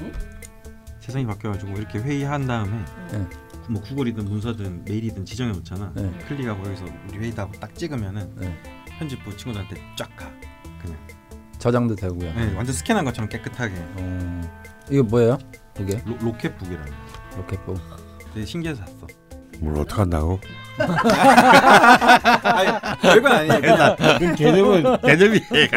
[0.00, 0.12] 되니?
[1.00, 3.26] 세상이 바뀌어가지고 이렇게 회의한 다음에 네.
[3.68, 5.92] 뭐 구글이든 문서든 메일이든 지정해 놓잖아.
[5.94, 6.10] 네.
[6.28, 8.56] 클릭하고 여기서 우리 회의다 하고 딱 찍으면은 네.
[8.98, 10.30] 편집부 친구들한테 쫙 가.
[10.80, 10.98] 그냥.
[11.58, 12.32] 저장도 되고요.
[12.34, 13.74] 네, 완전 스캔한 것처럼 깨끗하게.
[13.76, 14.40] 어,
[14.88, 15.36] 이게 뭐예요?
[15.78, 16.90] 이게 로, 로켓북이라는.
[16.90, 17.36] 거.
[17.36, 17.78] 로켓북.
[18.32, 19.06] 되게 신기해서 샀어.
[19.60, 20.40] 뭘 어떻게 한다고?
[22.42, 22.70] 아니
[23.02, 23.96] 별건 아니에요.
[24.18, 25.68] 그 개념은 개념이 돼.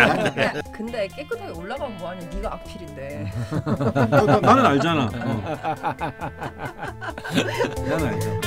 [0.71, 2.27] 근데, 깨끗하게 올라가면 뭐하냐?
[2.29, 3.31] 네가 악필인데.
[3.65, 5.05] 어, 나, 나는 알잖아.
[5.05, 5.09] 어.
[7.89, 8.41] 나는 알잖아.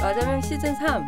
[0.00, 1.06] 마자명 시즌 3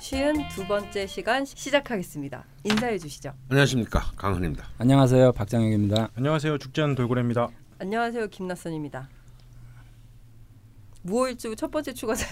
[0.00, 2.44] 쉬운 두 번째 시간 시작하겠습니다.
[2.64, 3.32] 인사해 주시죠.
[3.50, 4.64] 안녕하십니까 강헌입니다.
[4.78, 6.08] 안녕하세요, 박장혁입니다.
[6.16, 6.58] 안녕하세요.
[6.58, 7.48] 죽지 않은 돌고래입니다.
[7.80, 8.26] 안녕하세요.
[8.28, 9.08] 김낯선입니다.
[11.02, 12.26] 무호일주 첫 번째 추가자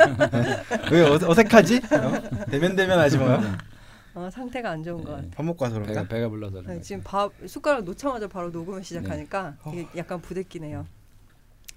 [0.90, 1.76] 왜 어, 어색하지?
[1.76, 2.46] 어?
[2.50, 3.38] 대면 대면 하지 마.
[4.14, 5.30] 어, 상태가 안 좋은 것 같아요.
[5.30, 6.08] 밥 먹고 와서 배가 그런가?
[6.08, 6.80] 배가 불러서 그런 네.
[6.80, 10.86] 지금 밥 숟가락 놓자마자 바로 녹음을 시작하니까 이게 약간 부대끼네요.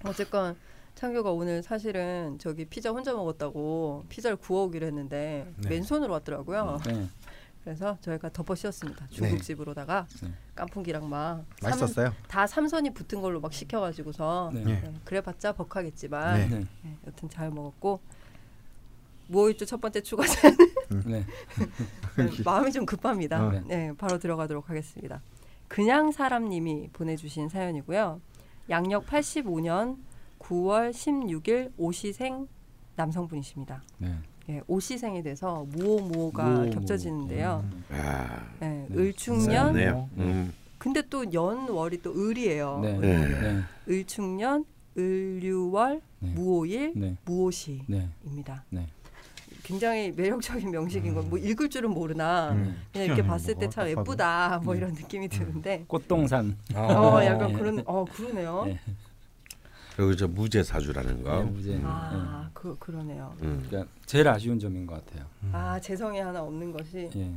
[0.04, 0.56] 어쨌건
[0.94, 5.68] 창규가 오늘 사실은 저기 피자 혼자 먹었다고 피자를 구워오기로 했는데 네.
[5.68, 6.80] 맨손으로 왔더라고요.
[7.66, 7.74] 네.
[7.74, 9.08] 그래서 저희가 덮어 씌웠습니다.
[9.10, 10.30] 중국집으로다가 네.
[10.54, 12.06] 깐풍기랑 막 맛있었어요.
[12.06, 14.62] 삼, 다 삼선이 붙은 걸로 막 시켜가지고서 네.
[14.62, 14.80] 네.
[14.82, 16.48] 네, 그래봤자 벅하겠지만 네.
[16.48, 16.66] 네.
[16.82, 18.00] 네, 여튼 잘 먹었고
[19.26, 20.48] 무호일주 첫 번째 추가자
[21.04, 21.26] 네.
[22.44, 23.44] 마음이 좀 급합니다.
[23.44, 23.50] 어.
[23.66, 25.20] 네, 바로 들어가도록 하겠습니다.
[25.66, 28.20] 그냥 사람님이 보내주신 사연이고요.
[28.70, 29.98] 양력 85년
[30.38, 32.46] 9월 16일 오시생
[32.94, 33.82] 남성분이십니다.
[33.98, 34.14] 네.
[34.48, 36.70] 예, 오시생에 대해서 무오무오가 무오무오.
[36.70, 37.64] 겹쳐지는데요.
[37.90, 38.86] 아, 예, 네.
[38.96, 40.08] 을충년, 네요.
[40.18, 40.52] 음.
[40.78, 42.78] 근데 또 연월이 또 을이에요.
[42.82, 42.98] 네.
[42.98, 43.26] 네.
[43.40, 43.62] 네.
[43.88, 44.64] 을충년,
[44.96, 46.28] 을류월, 네.
[46.34, 47.16] 무오일, 네.
[47.24, 48.64] 무오시입니다.
[48.70, 48.80] 네.
[48.80, 48.86] 네.
[49.64, 52.76] 굉장히 매력적인 명식인 건 뭐 읽을 줄은 모르나 음.
[52.92, 53.88] 그냥 이렇게 음, 봤을 때뭐 참.
[53.88, 54.78] 예쁘다 뭐 네.
[54.78, 56.56] 이런 느낌이 드는데 꽃동산.
[56.72, 57.58] 어 약간 네.
[57.58, 58.64] 그런 어 그러네요.
[58.66, 58.78] 네.
[59.96, 61.42] 그리고 저 무죄 사주라는 거.
[61.42, 61.82] 네, 이제, 네.
[61.82, 63.34] 아그 그러네요.
[63.42, 63.64] 음.
[63.66, 65.26] 그러니까 제일 아쉬운 점인 것 같아요.
[65.52, 67.32] 아 재성이 하나 없는 것이 예.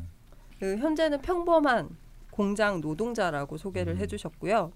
[0.60, 1.96] 그 현재는 평범한
[2.30, 3.98] 공장 노동자라고 소개를 음.
[4.00, 4.74] 해주셨고요.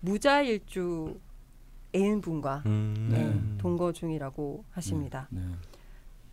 [0.00, 1.18] 무자일주
[1.94, 3.08] 애인분과 음.
[3.10, 3.58] 네.
[3.58, 5.28] 동거 중이라고 하십니다.
[5.30, 5.42] 네.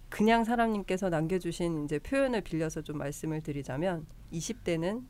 [0.07, 5.03] 그냥 사람님께서 남겨주신 이제 표현을 빌려서 좀 말씀을 드리자면 20대는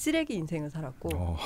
[0.00, 1.36] 쓰레기 인생을 살았고 어.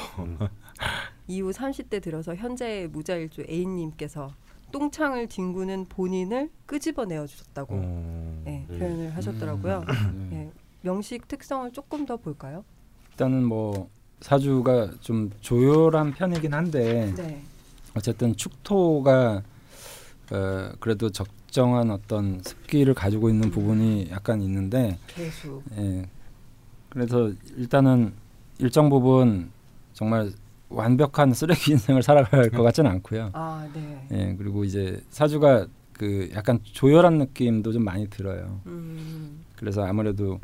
[1.26, 4.32] 이후 30대 들어서 현재의 무자일주 애인님께서
[4.70, 8.44] 똥창을 뒹구는 본인을 끄집어내어 주셨다고 어.
[8.47, 8.78] 예, 음.
[8.78, 9.84] 표현을 하셨더라고요.
[10.31, 10.37] 네.
[10.37, 10.50] 예,
[10.82, 12.64] 명식 특성을 조금 더 볼까요?
[13.10, 17.43] 일단은 뭐 사주가 좀 조율한 편이긴 한데 네.
[17.97, 19.43] 어쨌든 축토가
[20.31, 25.60] 어, 그래도 적정한 어떤 습기를 가지고 있는 부분이 약간 있는데 개수.
[25.76, 26.09] 예.
[26.88, 28.22] 그래서 일단은
[28.59, 29.50] 일정 부분
[29.92, 30.31] 정말
[30.69, 33.31] 완벽한 쓰레기 인생을 살아갈 것 같지는 않고요.
[33.32, 34.06] 아, 네.
[34.12, 34.34] 예.
[34.37, 38.60] 그리고 이제 사주가 그 약간 조열한 느낌도 좀 많이 들어요.
[38.66, 40.41] 음, 그래서 아무래도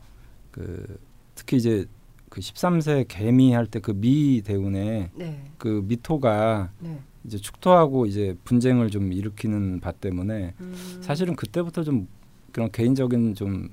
[0.52, 0.98] 그
[1.34, 1.84] 특히 이제
[2.28, 5.50] 그 13세 개미 할 때 그 미 대운에 네.
[5.58, 7.00] 그 미토가 네.
[7.24, 12.06] 이제 축토하고 이제 분쟁을 좀 일으키는 바 때문에 음, 사실은 그때부터 좀
[12.52, 13.68] 그런 개인적인 좀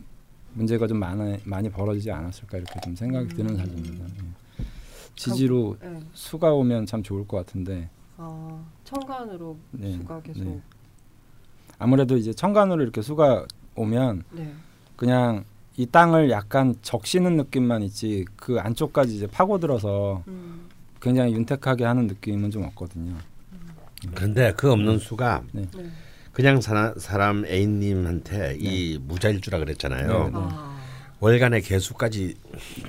[0.53, 3.57] 문제가 좀 많아, 많이 벌어지지 않았을까 이렇게 좀 생각이 드는 음.
[3.57, 4.05] 사주입니다.
[4.05, 4.63] 예.
[5.15, 5.99] 지지로 네.
[6.13, 10.43] 수가 오면 참 좋을 것 같은데 아, 청간으로 네, 수가 계속.
[10.43, 10.61] 네.
[11.79, 14.53] 아무래도 이제 천간으로 이렇게 수가 오면 네.
[14.95, 20.67] 그냥 이 땅을 약간 적시는 느낌만 있지 그 안쪽까지 이제 파고들어서 음,
[20.99, 23.15] 굉장히 윤택하게 하는 느낌은 좀 없거든요.
[24.15, 25.67] 그런데 그 없는 수가 네.
[26.37, 30.07] 그냥 사람, 사람 A님한테 이 무자일 주라 그랬잖아요.
[30.07, 30.31] 네, 네.
[30.35, 30.77] 아,
[31.19, 32.35] 월간의 개수까지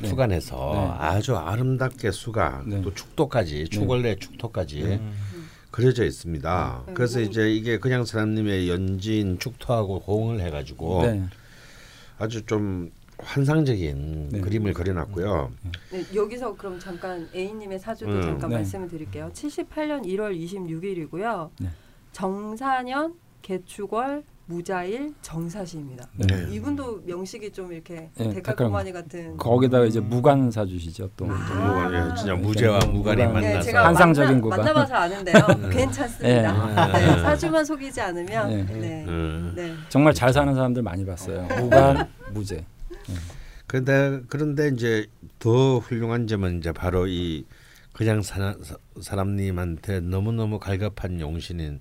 [0.02, 0.06] 네.
[0.06, 1.06] 수간해서 네.
[1.06, 2.82] 아주 아름답게 수가 네.
[2.82, 5.48] 또 축도까지 축월내 축토까지 음.
[5.70, 6.82] 그려져 있습니다.
[6.88, 6.92] 네.
[6.92, 11.24] 그래서 뭐- 이제 이게 그냥 사람님의 연진 축토하고 호응을 해가지고 네.
[12.18, 14.40] 아주 좀 환상적인 네.
[14.42, 15.52] 그림을 그려놨고요.
[15.92, 18.20] 네, 여기서 그럼 잠깐 A님의 사주도 음.
[18.20, 18.56] 잠깐 네.
[18.56, 19.30] 말씀을 드릴게요.
[19.32, 21.48] 78년 1월 26일이고요.
[21.60, 21.70] 네.
[22.12, 23.14] 정사년
[23.48, 26.06] 개축월 무자일 정사시입니다.
[26.16, 26.48] 네.
[26.50, 29.38] 이분도 명식이 좀 이렇게 네, 데칼코마니 같은.
[29.38, 31.26] 거기다가 이제 무관 사주시죠 또.
[31.30, 31.54] 아.
[31.54, 33.40] 무관, 예, 진짜 무죄와 무관이 무관.
[33.40, 34.58] 네, 만나서 제가 환상적인 만나, 구간.
[34.58, 35.46] 만나봐서 아는데요.
[35.72, 36.92] 괜찮습니다.
[36.92, 37.06] 네.
[37.06, 38.64] 네, 사주만 속이지 않으면 네.
[38.64, 39.04] 네.
[39.08, 39.52] 음.
[39.56, 39.74] 네.
[39.88, 41.46] 정말 잘 사는 사람들 많이 봤어요.
[41.58, 42.66] 무관, 무죄.
[43.66, 45.06] 그런데 그런데 이제
[45.38, 47.46] 더 훌륭한 점은 이제 바로 이
[47.94, 48.54] 그냥 사,
[49.00, 51.80] 사람님한테 너무 너무 갈급한 용신인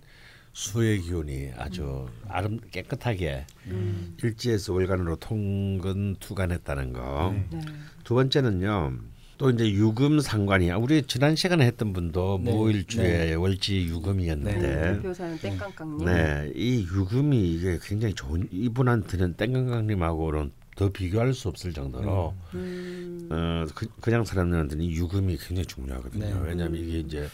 [0.58, 4.18] 수의 기운이 아주 아름 깨끗하게 음.
[4.24, 7.36] 일지에서 월간으로 통근 투간했다는 거.
[7.52, 7.60] 네.
[7.60, 7.62] 네.
[8.04, 8.98] 두 번째는요.
[9.38, 12.52] 또 이제 유금 상관이 우리 지난 시간에 했던 분도 네.
[12.52, 16.06] 무일주의 월지 유금이었는데 대표사는 땡깡깡님.
[16.08, 23.66] 네, 이 유금이 이게 굉장히 좋은 이분한테는 땡강강님하고는 더 비교할 수 없을 정도로 음, 어,
[23.76, 26.26] 그, 그냥 사람들한테는 이 유금이 굉장히 중요하거든요.
[26.26, 26.50] 네.
[26.50, 27.30] 왜냐하면 이게 이제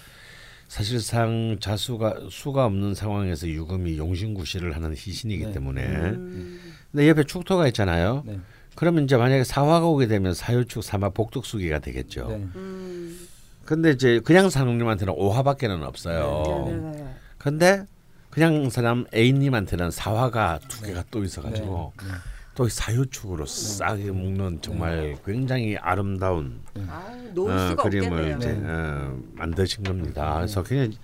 [0.73, 5.51] 사실상 자수가 수가 없는 상황에서 유금이 용신구시를 하는 희신이기 네.
[5.51, 6.59] 때문에 음,
[6.91, 8.23] 근데 옆에 축토가 있잖아요.
[8.25, 8.39] 네.
[8.73, 12.27] 그러면 이제 만약에 사화가 오게 되면 사유축 사마 복덕수기가 되겠죠.
[12.27, 12.35] 네.
[12.55, 13.27] 음,
[13.65, 16.65] 근데 이제 그냥 사람님한테는 오화밖에는 없어요.
[16.65, 17.15] 네, 네, 네.
[17.37, 17.85] 근데
[18.31, 22.07] 그냥 사람 A님한테는 사화가 두 개가 또 있어가지고 네.
[22.55, 28.37] 또 사유축으로 싸게 묶는 정말 굉장히 아름다운 아, 놓을 어, 그림을 없겠네요.
[28.37, 30.35] 이제 어, 만드신 겁니다.
[30.35, 30.97] 그래서 굉장히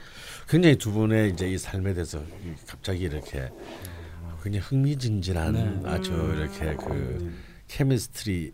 [0.48, 2.22] 굉장히 두 분의 이제 이 삶에 대해서
[2.68, 3.52] 갑자기 이렇게
[4.44, 5.90] 굉장히 흥미진진한 네.
[5.90, 6.38] 아주 음.
[6.38, 7.34] 이렇게 그
[7.68, 8.54] 케미스트리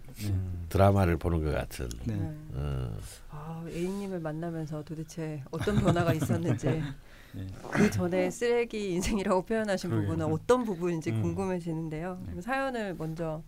[0.70, 1.90] 드라마를 보는 것 같은.
[2.06, 2.16] 네.
[2.16, 2.34] 네.
[2.54, 2.98] 어,
[3.30, 6.82] 아, A님을 만나면서 도대체 어떤 변화가 있었는지
[7.36, 7.48] 네.
[7.72, 10.10] 그 전에 쓰레기 인생이라고 표현하신 그러게요.
[10.12, 11.22] 부분은 어떤 부분인지 음.
[11.22, 12.20] 궁금해지는데요.
[12.26, 13.44] 그럼 사연을 먼저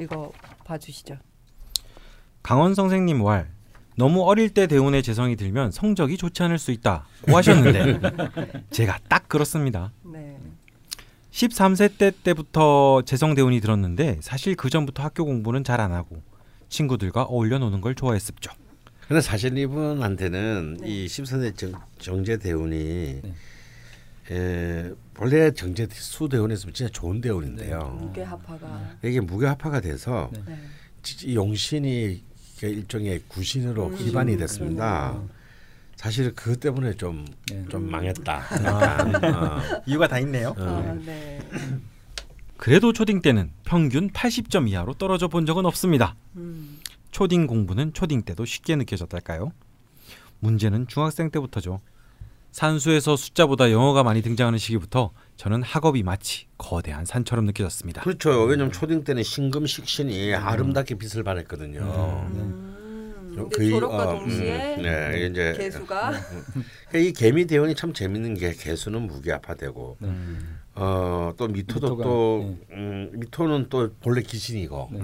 [0.00, 0.32] 읽어
[0.64, 1.16] 봐주시죠.
[2.42, 3.48] 강원 선생님 왈
[3.96, 8.00] 너무 어릴 때 대운의 재성이 들면 성적이 좋지 않을 수 있다고 하셨는데
[8.70, 9.92] 제가 딱 그렇습니다.
[10.02, 10.38] 네.
[11.30, 16.20] 13세 때 때부터 재성 대운이 들었는데 사실 그 전부터 학교 공부는 잘 안 하고
[16.68, 18.50] 친구들과 어울려 노는 걸 좋아했었죠.
[19.12, 20.88] 근데 사실 이분한테는 네.
[20.88, 23.34] 이 십선의 정, 정제 대운이 네.
[24.30, 27.98] 에, 원래 정제 수 대운에서 진짜 좋은 대운인데요.
[28.00, 30.40] 무게 합화가 이게 무게합화가 돼서 네.
[30.46, 31.34] 네.
[31.34, 32.22] 용신이
[32.58, 34.38] 그 일종의 구신으로 음, 기반이 그러네요.
[34.38, 35.20] 됐습니다.
[35.96, 37.78] 사실 그것 때문에 좀좀 네.
[37.78, 38.32] 망했다.
[38.64, 39.34] 약간.
[39.34, 40.54] 어, 이유가 다 있네요.
[40.56, 40.64] 어.
[40.88, 41.38] 아, 네.
[42.56, 46.16] 그래도 초딩 때는 평균 80점 이하로 떨어져 본 적은 없습니다.
[46.36, 46.71] 음.
[47.12, 49.52] 초딩 공부는 초딩 때도 쉽게 느껴졌달까요?
[50.40, 51.80] 문제는 중학생 때부터죠.
[52.50, 58.02] 산수에서 숫자보다 영어가 많이 등장하는 시기부터 저는 학업이 마치 거대한 산처럼 느껴졌습니다.
[58.02, 58.42] 그렇죠.
[58.42, 61.80] 왜냐면 초딩 때는 신금 식신이 아름답게 빛을 발했거든요.
[61.80, 62.72] 음.
[63.34, 66.12] 근데 거의, 졸업과 어, 동시에 음, 네, 이제 개수가
[66.90, 70.58] 그러니까 이 개미 대운이 참 재밌는 게 개수는 무게합화되고 음.
[70.74, 72.76] 어, 또 미토도 미토가, 또 네.
[72.76, 75.00] 음, 미토는 또 본래 기신이고 네.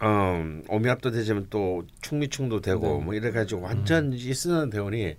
[0.00, 0.06] 네.
[0.06, 3.04] 어, 오미압도 되지만 또 충미충도 되고 네.
[3.04, 5.16] 뭐 이래 가지고 완전 이 쓰는 대운이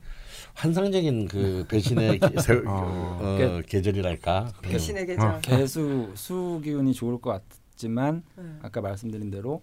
[0.55, 4.51] 환상적인 그 배신의 게- 세- 어, 계절이랄까.
[4.61, 5.25] 배신의 계절.
[5.27, 5.39] 어.
[5.41, 7.41] 개수 수 기운이 좋을 것
[7.71, 8.43] 같지만 네.
[8.61, 9.61] 아까 말씀드린 대로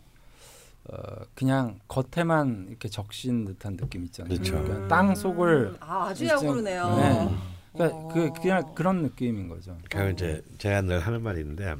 [0.85, 0.97] 어,
[1.35, 4.32] 그냥 겉에만 이렇게 적신 듯한 느낌 있잖아요.
[4.35, 4.62] 그렇죠.
[4.62, 6.97] 그러니까 땅 속을 아, 아주 약오르네요.
[6.97, 7.29] 네.
[7.75, 8.09] 그러니까 어.
[8.09, 9.76] 그 그냥 그런 느낌인 거죠.
[9.91, 11.75] 그 이제 제가 늘 하는 말이 있는데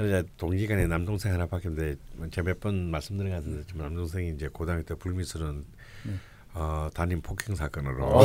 [0.00, 1.96] 저는 이제 동기간에 남동생 하나 바뀌었는데
[2.30, 5.64] 제가 몇 번 말씀드린 것 같은데 지금 남동생이 이제 고등학교 때 불미스러운
[6.54, 8.18] 어, 담임 폭행 사건으로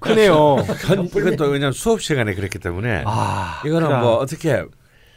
[0.00, 0.56] 크네요.
[0.86, 4.00] 현, 이건 또 왜냐면 수업 시간에 그랬기 때문에 아, 이거는 크다.
[4.00, 4.64] 뭐 어떻게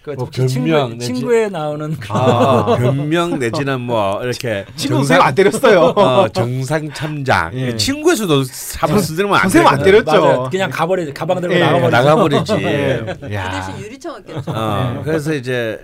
[0.03, 5.25] 그뭐 친구, 변명 내지- 친구 에 나오는 그 아, 변명 내지는 뭐 이렇게 친구 선생님
[5.25, 5.79] 안 때렸어요.
[5.95, 7.75] 어, 정상 참작 예.
[7.77, 9.81] 친구에서도 사번 쓰들면 안 선생님 안.
[9.81, 10.11] 때렸죠.
[10.11, 10.49] 맞아요.
[10.51, 11.89] 그냥 가버리 가방 들고 예, 나가버리죠.
[11.97, 12.53] 나가버리지.
[13.21, 13.65] 그 야.
[13.65, 14.43] 대신 유리창을 깼죠.
[14.47, 15.79] 어, 그래서 이제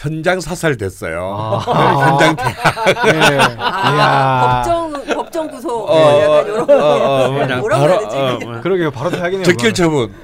[0.00, 1.36] 현장 사살 됐어요.
[1.66, 2.08] 아.
[2.08, 3.38] 현장 대 예.
[3.58, 4.62] 아.
[4.64, 8.16] 법정 법정 구속 어, 네, 약간 이런 어, 어, 거 그냥 뭐라고 바로 해야 되지?
[8.16, 8.60] 어, 뭐.
[8.62, 8.90] 그러게요.
[8.90, 9.44] 바로 타야겠네요.
[9.44, 10.14] 적결 처분.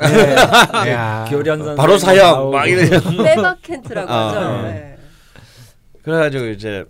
[1.29, 2.89] 교련 선생 바로 사형 막 이래.
[2.89, 4.39] 빼박캔트라고 어, 하죠.
[4.39, 4.63] 어.
[4.63, 4.97] 네.
[6.03, 6.85] 그래가지고 이제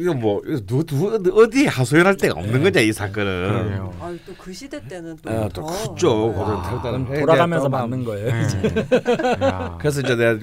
[0.00, 3.80] 이거 뭐 이거 누, 누, 어디 하소연할 데가 없는 거냐 이 사건은.
[4.00, 6.28] 아, 또그 시대 때는 또, 어, 또 더- 컸죠.
[6.28, 6.34] 네.
[6.34, 8.28] 고등 태국다는 그건 돌아가면서 맞는 거예요.
[9.42, 9.76] 야.
[9.80, 10.38] 그래서 이제 내가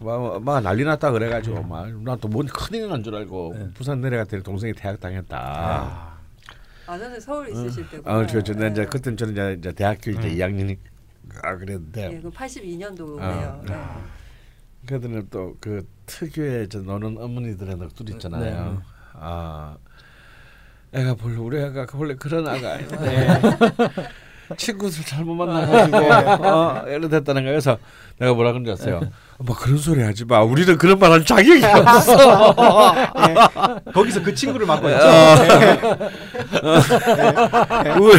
[0.00, 3.70] 막, 막 난리 났다 그래가지고 막나또뭔 큰일 난 줄 알고 네.
[3.74, 5.36] 부산 내려갔더니 동생이 대학 당했다.
[5.38, 6.12] 아.
[6.88, 8.10] 아, 저는 서울 있으실 때고.
[8.10, 8.52] 아, 그렇죠.
[8.52, 10.76] 내 이제 그때는 저는 이제, 이제 대학교 이제 2학년이
[11.44, 13.20] 아 그랬는데 예, 그 82년도네요.
[13.20, 13.60] 아.
[13.64, 13.74] 네.
[14.86, 18.72] 그들은 또 그 특유의 저 노는 어머니들의 넋두리 있잖아요.
[18.74, 18.78] 네.
[19.14, 19.76] 아
[20.92, 23.26] 애가 원래 우리 애가 원래 그런 아가 아닌데
[24.56, 25.96] 친구들 잘못 만나가지고
[26.48, 27.52] 어, 이래 됐다는 거야.
[27.52, 27.78] 그래서
[28.18, 29.00] 내가 뭐라 그런지 아세요?
[29.38, 30.40] 뭐 그런 소리 하지 마.
[30.42, 32.54] 우리는 그런 말 할 자격이 없어.
[33.92, 35.06] 거기서 그 친구를 맡고 있죠.
[38.00, 38.12] 우리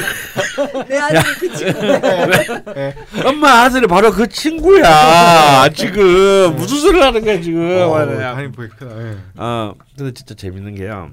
[0.89, 2.95] 내 아들이 그 친구인데.
[3.25, 5.69] 엄마 아들이 바로 그 친구야.
[5.73, 7.61] 지금 무슨 소리를 하는 거야 지금.
[7.81, 7.95] 어.
[7.95, 8.85] 아니 보이 크다.
[9.01, 9.17] 예.
[9.37, 11.09] 어, 근데 진짜 재밌는 게요.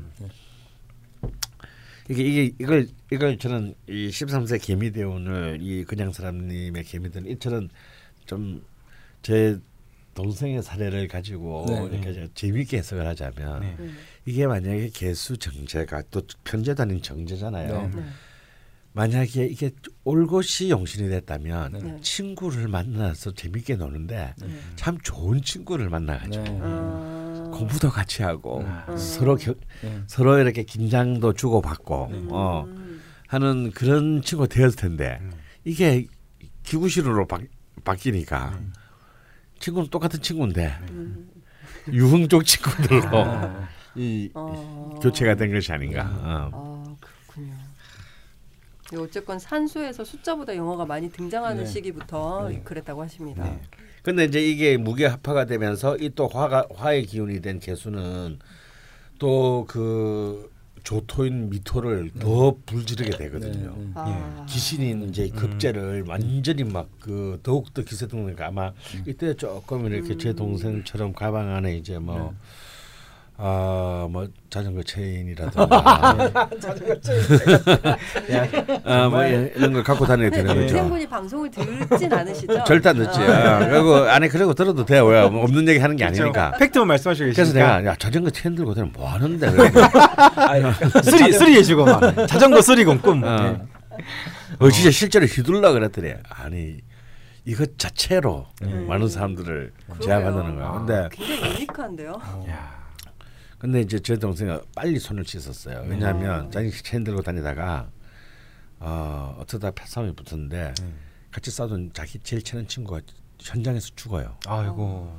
[2.09, 7.69] 이게 이게 이걸 이걸 저는 이 13세 개미대운을 이 그냥 사람님의 개미대운 이처럼
[8.27, 9.59] 좀제
[10.15, 11.89] 동생의 사례를 가지고 네.
[11.93, 13.77] 이렇게 재미있게 해석을 하자면 네.
[13.79, 13.91] 네.
[14.27, 16.23] 이게 만약에 개수 정제가 또
[16.79, 17.83] 아닌 정제잖아요.
[17.83, 17.91] 네.
[17.97, 18.05] 네.
[18.93, 19.71] 만약에 이게
[20.03, 22.01] 올것이 용신이 됐다면 네.
[22.01, 24.47] 친구를 만나서 재밌게 노는데 네.
[24.75, 26.59] 참 좋은 친구를 만나가지고 네.
[26.61, 27.51] 아.
[27.53, 28.97] 공부도 같이 하고 음.
[28.97, 30.03] 서로 겨, 네.
[30.07, 32.29] 서로 이렇게 긴장도 주고 받고 음.
[32.31, 32.67] 어,
[33.31, 35.33] 하는 그런 친구가 되었을 텐데 음.
[35.65, 36.07] 이게
[36.65, 37.39] 기구실로 바,
[37.85, 38.73] 바뀌니까 음.
[39.61, 41.31] 친구는 똑같은 친구인데 음.
[41.93, 44.99] 유흥 쪽 친구들로 아, 이 어.
[45.01, 46.11] 교체가 된 것이 아닌가.
[46.53, 46.85] 어.
[46.85, 47.55] 아 그렇군요.
[48.91, 51.71] 네, 어쨌건 산수에서 숫자보다 영어가 많이 등장하는 네.
[51.71, 52.61] 시기부터 네.
[52.65, 53.45] 그랬다고 하십니다.
[53.45, 53.63] 네.
[54.03, 58.41] 근데 이제 이게 무게 합화가 되면서 이 또 화가 화의 기운이 된 개수는
[59.21, 60.50] 또 그
[60.83, 63.75] 조토인 미토를 더 불지르게 되거든요.
[63.77, 63.93] 네, 네.
[63.95, 64.47] 아.
[64.49, 68.73] 기신인 이제 급제를 완전히 막 그 더욱 더 기세등등하니까 아마
[69.07, 72.35] 이때 조금 이렇게 제 동생처럼 가방 안에 이제 뭐
[73.43, 75.67] 아, 뭐 자전거 체인이라든가
[78.85, 80.61] 아, 뭐 이런 걸 갖고 다녀야 되는 거죠.
[80.61, 82.65] 동생분이 방송을 듣진 않으시죠?
[82.69, 83.19] 절대 안 듣지.
[83.21, 85.07] 아, 그리고 안에 그러고 들어도 돼요.
[85.07, 85.27] 왜?
[85.27, 86.53] 뭐 없는 얘기 하는 게 아니니까.
[86.59, 89.49] 팩트만 말씀하시고 그래서 계시니까 내가 야 자전거 체인 들고 다니면 뭐 하는데?
[91.03, 93.25] 쓰리 쓰리 해주고 막 자전거 쓰리공 꿈.
[93.25, 93.37] 어.
[93.41, 93.59] 네.
[94.59, 96.77] 어, 진짜 실제로 휘둘라 그랬더니 아니
[97.47, 98.85] 이것 자체로 음.
[98.87, 99.73] 많은 사람들을.
[100.03, 100.73] 제압하는 거야.
[100.73, 102.21] 근데 굉장히 유니크한데요.
[102.51, 102.80] 야.
[103.61, 105.85] 근데 이제 제 동생이 빨리 손을 씻었어요.
[105.87, 107.91] 왜냐하면 자기 체인 들고 다니다가
[108.79, 110.73] 어, 어쩌다 패싸움이 붙었는데
[111.31, 113.03] 같이 싸우던 자기 제일 친한 친구가
[113.39, 114.35] 현장에서 죽어요.
[114.47, 115.15] 아이고.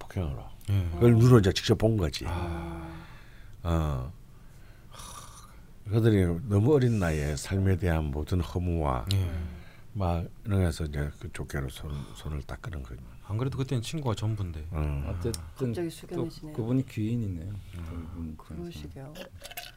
[0.00, 0.44] 폭행으로.
[0.70, 0.88] 예.
[0.94, 2.24] 그걸 눈으로 이제 직접 본 거지.
[2.26, 2.88] 아.
[3.62, 4.12] 어.
[5.88, 9.30] 그들이 너무 어린 나이에 삶에 대한 모든 허무와 예.
[9.92, 13.00] 막 이러면서 이제 그 조개로 손, 손을 닦는 거죠.
[13.28, 14.68] 안 그래도 그때는 친구가 전부인데.
[14.70, 15.04] 어.
[15.10, 16.56] 어쨌든 갑자기 또 숙연해지네요.
[16.56, 17.52] 그분이 귀인이네요.
[17.74, 18.34] 음.
[18.38, 19.12] 그러시게요.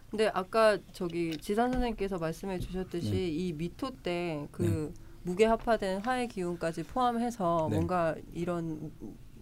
[0.10, 3.28] 근데 아까 저기 지산 선생님께서 말씀해 주셨듯이 네.
[3.30, 4.94] 이 미토 때그
[5.24, 7.76] 무게 합화된 화의 기운까지 포함해서 네.
[7.76, 8.92] 뭔가 이런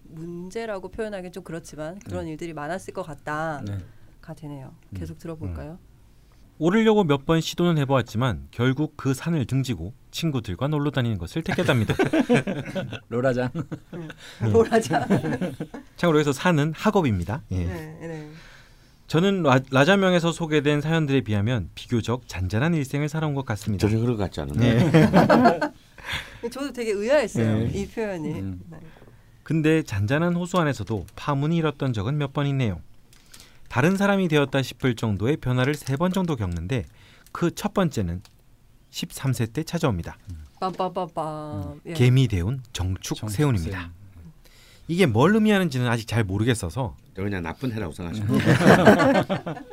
[0.05, 3.77] 문제라고 표현하기는 좀 그렇지만 그런 일들이 많았을 것 같다가 네.
[4.35, 4.75] 되네요.
[4.95, 5.79] 계속 들어볼까요?
[6.63, 11.93] 오르려고 몇 번 시도는 해보았지만 결국 그 산을 등지고 친구들과 놀러 다니는 것을 택했답니다.
[13.09, 13.49] 로라장.
[14.51, 15.07] 뭐라자.
[15.95, 17.43] 참고로 해서 산은 학업입니다.
[17.51, 17.65] 예.
[17.65, 18.29] 네, 네.
[19.07, 23.87] 저는 라, 라자명에서 소개된 사연들에 비하면 비교적 잔잔한 일생을 살아온 것 같습니다.
[23.87, 24.91] 전혀 그런 것 같지 않은데.
[24.91, 25.59] 네.
[26.51, 27.59] 저도 되게 의아했어요.
[27.59, 27.71] 네.
[27.73, 28.31] 이 표현이.
[28.33, 28.59] 음.
[28.69, 28.77] 네.
[29.43, 32.81] 근데 잔잔한 호수 안에서도 파문이 일었던 적은 몇 번 있네요.
[33.69, 36.85] 다른 사람이 되었다 싶을 정도의 변화를 세 번 정도 겪는데
[37.31, 38.21] 그 첫 번째는
[38.91, 40.17] 13세 때 찾아옵니다.
[40.59, 41.79] 빰빰빰빰.
[41.85, 41.93] 예.
[41.93, 43.91] 개미 대운 정축 세운입니다.
[44.87, 48.39] 이게 뭘 의미하는지는 아직 잘 모르겠어서 저 그냥 나쁜 해라고 생각하시면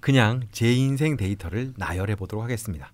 [0.00, 2.92] 그냥 제 인생 데이터를 나열해 보도록 하겠습니다.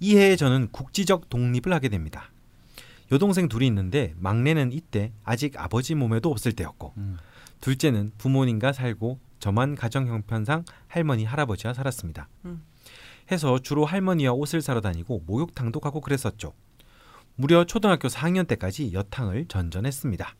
[0.00, 2.30] 이 해에 저는 국지적 독립을 하게 됩니다.
[3.10, 7.16] 여동생 둘이 있는데 막내는 이때 아직 아버지 몸에도 없을 때였고 음.
[7.60, 12.28] 둘째는 부모님과 살고 저만 가정 형편상 할머니 할아버지와 살았습니다.
[12.44, 12.62] 음.
[13.30, 16.54] 해서 주로 할머니와 옷을 사러 다니고 목욕탕도 가고 그랬었죠.
[17.36, 20.34] 무려 초등학교 4학년 때까지 여탕을 전전했습니다.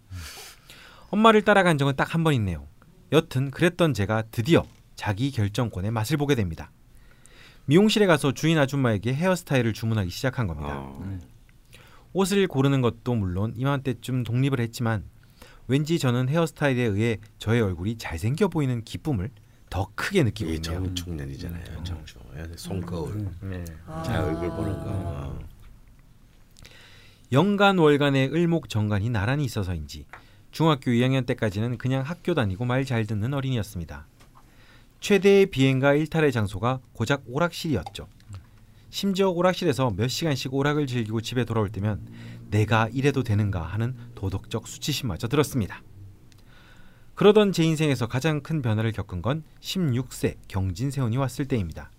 [1.11, 2.67] 엄마를 따라간 적은 딱 한 번 있네요.
[3.13, 4.65] 여튼 그랬던 제가 드디어
[4.97, 6.71] 자기 결정권의 맛을 보게 됩니다.
[7.67, 10.75] 미용실에 가서 주인 아줌마에게 헤어스타일을 주문하기 시작한 겁니다.
[10.79, 11.19] 어.
[12.15, 15.05] 옷을 고르는 것도 물론 이맘때쯤 독립을 했지만
[15.69, 19.31] 왠지 저는 헤어스타일에 의해 저의 얼굴이 잘생겨 보이는 기쁨을
[19.71, 20.83] 더 크게 느끼고 있네요.
[20.83, 21.65] 정충년이잖아요.
[21.85, 22.19] 정충.
[22.57, 23.13] 손거울.
[23.43, 23.65] 음.
[23.87, 24.03] 아.
[24.03, 24.85] 자 얼굴 보는 거.
[24.87, 25.39] 어.
[27.33, 30.07] 연간 월간의 을목 정간이 나란히 있어서인지
[30.51, 34.07] 중학교 2학년 때까지는 그냥 학교 다니고 말 잘 듣는 어린이였습니다.
[35.01, 38.09] 최대의 비행과 일탈의 장소가 고작 오락실이었죠.
[38.91, 42.01] 심지어 오락실에서 몇 시간씩 오락을 즐기고 집에 돌아올 때면
[42.51, 45.83] 내가 이래도 되는가 하는 도덕적 수치심마저 들었습니다.
[47.15, 51.91] 그러던 제 인생에서 가장 큰 변화를 겪은 건 16세 경진세운이 왔을 때입니다.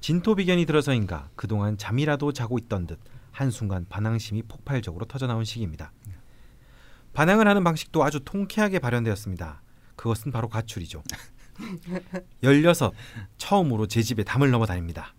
[0.00, 3.00] 진토비견이 들어서인가 그동안 잠이라도 자고 있던 듯
[3.32, 5.92] 한순간 반항심이 폭발적으로 터져나온 시기입니다.
[7.12, 9.62] 반항을 하는 방식도 아주 통쾌하게 발현되었습니다.
[9.96, 11.02] 그것은 바로 가출이죠.
[12.42, 12.92] 16
[13.36, 15.14] 처음으로 제 집에 담을 넘어 다닙니다.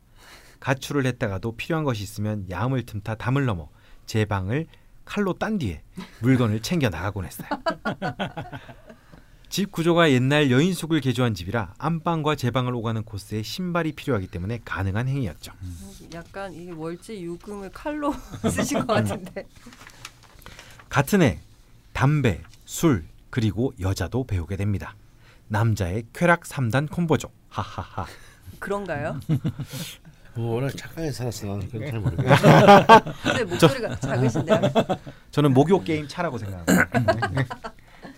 [0.60, 3.70] 가출을 했다가도 필요한 것이 있으면 야음을 틈타 담을 넘어
[4.12, 4.68] 제 방을
[5.06, 5.82] 칼로 딴 뒤에
[6.20, 7.48] 물건을 챙겨 나가곤 했어요.
[9.48, 15.08] 집 구조가 옛날 여인숙을 개조한 집이라 안방과 제 방을 오가는 코스에 신발이 필요하기 때문에 가능한
[15.08, 15.54] 행위였죠.
[16.14, 18.14] 약간 이게 월지 유금을 칼로
[18.52, 19.48] 쓰신 것 같은데.
[20.90, 21.40] 같은 해
[21.94, 24.94] 담배, 술 그리고 여자도 배우게 됩니다.
[25.48, 27.32] 남자의 쾌락 3단 콤보죠.
[27.48, 28.06] 하하하.
[28.60, 29.22] 그런가요?
[30.36, 33.04] 뭐 워낙 착하게 살았어 나는 그건 잘 모르겠어.
[33.24, 34.62] 근데 목소리가 작으신데요?
[35.32, 37.46] 저는 목욕 게임 차라고 생각합니다.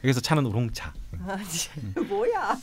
[0.03, 0.93] 여기서 차는 우롱차.
[1.27, 2.58] 아니 뭐야?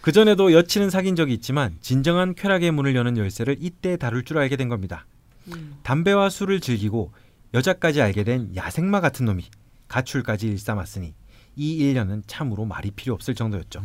[0.00, 4.56] 그 전에도 여친은 사귄 적이 있지만 진정한 쾌락의 문을 여는 열쇠를 이때 다룰 줄 알게
[4.56, 5.06] 된 겁니다.
[5.48, 5.76] 음.
[5.82, 7.12] 담배와 술을 즐기고
[7.52, 9.44] 여자까지 알게 된 야생마 같은 놈이
[9.88, 11.14] 가출까지 일삼았으니
[11.56, 13.82] 이 1년은 참으로 말이 필요 없을 정도였죠.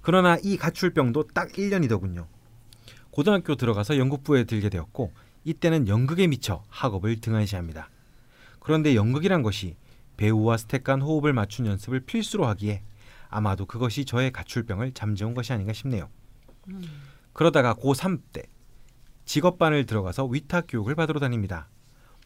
[0.00, 2.26] 그러나 이 가출병도 딱 1년이더군요.
[3.10, 5.12] 고등학교 들어가서 연극부에 들게 되었고
[5.44, 7.90] 이때는 연극에 미쳐 학업을 등한시합니다.
[8.60, 9.76] 그런데 연극이란 것이
[10.16, 12.82] 배우와 스텝 간 호흡을 맞춘 연습을 필수로 하기에
[13.28, 16.08] 아마도 그것이 저의 가출병을 잠재운 것이 아닌가 싶네요.
[17.32, 18.42] 그러다가 고3 때
[19.24, 21.68] 직업반을 들어가서 위탁 교육을 받으러 다닙니다.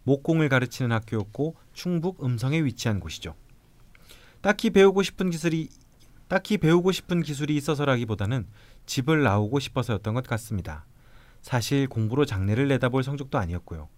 [0.05, 3.35] 목공을 가르치는 학교였고 충북 음성에 위치한 곳이죠.
[4.41, 5.69] 딱히 배우고 싶은 기술이
[6.29, 8.47] 딱히 배우고 싶은 기술이 있어서라기보다는
[8.87, 10.85] 집을 나오고 싶어서였던 것 같습니다.
[11.41, 13.89] 사실 공부로 장래를 내다볼 성적도 아니었고요.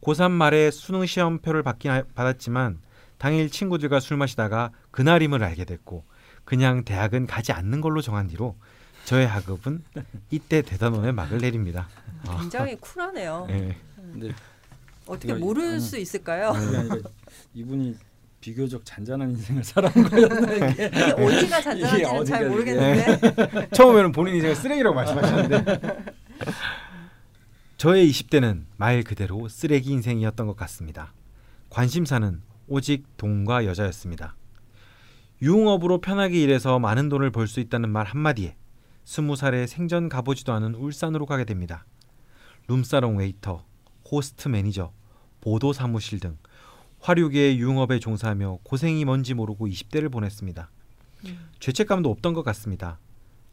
[0.00, 2.80] 고3 말에 수능 시험표를 받긴 하- 받았지만
[3.18, 6.04] 당일 친구들과 술 마시다가 그날임을 알게 됐고
[6.44, 8.56] 그냥 대학은 가지 않는 걸로 정한 뒤로
[9.04, 9.82] 저의 학업은
[10.30, 11.88] 이때 대단원의 막을 내립니다.
[12.26, 13.46] 아, 굉장히 쿨하네요.
[13.50, 13.76] 예.
[13.96, 14.34] 근데
[15.06, 15.80] 어떻게 모를 음.
[15.80, 16.52] 수 있을까요?
[17.54, 17.96] 이분이
[18.44, 20.84] 비교적 잔잔한 인생을 살아온 거였나 이게.
[20.84, 25.64] 이게 어디가 잔잔한지는 잘 어디가 모르겠는데 처음에는 본인이 제가 쓰레기라고 말씀하셨는데
[27.78, 31.14] 저의 20대는 말 그대로 쓰레기 인생이었던 것 같습니다.
[31.70, 34.36] 관심사는 오직 돈과 여자였습니다.
[35.40, 38.56] 유흥업으로 편하게 일해서 많은 돈을 벌 수 있다는 말 한마디에
[39.06, 41.86] 스무 살에 생전 가보지도 않은 울산으로 가게 됩니다.
[42.68, 43.64] 룸살롱 웨이터,
[44.10, 44.92] 호스트 매니저,
[45.40, 46.36] 보도 사무실 등
[47.04, 50.70] 화류계의 유흥업에 종사하며 고생이 뭔지 모르고 20대를 보냈습니다.
[51.60, 52.98] 죄책감도 없던 것 같습니다.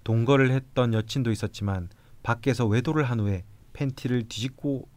[0.05, 1.89] 동거를 했던 여친도 있었지만
[2.23, 4.87] 밖에서 외도를 한 후에 팬티를 뒤집고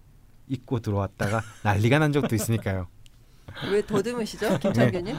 [0.47, 2.87] 입고 들어왔다가 난리가 난 적도 있으니까요.
[3.73, 5.17] 왜 더듬으시죠, 김창규님?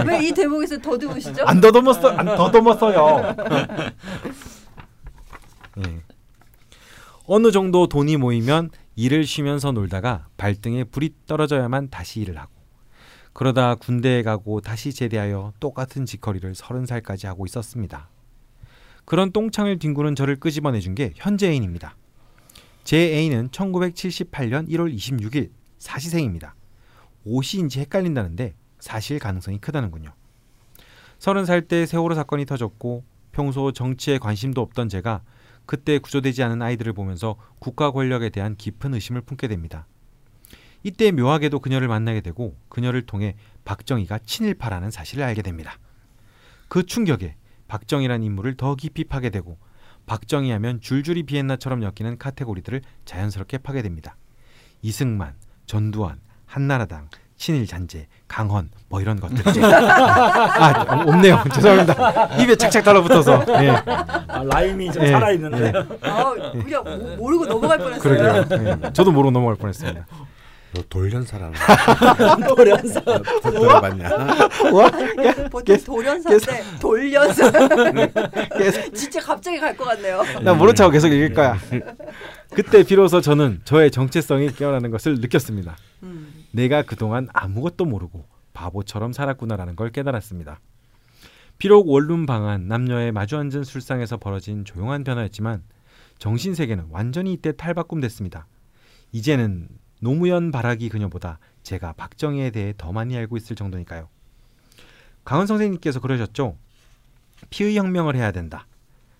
[0.08, 1.44] 왜이 대목에서 더듬으시죠?
[1.44, 3.36] 안 더듬었어, 안 더듬었어요.
[5.86, 6.02] 예.
[7.26, 12.50] 어느 정도 돈이 모이면 일을 쉬면서 놀다가 발등에 불이 떨어져야만 다시 일을 하고
[13.32, 18.10] 그러다 군대에 가고 다시 제대하여 똑같은 짓거리를 서른 살까지 하고 있었습니다.
[19.04, 21.94] 그런 똥창을 뒹구는 저를 끄집어내준 게 현재 애인입니다.
[22.82, 26.56] 제 애인은 1978년 1월 26일 사시생입니다.
[27.24, 30.12] 옷이인지 헷갈린다는데 사실 가능성이 크다는군요.
[31.20, 35.22] 서른 살 때 세월호 사건이 터졌고 평소 정치에 관심도 없던 제가
[35.68, 39.86] 그때 구조되지 않은 아이들을 보면서 국가 권력에 대한 깊은 의심을 품게 됩니다.
[40.82, 45.78] 이때 묘하게도 그녀를 만나게 되고 그녀를 통해 박정희가 친일파라는 사실을 알게 됩니다.
[46.68, 47.36] 그 충격에
[47.68, 49.58] 박정희란 인물을 더 깊이 파게 되고
[50.06, 54.16] 박정희 하면 줄줄이 비엔나처럼 엮이는 카테고리들을 자연스럽게 파게 됩니다.
[54.80, 55.34] 이승만,
[55.66, 59.60] 전두환, 한나라당, 친일잔재, 강헌 뭐 이런 것들이죠.
[59.64, 61.42] 아 어, 없네요.
[61.54, 62.34] 죄송합니다.
[62.42, 63.44] 입에 착착 달라붙어서.
[63.64, 63.70] 예.
[63.70, 65.72] 아, 라임이 좀 예, 살아 있는데.
[66.02, 68.02] 아, 그냥 모- 모르고 넘어갈 뻔했어요.
[68.48, 68.78] 그러게요.
[68.84, 68.92] 예.
[68.92, 70.06] 저도 모르고 넘어갈 뻔했습니다.
[70.74, 71.54] 너 돌연사람
[72.46, 73.00] 노련사.
[73.42, 74.08] 들어봤냐?
[75.50, 77.50] 보통 돌연사인데 돌연사.
[78.94, 80.22] 진짜 갑자기 갈 것 같네요.
[80.42, 81.56] 나 모른 척하고 계속 읽을 거야.
[82.52, 85.74] 그때 비로소 저는 저의 정체성이 깨어나는 것을 느꼈습니다.
[86.02, 86.37] 음.
[86.52, 90.60] 내가 그동안 아무것도 모르고 바보처럼 살았구나라는 걸 깨달았습니다.
[91.58, 95.62] 비록 원룸 방안 남녀의 마주 앉은 술상에서 벌어진 조용한 변화였지만
[96.18, 98.46] 정신 세계는 완전히 이때 탈바꿈됐습니다.
[99.12, 99.68] 이제는
[100.00, 104.08] 노무현 바라기 그녀보다 제가 박정희에 대해 더 많이 알고 있을 정도니까요.
[105.24, 106.56] 강원 선생님께서 그러셨죠.
[107.50, 108.66] 피의 혁명을 해야 된다.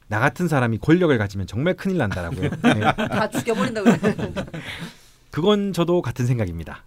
[0.06, 2.50] 나 같은 사람이 권력을 가지면 정말 큰일 난다라고요.
[2.50, 2.80] 네.
[2.96, 3.98] 다 죽여버린다 그래.
[5.30, 6.84] 그건 저도 같은 생각입니다.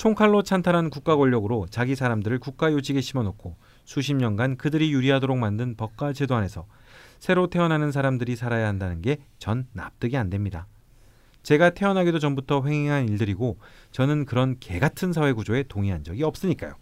[0.00, 6.14] 총칼로 찬탈한 국가 권력으로 자기 사람들을 국가 요직에 심어놓고 수십 년간 그들이 유리하도록 만든 법과
[6.14, 6.64] 제도 안에서
[7.18, 10.66] 새로 태어나는 사람들이 살아야 한다는 게 전 납득이 안 됩니다.
[11.42, 13.58] 제가 태어나기도 전부터 횡행한 일들이고
[13.92, 16.76] 저는 그런 개 같은 사회 구조에 동의한 적이 없으니까요.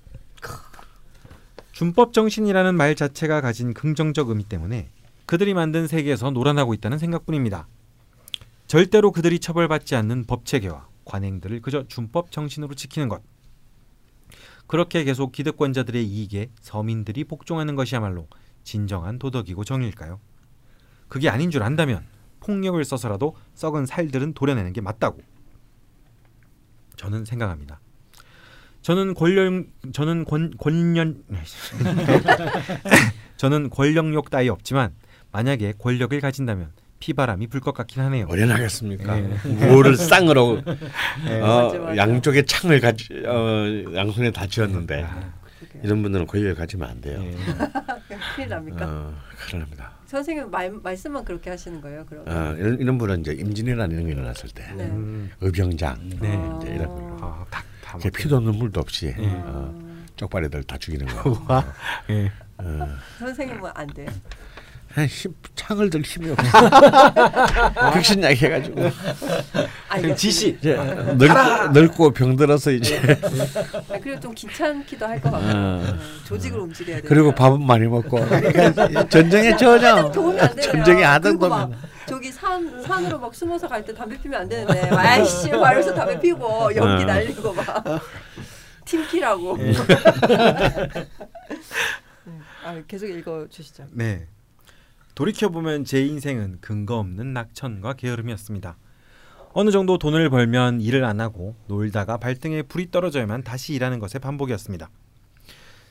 [1.73, 4.91] 준법 정신이라는 말 자체가 가진 긍정적 의미 때문에
[5.27, 7.67] 그들이 만든 세계에서 놀아나고 있다는 생각뿐입니다.
[8.69, 13.23] 절대로 그들이 처벌받지 않는 법 체계와 관행들을 그저 준법 정신으로 지키는 것.
[14.67, 18.29] 그렇게 계속 기득권자들의 이익에 서민들이 복종하는 것이야말로
[18.63, 20.21] 진정한 도덕이고 정의일까요?
[21.09, 22.05] 그게 아닌 줄 안다면
[22.41, 25.21] 폭력을 써서라도 썩은 살들은 도려내는 게 맞다고
[26.97, 27.81] 저는 생각합니다.
[28.83, 31.25] 저는 권력 저는 권 권년
[33.39, 34.95] 저는 권력욕 따위 없지만
[35.33, 38.27] 만약에 권력을 가진다면 피바람이 불 것 같긴 하네요.
[38.29, 39.19] 어련하겠습니까?
[39.19, 39.67] 예.
[39.67, 40.63] 무를 쌍으로
[41.27, 41.41] 예.
[41.41, 41.97] 어, 맞아, 맞아.
[41.97, 45.33] 양쪽에 창을 가지 어, 양손에 다 쥐었는데 아,
[45.83, 47.23] 이런 분들은 권력을 가지면 안 돼요.
[47.23, 47.37] 예.
[48.35, 48.87] 큰일 납니까?
[48.87, 49.93] 어, 큰일 납니다.
[50.07, 52.25] 선생님 말 말씀만 그렇게 하시는 거예요, 그럼?
[52.27, 54.85] 어, 이런, 이런 분은 이제 임진왜란 이런 게 일어났을 때 네.
[54.85, 56.35] 음, 의병장 네.
[56.37, 56.59] 아.
[56.63, 57.17] 이제 이런 거.
[57.21, 59.27] 아, 다, 다 피도 눈물도 없이 예.
[59.45, 59.79] 어,
[60.17, 61.45] 쪽발이들 다 죽이는 거.
[61.47, 61.65] 와.
[62.11, 62.33] 예.
[62.59, 62.89] 어.
[63.19, 64.09] 선생님은 안 돼요.
[65.07, 66.71] 힘, 창을 들 힘이 없어.
[67.93, 68.91] 격신약 해가지고
[69.89, 70.57] 아니, 지시.
[70.59, 75.51] 이제 늙고, 늙고 병들어서 이제 아, 그리고 좀 귀찮기도 할 것 같고 어.
[75.51, 77.09] 음, 조직을 움직여야 되니까.
[77.09, 80.11] 그리고 밥은 많이 먹고 그러니까 전쟁에 전혀.
[80.61, 81.71] 전쟁에 그리고 막
[82.07, 86.75] 저기 산 산으로 막 숨어서 갈 때 담배 피면 안 되는데 아이씨 말면서 담배 피고
[86.75, 87.07] 연기 어.
[87.07, 87.85] 날리고 막
[88.87, 89.59] 팀키라고.
[89.61, 89.73] 예.
[92.27, 93.85] 음, 아 계속 읽어 주시죠.
[93.93, 94.27] 네.
[95.19, 98.77] 돌이켜 보면 제 인생은 근거 없는 낙천과 게으름이었습니다.
[99.53, 104.89] 어느 정도 돈을 벌면 일을 안 하고 놀다가 발등에 불이 떨어져야만 다시 일하는 것의 반복이었습니다.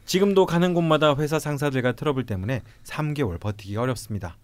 [0.05, 4.37] 지금도 가는 곳마다 회사 상사들과 트러블 때문에 3개월 버티기 어렵습니다.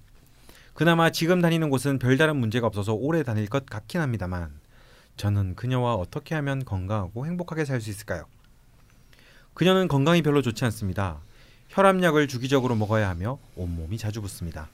[0.73, 4.51] 그나마 지금 다니는 곳은 별다른 문제가 없어서 오래 다닐 것 같긴 합니다만
[5.15, 8.25] 저는 그녀와 어떻게 하면 건강하고 행복하게 살 수 있을까요?
[9.53, 11.21] 그녀는 건강이 별로 좋지 않습니다.
[11.73, 14.69] 혈압약을 주기적으로 먹어야 하며 온몸이 자주 붓습니다.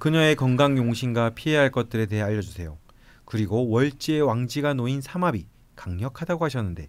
[0.00, 2.76] 그녀의 건강 용신과 피해야 할 것들에 대해 알려주세요.
[3.24, 6.88] 그리고 월지의 왕지가 놓인 삼합이 강력하다고 하셨는데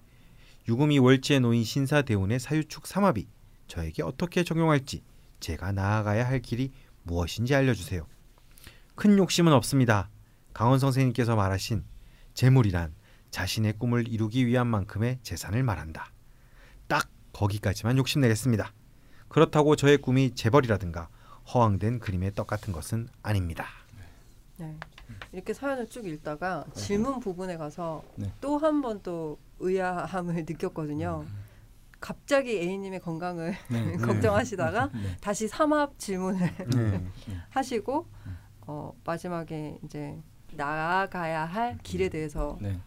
[0.68, 3.28] 유금이 월지에 놓인 신사대운의 사유축 삼합이
[3.68, 5.04] 저에게 어떻게 적용할지
[5.40, 6.72] 제가 나아가야 할 길이
[7.04, 8.08] 무엇인지 알려주세요.
[8.96, 10.10] 큰 욕심은 없습니다.
[10.52, 11.84] 강원 선생님께서 말하신
[12.34, 12.92] 재물이란
[13.30, 16.12] 자신의 꿈을 이루기 위한 만큼의 재산을 말한다.
[16.88, 18.74] 딱 거기까지만 욕심내겠습니다.
[19.28, 21.10] 그렇다고 저의 꿈이 재벌이라든가
[21.54, 23.66] 허황된 그림의 떡 같은 것은 아닙니다.
[24.58, 24.76] 네.
[25.32, 28.32] 이렇게 사연을 쭉 읽다가 질문 부분에 가서 네.
[28.42, 31.26] 또한 번 또 의아함을 느꼈거든요.
[32.00, 33.98] 갑자기 A님의 건강을 네.
[33.98, 35.18] 걱정하시다가 네.
[35.22, 37.06] 다시 삼합 질문을 네.
[37.50, 38.08] 하시고
[38.62, 40.18] 어, 마지막에 이제
[40.54, 42.80] 나아가야 할 길에 대해서 네.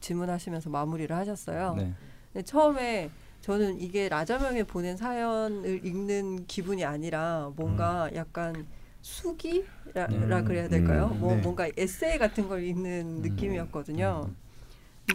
[0.00, 1.74] 질문하시면서 마무리를 하셨어요.
[1.76, 2.42] 네.
[2.42, 8.66] 처음에 저는 이게 라자명이 보낸 사연을 읽는 기분이 아니라 뭔가 약간
[9.00, 10.28] 수기라 음.
[10.28, 11.10] 라 그래야 될까요?
[11.14, 11.40] 음, 뭐 네.
[11.40, 14.30] 뭔가 에세이 같은 걸 읽는 느낌이었거든요.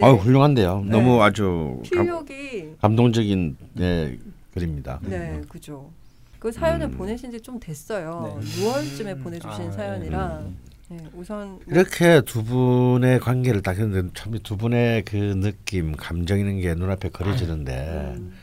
[0.02, 0.82] 아 훌륭한데요.
[0.86, 0.90] 네.
[0.90, 4.18] 너무 아주 감, 필력이 감 동적인 네,
[4.54, 5.00] 글입니다.
[5.04, 5.92] 네, 그죠.
[6.40, 6.98] 그 사연을 음.
[6.98, 8.40] 보내신 지 좀 됐어요.
[8.42, 8.46] 네.
[8.48, 10.58] 6월쯤에 보내주신 아, 사연이라 음.
[10.98, 16.40] 네, 우선 뭐 이렇게 두 분의 관계를 딱 했는데 참 두 분의 그 느낌, 감정
[16.40, 18.34] 있는 게 눈앞에 그려지는데 음,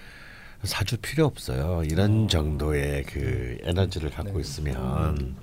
[0.64, 1.82] 사주 필요 없어요.
[1.84, 4.40] 이런 정도의 그 에너지를 갖고 네.
[4.40, 5.34] 있으면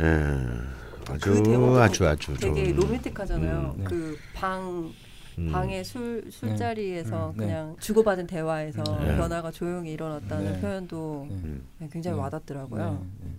[0.00, 3.74] 예, 아주 그 아주 아주 되게 좋은 로맨틱하잖아요.
[3.76, 3.84] 음, 네.
[3.84, 4.92] 그방
[5.38, 5.50] 음.
[5.52, 7.46] 방의 술 술자리에서 음, 네.
[7.46, 9.16] 그냥 주고받은 대화에서 네.
[9.16, 10.60] 변화가 조용히 일어났다는 네.
[10.60, 11.34] 표현도 네.
[11.36, 11.64] 음.
[11.78, 12.22] 네, 굉장히 네.
[12.22, 13.06] 와닿더라고요.
[13.20, 13.30] 네.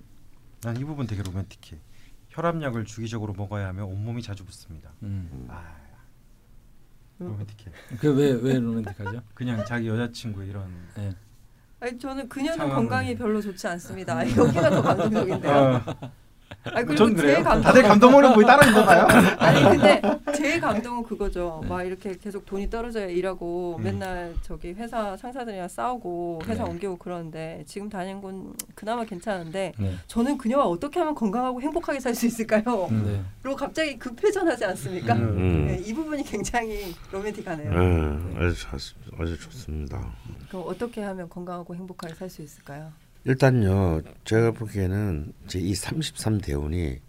[0.63, 1.77] 난이 부분 되게 로맨틱해.
[2.35, 4.91] 혈압약을 주기적으로 먹어야 하며 온몸이 자주 붓습니다.
[5.03, 5.47] 음.
[5.49, 5.73] 아,
[7.21, 7.27] 음.
[7.29, 7.71] 로맨틱해.
[7.99, 9.21] 그왜왜 로맨틱하죠?
[9.33, 10.69] 그냥 자기 여자친구 이런.
[10.97, 11.15] 네.
[11.79, 14.19] 아니 저는 그녀는 건강이 별로 좋지 않습니다.
[14.35, 15.81] 여기가 더 감동적인데요.
[16.63, 17.43] 아니 그리고 전 그래요.
[17.43, 19.07] 감동 다들 감동하는 분이 따로 있나 봐요.
[19.37, 20.01] 아니 근데
[20.35, 21.59] 제일 감동은 그거죠.
[21.63, 21.67] 네.
[21.69, 23.83] 막 이렇게 계속 돈이 떨어져야 일하고 음.
[23.83, 26.69] 맨날 저기 회사 상사들이랑 싸우고 회사 네.
[26.71, 29.95] 옮기고 그러는데 지금 다니는 건 그나마 괜찮은데 네.
[30.07, 32.87] 저는 그녀와 어떻게 하면 건강하고 행복하게 살 수 있을까요?
[32.91, 33.21] 음, 네.
[33.41, 35.13] 그리고 갑자기 급회전하지 않습니까?
[35.15, 35.65] 음.
[35.67, 37.71] 네, 이 부분이 굉장히 로맨틱하네요.
[37.73, 38.77] 예, 아주 좋,
[39.21, 40.13] 아주 좋습니다.
[40.49, 42.91] 그럼 어떻게 하면 건강하고 행복하게 살 수 있을까요?
[43.25, 47.01] 일단요, 제가 보기에는 이제 이 33 대운이 네.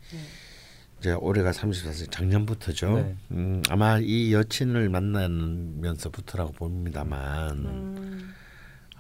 [0.99, 2.95] 이제 올해가 34세 작년부터죠.
[2.97, 3.17] 네.
[3.33, 8.35] 음, 아마 이 여친을 만나면서부터라고 봅니다만 음,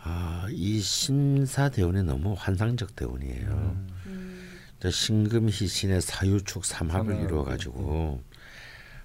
[0.02, 3.48] 아, 이 신사 대운이 너무 환상적 대운이에요.
[3.48, 3.88] 음.
[4.06, 8.22] 음, 저 신금희신의 사유축 삼합을 삼합, 이루어 가지고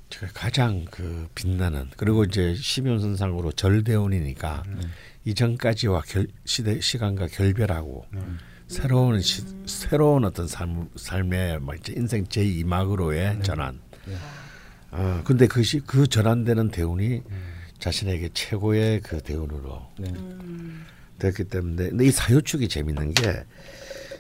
[0.10, 4.82] 제가 가장 그 빛나는 그리고 이제 심연선상으로 절대운이니까 음.
[5.26, 8.40] 이전까지와 결, 시대 시간과 결별하고 음.
[8.68, 13.80] 새로운 시, 새로운 어떤 삶, 삶의 막 인생 제 2막으로의 전환.
[14.06, 14.16] 네.
[14.92, 17.52] 아 근데 그 시 그 전환되는 대운이 음.
[17.80, 20.10] 자신에게 최고의 그 대운으로 네.
[20.16, 20.86] 음,
[21.20, 23.44] 됐기 때문에 근데 이 사유축이 재밌는 게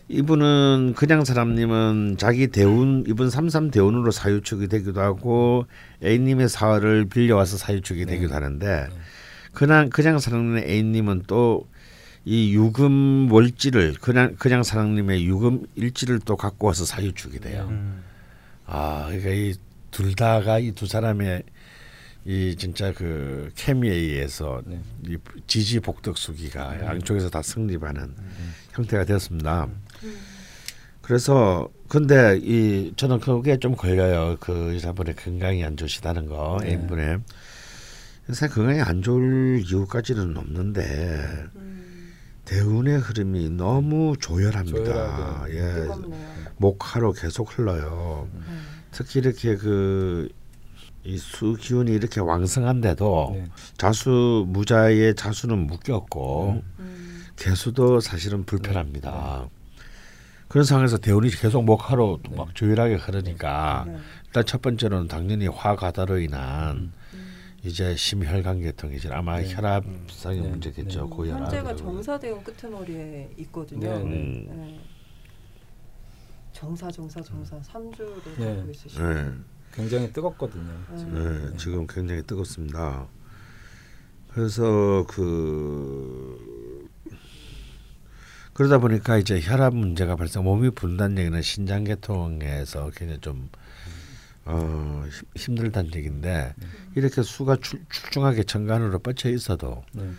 [0.07, 5.65] 이분은 그냥 사람님은 자기 대운 이분 삼삼 대운으로 사유축이 되기도 하고
[6.03, 8.87] A님의 사활을 빌려와서 사유축이 되기도 하는데
[9.53, 11.67] 그냥 그냥 사랑님의 A님은 또
[12.23, 17.67] 이 유금 월지를 그냥 그냥 사랑님의 유금 일지를 또 갖고 와서 사유주게 돼요.
[17.71, 18.03] 음.
[18.67, 19.53] 아, 그러니까 이
[19.89, 21.43] 둘 다가 이 두 사람의
[22.25, 24.79] 이 진짜 그 케미에 의해서 네.
[25.07, 28.13] 이 지지 복덕 수기가 양쪽에서 다 승리하는
[28.73, 29.67] 형태가 되었습니다.
[31.01, 34.37] 그래서 근데 이 저는 그게 좀 걸려요.
[34.39, 36.69] 그 여자분의 건강이 안 좋으시다는 거 네.
[36.69, 37.19] 애인분의
[38.27, 41.45] 사실 건강이 안 좋을 이유까지는 없는데
[42.45, 44.83] 대운의 흐름이 너무 조열합니다.
[44.83, 45.57] 조열하게.
[45.57, 46.31] 예, 뜨겁네요.
[46.57, 48.27] 목화로 계속 흘러요.
[48.91, 50.29] 특히 이렇게 그
[51.03, 53.45] 이수 기운이 이렇게 왕성한데도 네.
[53.77, 57.25] 자수 무자의 자수는 묶였고 음.
[57.35, 59.47] 개수도 사실은 불편합니다.
[60.47, 63.97] 그런 상황에서 대운이 계속 목화로 또막 조율하게 흐르니까 네.
[64.25, 66.91] 일단 첫 번째로는 당연히 화가다로 인한
[67.63, 69.53] 이제 심혈관계통 이제 아마 네.
[69.53, 70.49] 혈압상의 네.
[70.49, 71.09] 문제겠죠 네.
[71.09, 71.43] 고혈압.
[71.43, 73.87] 현재가 정사대운 끄트머리에 있거든요.
[73.87, 74.03] 네, 네.
[74.03, 74.47] 음.
[74.49, 74.79] 네.
[76.53, 78.55] 정사 정사 정사 3주를 네.
[78.55, 79.31] 갖고 있으시고 네.
[79.73, 80.71] 굉장히 뜨겁거든요.
[80.97, 81.13] 지금.
[81.51, 83.07] 네, 지금 굉장히 뜨겁습니다.
[84.29, 86.89] 그래서 그
[88.53, 93.49] 그러다 보니까 이제 혈압 문제가 발생, 몸이 붓는다는 얘기는 신장계통에서 굉장히 좀
[94.45, 96.53] 어, 힘- 힘들다는 얘기인데
[96.95, 100.09] 이렇게 수가 출, 출중하게 정관으로 뻗쳐 있어도 네.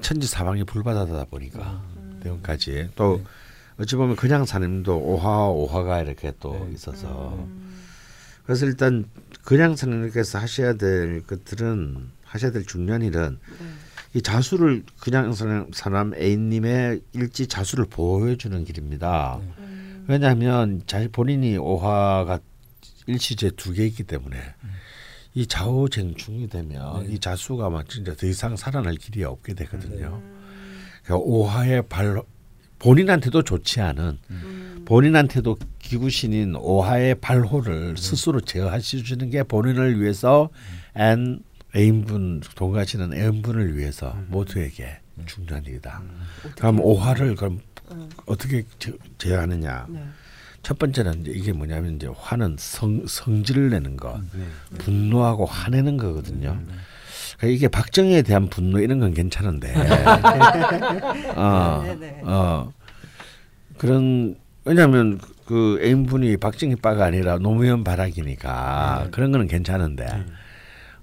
[0.00, 2.20] 천지 사방이 불바다다 보니까 음.
[2.22, 3.24] 대원까지 또 네.
[3.78, 6.74] 어찌 보면 그냥 사님도 오화 오화가 이렇게 또 네.
[6.74, 7.82] 있어서 음.
[8.44, 9.04] 그래서 일단
[9.44, 13.66] 그냥 사님께서 하셔야 될 것들은 하셔야 될 중요한 일은 네.
[14.14, 19.40] 이 자수를 그냥 사람, 사람 A님의 일지 자수를 보여주는 길입니다.
[19.40, 19.52] 네.
[19.58, 20.04] 음.
[20.08, 22.38] 왜냐하면 자 본인이 오화가
[23.06, 24.38] 일시지에 두 개 있기 때문에
[25.34, 27.14] 이 자오쟁충이 되면 네.
[27.14, 30.20] 이 자수가 막 진짜 더 이상 살아날 길이 없게 되거든요.
[30.22, 30.80] 음.
[31.04, 32.20] 그러니까 오화의 발
[32.78, 34.82] 본인한테도 좋지 않은 음.
[34.86, 40.48] 본인한테도 기구신인 오하의 발호를 스스로 제어해주시는 게 본인을 위해서
[40.96, 41.40] 앤
[41.76, 46.02] 애인분 동거하시는 애인분을 위해서 모두에게 중요한 일이다.
[46.56, 47.60] 그럼 오화를 그럼
[47.92, 48.08] 음.
[48.26, 49.86] 어떻게 제- 제어하느냐?
[49.90, 50.04] 네.
[50.62, 54.44] 첫 번째는 이제 이게 뭐냐면 이제 화는 성 성질을 내는 것, 네.
[54.78, 56.58] 분노하고 화내는 거거든요.
[57.38, 59.74] 그러니까 이게 박정희에 대한 분노 이런 건 괜찮은데,
[61.34, 62.22] 어, 네, 네, 네.
[62.24, 62.72] 어
[63.78, 70.06] 그런 왜냐하면 그 애인분이 박정희 빠가 아니라 노무현 바락이니까 그런 거는 괜찮은데,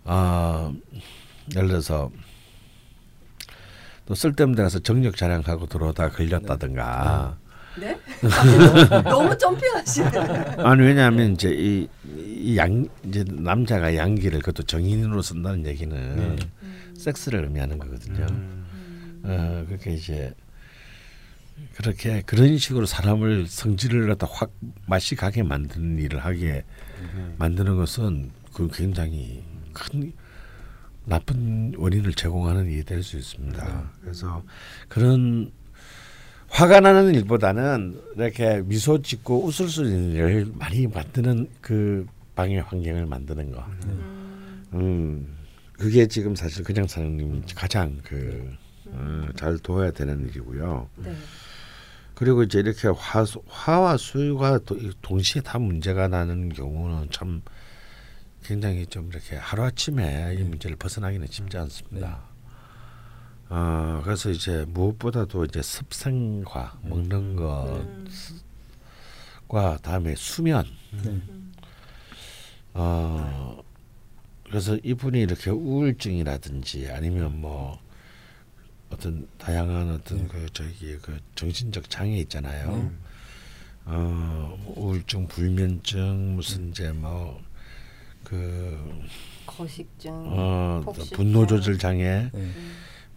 [0.05, 0.73] 어
[1.55, 2.11] 예를 들어서
[4.05, 7.37] 또 쓸데없는 데 가서 정력 자랑하고 들어오다 걸렸다든가.
[7.79, 7.97] 네?
[9.03, 10.09] 너무 점핑하시네.
[10.57, 16.37] 아니 왜냐하면 이제 이, 이 양 이제 남자가 양기를 그것도 정인으로 쓴다는 얘기는
[16.97, 18.25] 섹스를 의미하는 거거든요.
[19.23, 20.33] 어 그렇게 이제
[21.75, 24.51] 그렇게 그런 식으로 사람을 성질을 갖다 확
[24.85, 26.63] 맛이 가게 만드는 일을 하게
[27.37, 30.13] 만드는 것은 그 굉장히 큰
[31.05, 33.91] 나쁜 원인을 제공하는 일이 될 수 있습니다.
[34.01, 34.43] 그래서
[34.87, 35.51] 그런
[36.49, 42.05] 화가 나는 일보다는 이렇게 미소 짓고 웃을 수 있는 일을 많이 만드는 그
[42.35, 43.65] 방해 환경을 만드는 거.
[44.73, 45.27] 음,
[45.73, 48.51] 그게 지금 사실 그냥 사장님 가장 그
[48.87, 50.89] 어, 잘 도와야 되는 일이고요.
[50.97, 51.15] 네.
[52.15, 57.41] 그리고 이제 이렇게 화, 화와 수가 도- 동시에 다 문제가 나는 경우는 참
[58.43, 62.21] 굉장히 좀 이렇게 하루아침에 이 문제를 벗어나기는 쉽지 않습니다.
[63.49, 67.35] 어, 그래서 이제 무엇보다도 이제 습생과 먹는
[69.47, 70.65] 것과 다음에 수면.
[71.03, 71.21] 네.
[72.73, 73.63] 어,
[74.45, 77.79] 그래서 이분이 이렇게 우울증이라든지 아니면 뭐
[78.89, 82.91] 어떤 다양한 어떤 그 저기 그 정신적 장애 있잖아요.
[83.85, 87.47] 어, 뭐 우울증, 불면증, 무슨 이제 뭐
[88.27, 88.77] 그
[89.45, 91.15] 거식증, 어, 폭식증.
[91.15, 92.51] 분노 조절 장애 네.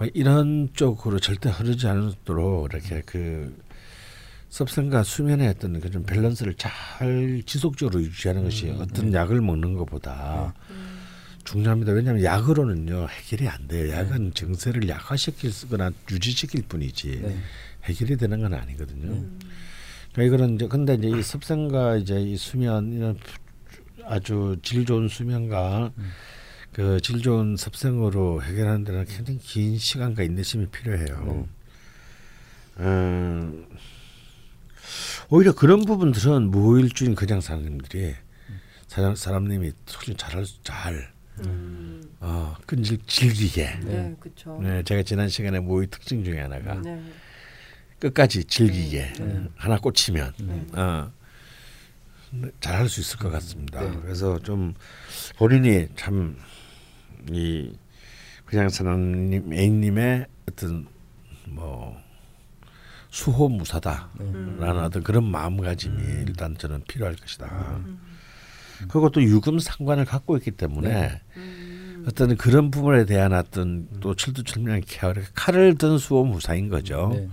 [0.00, 3.54] 뭐 이런 쪽으로 절대 흐르지 않도록 이렇게 그
[4.48, 10.54] 섭생과 수면의 어떤 그런 밸런스를 잘 지속적으로 유지하는 것이 어떤 약을 먹는 것보다
[11.44, 11.92] 중요합니다.
[11.92, 13.92] 왜냐하면 약으로는요 해결이 안 돼요.
[13.92, 17.36] 약은 증세를 약화시키거나 유지시킬 뿐이지 네.
[17.84, 19.22] 해결이 되는 건 아니거든요.
[20.12, 23.18] 그러니까 이거는 이제 근데 이제 이 섭생과 이제 이 수면 이런
[24.06, 25.92] 아주 질 좋은 수면과
[26.72, 31.48] 그 질 좋은 섭생으로 해결하는 데는 굉장히 긴 시간과 인내심이 필요해요.
[32.78, 33.66] 음,
[35.28, 38.14] 오히려 그런 부분들은 무일주인 그냥 사람들이
[38.86, 41.12] 사람 사람님이 훨씬 잘할 수- 잘
[41.44, 42.02] 음.
[42.20, 43.64] 어, 끈질 질기게.
[43.80, 44.16] 네, 네.
[44.20, 44.58] 그렇죠.
[44.62, 47.02] 네, 제가 지난 시간에 모의 특징 중에 하나가 네.
[47.98, 49.48] 끝까지 질기게 네.
[49.56, 50.66] 하나 꽂히면 네.
[50.80, 51.12] 어,
[52.60, 53.80] 잘할 수 있을 것 같습니다.
[53.80, 53.98] 네.
[54.02, 54.74] 그래서 좀
[55.36, 56.36] 본인이 참
[57.30, 57.72] 이
[58.44, 60.86] 그냥 사람님 애인님의 어떤
[61.46, 61.96] 뭐
[63.10, 64.66] 수호무사다라는 네.
[64.66, 67.80] 어떤 그런 마음가짐이 일단 저는 필요할 것이다.
[68.88, 72.04] 그리고 또 유금 상관을 갖고 있기 때문에 음.
[72.08, 77.10] 어떤 그런 부분에 대한 어떤 또 철두철미한 케어 칼을 든 수호무사인 거죠.
[77.14, 77.28] 네.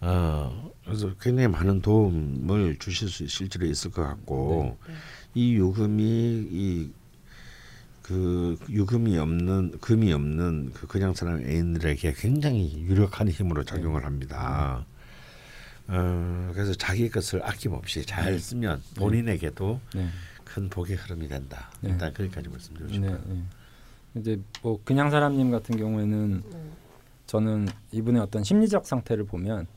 [0.00, 4.94] 어, 그래서 굉장히 많은 도움을 주실 수 실제로 있을 것 같고 네.
[5.34, 6.02] 이 유금이
[6.50, 6.90] 이
[8.10, 14.84] 그 유금이 없는 금이 없는 그 그냥 사람 애인들에게 굉장히 유력한 힘으로 작용을 합니다.
[15.86, 20.08] 어, 그래서 자기 것을 아낌없이 잘 쓰면 본인에게도 네.
[20.42, 21.70] 큰 복의 흐름이 된다.
[21.82, 21.90] 네.
[21.90, 23.20] 일단 거기까지 말씀드리고 네, 싶어요.
[23.28, 23.42] 네.
[24.16, 26.70] 이제 뭐 그냥 사람님 같은 경우에는 네.
[27.26, 29.68] 저는 이분의 어떤 심리적 상태를 보면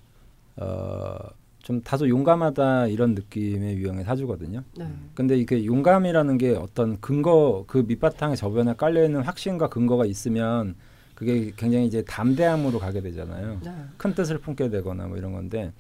[0.56, 1.18] 어,
[1.64, 4.64] 좀 다소 용감하다 이런 느낌의 유형의 사주거든요.
[4.78, 4.86] 네.
[5.16, 10.76] 근데 이게 용감이라는 게 어떤 근거 그 밑바탕에 저변에 깔려 있는 확신과 근거가 있으면
[11.16, 13.62] 그게 굉장히 이제 담대함으로 가게 되잖아요.
[13.64, 13.72] 네.
[13.98, 15.72] 큰 뜻을 품게 되거나 뭐 이런 건데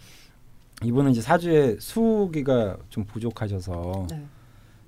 [0.83, 4.25] 이분은 이제 사주에 수기가 좀 부족하셔서 네.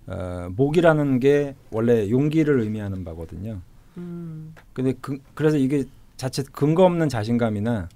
[0.07, 3.59] 어, 목이라는 게 원래 용기를 의미하는 바거든요.
[3.97, 4.55] 음.
[4.71, 5.83] 근데 그, 그래서 이게
[6.15, 7.89] 자칫 근거 없는 자신감이나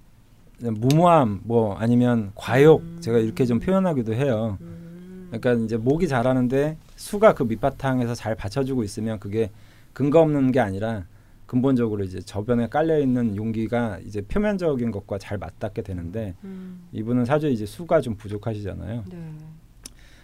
[0.61, 2.97] 무모함 뭐 아니면 과욕 음.
[2.99, 4.57] 제가 이렇게 좀 표현하기도 해요.
[4.61, 5.27] 음.
[5.31, 9.51] 그러니까 이제 목이 자라는데 수가 그 밑바탕에서 잘 받쳐주고 있으면 그게
[9.93, 11.05] 근거 없는 게 아니라
[11.45, 16.87] 근본적으로 이제 저변에 깔려 있는 용기가 이제 표면적인 것과 잘 맞닿게 되는데 음.
[16.91, 19.03] 이분은 사주에 이제 수가 좀 부족하시잖아요.
[19.09, 19.31] 네.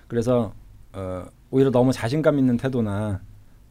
[0.08, 0.54] 그래서
[0.94, 3.22] 어, 오히려 너무 자신감 있는 태도나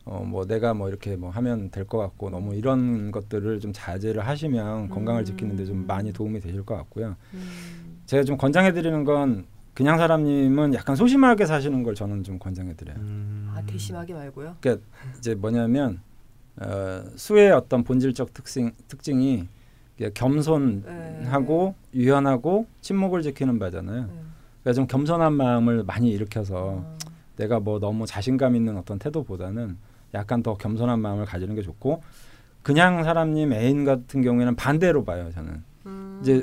[0.04, 4.26] 어, 뭐 내가 뭐 이렇게 뭐 하면 될 것 같고 너무 이런 것들을 좀 자제를
[4.26, 7.16] 하시면 건강을 지키는데 좀 많이 도움이 되실 것 같고요.
[7.32, 8.00] 음.
[8.06, 12.96] 제가 좀 권장해 드리는 건 그냥 사람님은 약간 소심하게 사시는 걸 저는 좀 권장해 드려요.
[13.54, 14.56] 아 대심하게 말고요.
[14.60, 14.86] 그러니까
[15.18, 16.00] 이제 뭐냐면
[16.56, 19.48] 어, 수의 어떤 본질적 특징 특징이
[20.12, 24.02] 겸손하고 유연하고 침묵을 지키는 바잖아요.
[24.02, 24.12] 네.
[24.62, 26.96] 그러니까 좀 겸손한 마음을 많이 일으켜서 아.
[27.36, 29.76] 내가 뭐 너무 자신감 있는 어떤 태도보다는
[30.14, 32.03] 약간 더 겸손한 마음을 가지는 게 좋고
[32.62, 36.18] 그냥 사람님 애인 같은 경우에는 반대로 봐요 저는 음.
[36.22, 36.42] 이제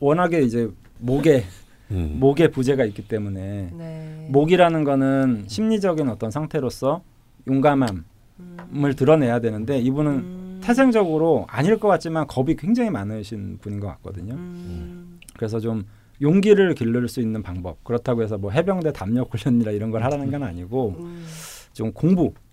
[0.00, 1.44] 워낙에 이제 목에
[1.90, 2.16] 음.
[2.20, 4.28] 목에 부재가 있기 때문에 네.
[4.30, 7.02] 목이라는 거는 심리적인 어떤 상태로서
[7.48, 8.02] 용감함을
[8.40, 8.92] 음.
[8.96, 10.60] 드러내야 되는데 이분은 음.
[10.62, 14.34] 태생적으로 아닐 것 같지만 겁이 굉장히 많으신 분인 것 같거든요.
[14.34, 15.18] 음.
[15.36, 15.84] 그래서 좀
[16.20, 20.42] 용기를 기를 수 있는 방법 그렇다고 해서 뭐 해병대 담력 훈련이라 이런 걸 하라는 건
[20.42, 21.26] 아니고 음.
[21.72, 22.49] 좀 공부 음.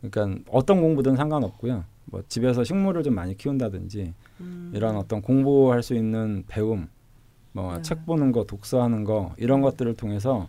[0.00, 1.84] 그러니까 어떤 공부든 상관없고요.
[2.06, 4.72] 뭐 집에서 식물을 좀 많이 키운다든지 음.
[4.74, 6.88] 이런 어떤 공부할 수 있는 배움,
[7.52, 7.82] 뭐 네.
[7.82, 10.48] 책 보는 거, 독서하는 거 이런 것들을 통해서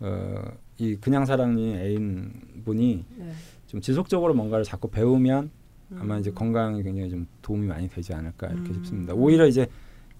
[0.00, 0.42] 어,
[0.78, 3.32] 이 그냥 사랑니 애인 분이 네.
[3.66, 5.50] 좀 지속적으로 뭔가를 자꾸 배우면
[5.98, 6.20] 아마 음.
[6.20, 8.74] 이제 건강에 굉장히 좀 도움이 많이 되지 않을까 이렇게 음.
[8.74, 9.14] 싶습니다.
[9.14, 9.66] 오히려 이제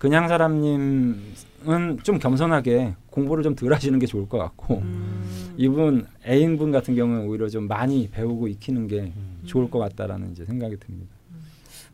[0.02, 5.54] 그냥 사람님은 좀 겸손하게 공부를 좀 덜 하시는 게 좋을 것 같고 음.
[5.56, 9.42] 이분 애인분 같은 경우는 오히려 좀 많이 배우고 익히는 게 음.
[9.46, 11.14] 좋을 것 같다라는 이제 생각이 듭니다.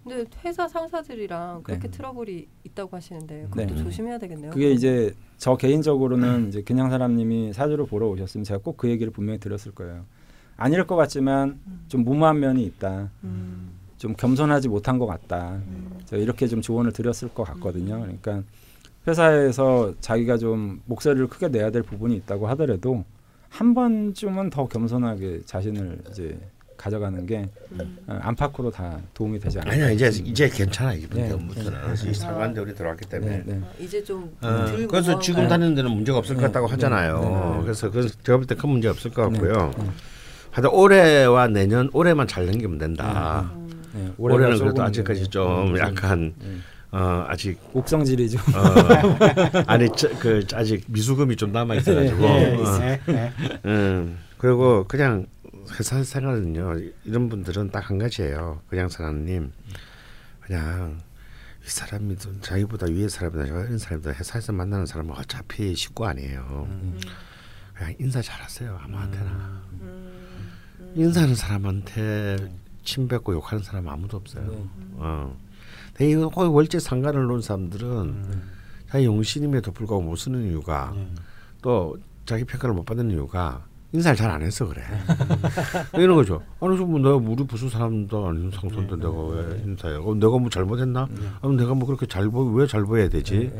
[0.03, 1.90] 근데 회사 상사들이랑 그렇게 네.
[1.90, 3.83] 트러블이 있다고 하시는데 그것도 네.
[3.83, 4.53] 조심해야 되겠네요.
[4.53, 9.38] 그게 이제 저 개인적으로는 이제 그냥 사람님이 사주를 보러 오셨으면 제가 꼭 그 얘기를 분명히
[9.38, 10.07] 드렸을 거예요.
[10.57, 13.11] 아닐 것 같지만 좀 무모한 면이 있다.
[13.98, 14.00] 음.
[14.00, 15.61] 좀 겸손하지 못한 것 같다.
[15.66, 16.00] 음.
[16.12, 18.00] 이렇게 좀 조언을 드렸을 것 같거든요.
[18.00, 18.42] 그러니까
[19.06, 23.04] 회사에서 자기가 좀 목소리를 크게 내야 될 부분이 있다고 하더라도
[23.48, 26.38] 한 번쯤은 더 겸손하게 자신을 이제
[26.76, 27.98] 가져가는 게 음.
[28.06, 29.75] 어, 안팎으로 다 도움이 되지 않을까.
[29.75, 30.08] 아니야 이제.
[30.25, 32.08] 이제 괜찮아 이번 네, 네.
[32.10, 33.60] 이 상관대원이 들어왔기 때문에 네, 네.
[33.64, 36.46] 아, 이제 좀 어, 덜 그래서 무모한 지금 거- 다니는 데는 문제가 없을 것 네,
[36.46, 37.20] 같다고 네, 하잖아요.
[37.20, 37.62] 네, 네.
[37.64, 39.52] 그래서 그 제가 볼 때 큰 문제 없을 것 같고요.
[39.77, 39.90] 네, 네.
[40.52, 43.50] 하여튼 올해와 내년 올해만 잘 넘기면 된다.
[43.56, 43.67] 음.
[44.07, 46.57] 네, 올해는 그래도 아직까지 좀 네, 약간 네.
[46.90, 48.63] 어, 아직 옥성질이 좀 어,
[49.67, 53.33] 아니 저, 그 아직 미수금이 좀 남아 있어가지고 네, 어, 네, 네.
[53.67, 55.27] 음, 그리고 그냥
[55.79, 58.63] 회사 생활은요 이런 분들은 딱 한 가지예요.
[58.69, 59.53] 그냥 사람님
[60.40, 60.99] 그냥
[61.65, 66.67] 이 사람이 좀 자기보다 위에 사람이나 이런 사람이다 회사에서 만나는 사람은 어차피 식구 아니에요.
[66.71, 66.99] 음.
[67.75, 70.53] 그냥 인사 잘하세요 아무한테나 음.
[70.94, 72.37] 인사하는 사람한테
[72.88, 74.44] 침 뱉고 욕하는 사람 아무도 없어요.
[74.50, 74.64] 네.
[74.94, 75.36] 어.
[75.92, 78.24] 근데 거의 월제 상관을 놓은 사람들은
[78.88, 80.94] 자기 용신임에도 불구하고 못 쓰는 이유가
[81.60, 83.62] 또 자기 평가를 못 받는 이유가
[83.92, 84.82] 인사를 잘 안 해서 그래.
[85.94, 86.42] 이런 거죠.
[86.60, 89.94] 아니 좀 내가 우리 부서 사람도 아닌 상선도 내가 왜 인사해?
[89.96, 91.06] 어, 내가 뭐 잘못했나?
[91.42, 93.52] 아니 내가 뭐 그렇게 잘 보, 왜 잘 보여야 되지?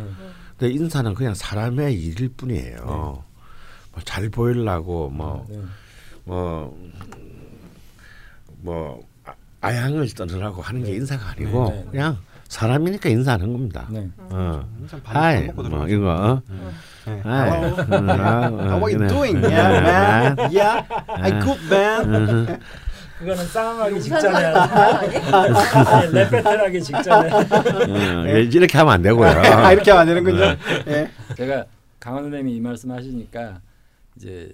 [0.57, 2.79] 근데 인사는 그냥 사람의 일일 뿐이에요.
[2.87, 3.25] 뭐
[4.05, 5.61] 잘 보이려고 뭐 네.
[6.25, 6.79] 뭐,
[8.61, 9.08] 뭐,
[9.69, 11.91] 아- 아양을 떠느라고 하는 게 인사가 아니고, 네, 네, 네.
[11.91, 12.17] 그냥
[12.49, 13.87] 사람이니까 인사하는 겁니다.
[13.91, 14.09] 네.
[14.19, 14.67] 어.
[15.05, 15.87] Hi, 뭐.
[15.87, 16.43] 이거, 어?
[17.07, 17.21] 네.
[17.23, 17.51] Hi.
[17.63, 19.45] 음, 아, 어, How are you doing?
[19.45, 20.39] 어, Yeah, man.
[20.39, 22.61] 어, Yeah, I good, man.
[23.19, 24.55] 그거는 싸움하기 직전에
[26.31, 29.27] 배틀하기 직전에 어, 이렇게 하면 안 되고요.
[29.43, 30.57] 아, 이렇게 하면 안 되는군요.
[30.87, 31.11] 예.
[31.37, 31.65] 제가
[31.99, 33.61] 강원 선생님이 이 말씀 하시니까
[34.17, 34.53] 이제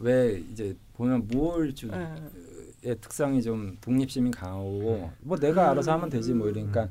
[0.00, 2.08] 왜 이제 보면 무월주의 네.
[3.00, 6.88] 특성이 좀 독립심이 강하고 뭐 내가 알아서 하면 되지 뭐 이러니까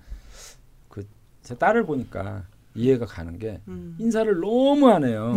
[0.90, 1.04] 그
[1.44, 2.44] 제 딸을 보니까
[2.76, 3.96] 이해가 가는 게 음.
[4.00, 5.36] 인사를 너무 안 해요.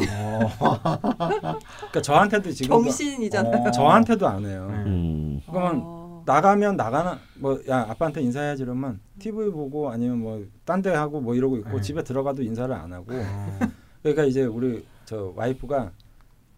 [1.18, 3.70] 그러니까 저한테도 지금 정신이잖아요.
[3.72, 4.68] 저한테도 안 해요.
[4.70, 6.22] 음, 그러면 어.
[6.26, 11.34] 나가면 나가나 뭐 야 아빠한테 인사해야지 이러면 TV 보고 아니면 뭐 딴 데 하고 뭐
[11.34, 11.80] 이러고 있고 네.
[11.80, 13.06] 집에 들어가도 인사를 안 하고
[14.02, 15.90] 그러니까 이제 우리 저 와이프가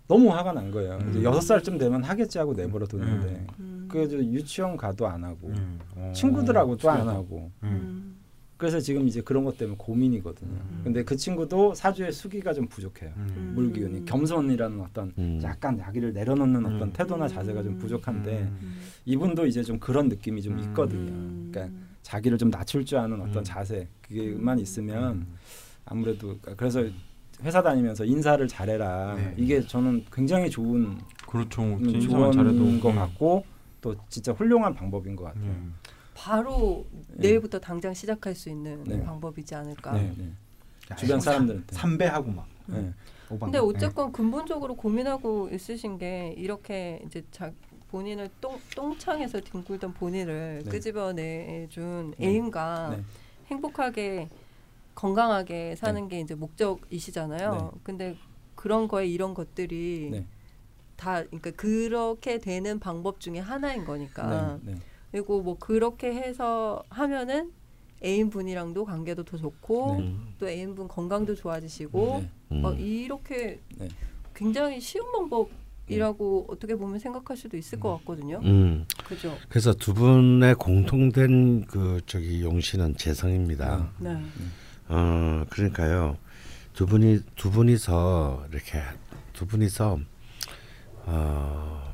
[0.09, 0.99] 너무 화가 난 거예요.
[1.11, 1.25] 이제 음.
[1.25, 3.89] 여섯 살쯤 되면 하겠지 하고 내버려 뒀는데 음.
[3.91, 5.79] 그저 유치원 가도 안 하고 음.
[5.97, 6.13] 어.
[6.15, 7.69] 친구들하고도 안 하고 음.
[7.69, 8.17] 음.
[8.57, 10.51] 그래서 지금 이제 그런 것 때문에 고민이거든요.
[10.51, 10.81] 음.
[10.83, 13.13] 근데 그 친구도 사주의 수기가 좀 부족해요.
[13.17, 13.53] 음.
[13.55, 15.41] 물기운이 겸손이라는 어떤 음.
[15.43, 16.77] 약간 자기를 내려놓는 음.
[16.77, 18.79] 어떤 태도나 자세가 좀 부족한데 음.
[19.05, 20.61] 이분도 이제 좀 그런 느낌이 좀 음.
[20.61, 21.11] 있거든요.
[21.13, 21.51] 음.
[21.53, 23.45] 그러니까 자기를 좀 낮출 줄 아는 어떤 음.
[23.45, 25.27] 자세 그게만 있으면 음.
[25.85, 26.83] 아무래도 그래서
[27.43, 29.15] 회사 다니면서 인사를 잘해라.
[29.17, 29.35] 네.
[29.37, 31.63] 이게 저는 굉장히 좋은 그렇죠.
[31.63, 32.97] 음, 인사만 좋은 잘해도 것 음.
[32.97, 33.45] 같고
[33.81, 35.45] 또 진짜 훌륭한 방법인 것 같아요.
[35.45, 35.75] 음.
[36.15, 37.29] 바로 네.
[37.29, 39.03] 내일부터 당장 시작할 수 있는 네.
[39.03, 39.93] 방법이지 않을까.
[39.93, 40.33] 네, 네.
[40.97, 41.75] 주변 사람들한테.
[41.75, 42.47] 삼배하고 막.
[42.67, 42.93] 네.
[43.29, 47.53] 근데 어쨌건 근본적으로 고민하고 있으신 게 이렇게 이제 자
[47.89, 50.71] 본인을 똥 똥창에서 뒹굴던 본인을 네.
[50.71, 52.27] 끄집어내준 네.
[52.27, 53.05] 애인과 네.
[53.49, 54.29] 행복하게
[54.97, 57.53] 건강하게 사는 게 이제 목적이시잖아요.
[57.53, 57.81] 네.
[57.85, 58.17] 근데
[58.57, 60.27] 그런 거에 이런 것들이 네.
[60.97, 64.59] 다 그러니까 그렇게 되는 방법 중에 하나인 거니까.
[64.65, 64.73] 네.
[64.73, 64.79] 네.
[65.13, 67.53] 그리고 뭐 그렇게 해서 하면은
[68.03, 70.17] 애인분이랑도 관계도 더 좋고 네.
[70.39, 72.31] 또 애인분 건강도 좋아지시고 네.
[72.57, 72.65] 음.
[72.65, 73.89] 어, 이렇게 네.
[74.35, 75.51] 굉장히 쉬운 방법
[75.89, 78.41] 이라고 어떻게 보면 생각할 수도 있을 것 같거든요.
[78.43, 78.87] 음.
[79.07, 79.37] 그죠?
[79.49, 83.93] 그래서 두 분의 공통된 그 저기 용신은 재성입니다.
[84.01, 84.21] 네.
[84.89, 86.17] 어 그러니까요
[86.75, 88.83] 두 분이 두 분이서 이렇게
[89.33, 89.99] 두 분이서
[91.07, 91.87] 어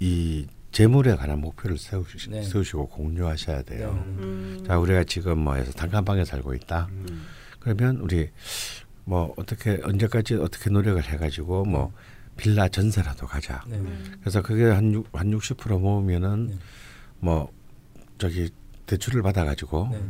[0.00, 2.42] 이 재물에 관한 목표를 세우시, 네.
[2.42, 4.04] 세우시고 공유하셔야 돼요.
[4.18, 4.62] 음.
[4.66, 6.88] 자 우리가 지금 뭐해서 단칸방에 살고 있다.
[6.90, 7.26] 음.
[7.60, 8.30] 그러면 우리
[9.04, 11.92] 뭐 어떻게 언제까지 어떻게 노력을 해가지고 뭐
[12.36, 13.62] 빌라 전세라도 가자.
[13.68, 13.76] 네.
[13.76, 14.16] 음.
[14.20, 16.58] 그래서 그게 한한 60% 모으면은 네.
[17.20, 17.52] 뭐
[18.18, 18.50] 저기
[18.86, 20.02] 대출을 받아가지고 네.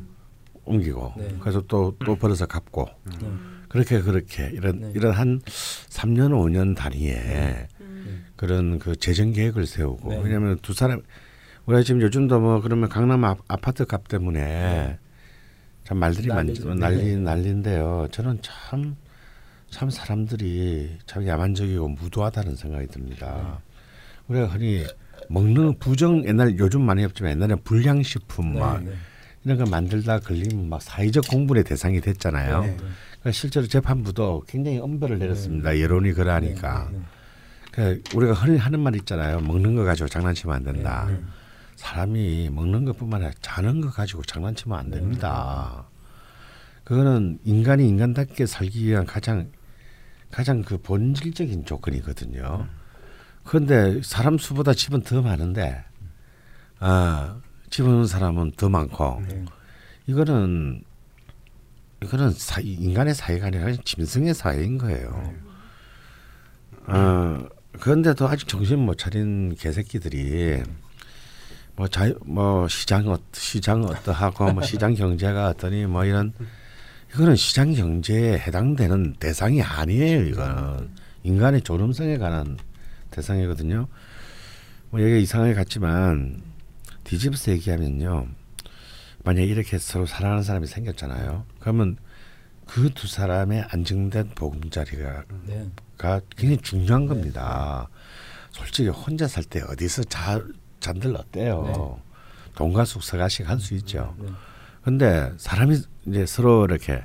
[0.65, 1.37] 옮기고 네.
[1.41, 2.89] 그래서 또또 벌어서 갚고
[3.21, 3.29] 네.
[3.69, 4.93] 그렇게 그렇게 이런 네.
[4.95, 8.27] 이런 한 3년 5년 단위에 음.
[8.37, 10.21] 그런 그 재정 계획을 세우고 네.
[10.23, 11.03] 왜냐하면 두 사람
[11.67, 14.99] 우리가 지금 요즘도 뭐 그러면 강남 아, 아파트 값 때문에
[15.85, 16.69] 참 말들이 난리죠.
[16.69, 17.17] 많 난리 네.
[17.17, 18.09] 난리인데요.
[18.11, 23.61] 저는 참참 사람들이 참 야만적이고 무도하다는 생각이 듭니다.
[24.29, 24.85] 우리가 흔히
[25.29, 28.61] 먹는 부정 옛날 요즘 많이 없지만 옛날에 불량식품 네.
[28.61, 28.93] 막 네.
[29.45, 32.63] 이런 거 만들다 걸리면 막 사회적 공분의 대상이 됐잖아요.
[32.63, 32.77] 네.
[32.77, 35.79] 그러니까 실제로 재판부도 굉장히 엄벌을 내렸습니다.
[35.79, 36.89] 여론이 그러하니까.
[36.91, 36.99] 네.
[37.71, 39.41] 그러니까 우리가 흔히 하는 말 있잖아요.
[39.41, 41.07] 먹는 거 가지고 장난치면 안 된다.
[41.09, 41.21] 네.
[41.77, 45.85] 사람이 먹는 것뿐만 아니라 자는 거 가지고 장난치면 안 됩니다.
[46.85, 49.51] 그거는 인간이 인간답게 살기 위한 가장
[50.31, 52.67] 가장 그 본질적인 조건이거든요.
[53.45, 55.85] 그런데 사람 수보다 집은 더 많은데
[56.79, 57.41] 아,
[57.75, 59.45] 집 없는 사람은 더 많고 네.
[60.07, 60.85] 이거는
[62.05, 65.35] 이거는 사, 인간의 사회가 아니라 짐승의 사회인 거예요.
[66.87, 67.45] 어,
[67.81, 70.63] 그런데도 아직 정신 못 차린 개새끼들이
[71.75, 76.33] 뭐 자유 뭐 시장 어 시장 어떠하고 뭐 시장 경제가 어떠니 뭐 이런
[77.13, 80.23] 이거는 시장 경제에 해당되는 대상이 아니에요.
[80.27, 80.91] 이거는
[81.25, 82.57] 인간의 존엄성에 관한
[83.11, 83.89] 대상이거든요.
[84.91, 86.54] 뭐 여기 이상하게 같지만
[87.05, 88.29] 뒤집어서 얘기하면요.
[89.25, 91.45] 만약에 이렇게 서로 사랑하는 사람이 생겼잖아요.
[91.61, 91.97] 그러면
[92.67, 95.71] 그 두 사람의 안정된 보금자리가 네.
[95.99, 97.89] 가 굉장히 중요한 겁니다.
[98.51, 100.41] 솔직히 혼자 살 때 어디서 자
[100.81, 102.01] 잠들 어때요?
[102.55, 104.15] 돈과 숙서가씩 할수 있죠.
[104.19, 104.29] 네.
[104.83, 107.05] 근데 사람이 이제 서로 이렇게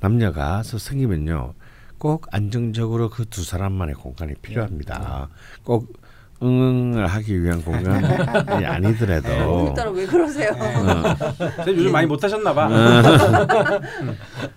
[0.00, 1.54] 남녀가 서 생기면요
[1.98, 5.28] 꼭 안정적으로 그 두 사람만의 공간이 필요합니다.
[5.64, 5.99] 꼭
[6.42, 8.06] 응응을 하기 위한 공간이
[8.64, 10.52] 아니더라도 오늘따라 왜 그러세요?
[10.54, 12.68] 선생님 요즘 많이 못 하셨나 봐.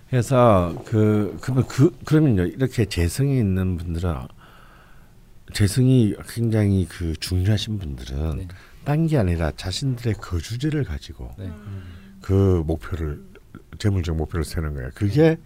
[0.08, 4.14] 그래서 그 그러면 그 그러면요 이렇게 재성이 있는 분들은
[5.52, 8.48] 재성이 굉장히 그 중요하신 분들은 네.
[8.84, 11.50] 딴게 아니라 자신들의 거주지를 가지고 네.
[12.22, 13.20] 그 목표를
[13.78, 14.90] 재물적 목표를 세는 거예요.
[14.94, 15.36] 그게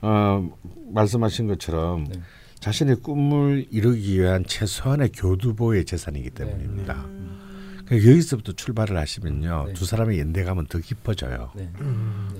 [0.00, 0.48] 어
[0.92, 2.20] 말씀하신 것처럼 네.
[2.62, 6.44] 자신의 꿈을 이루기 위한 최소한의 교두보의 재산이기 네.
[6.44, 6.94] 때문입니다.
[7.06, 7.82] 음.
[7.84, 9.72] 그러니까 여기서부터 출발을 하시면요 네.
[9.74, 11.50] 두 사람의 연대감은 더 깊어져요.
[11.56, 11.68] 네.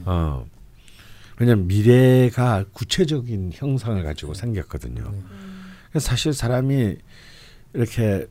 [0.04, 0.46] 어
[1.40, 5.10] 왜냐면 미래가 구체적인 형상을 가지고 생겼거든요.
[5.10, 5.22] 네.
[5.90, 6.96] 그래서 사실 사람이
[7.74, 8.28] 이렇게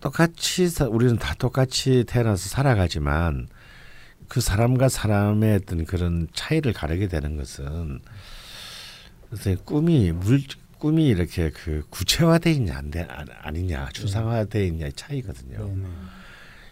[0.00, 3.48] 똑같이 사- 우리는 다 똑같이 태어나서 살아가지만
[4.28, 8.00] 그 사람과 사람의 어떤 그런 차이를 가르게 되는 것은
[9.66, 10.40] 꿈이 물
[10.78, 15.66] 꿈이 이렇게 그 구체화돼 있냐 안 돼, 아- 아니냐 추상화돼 있냐의 차이거든요.
[15.74, 15.86] 네.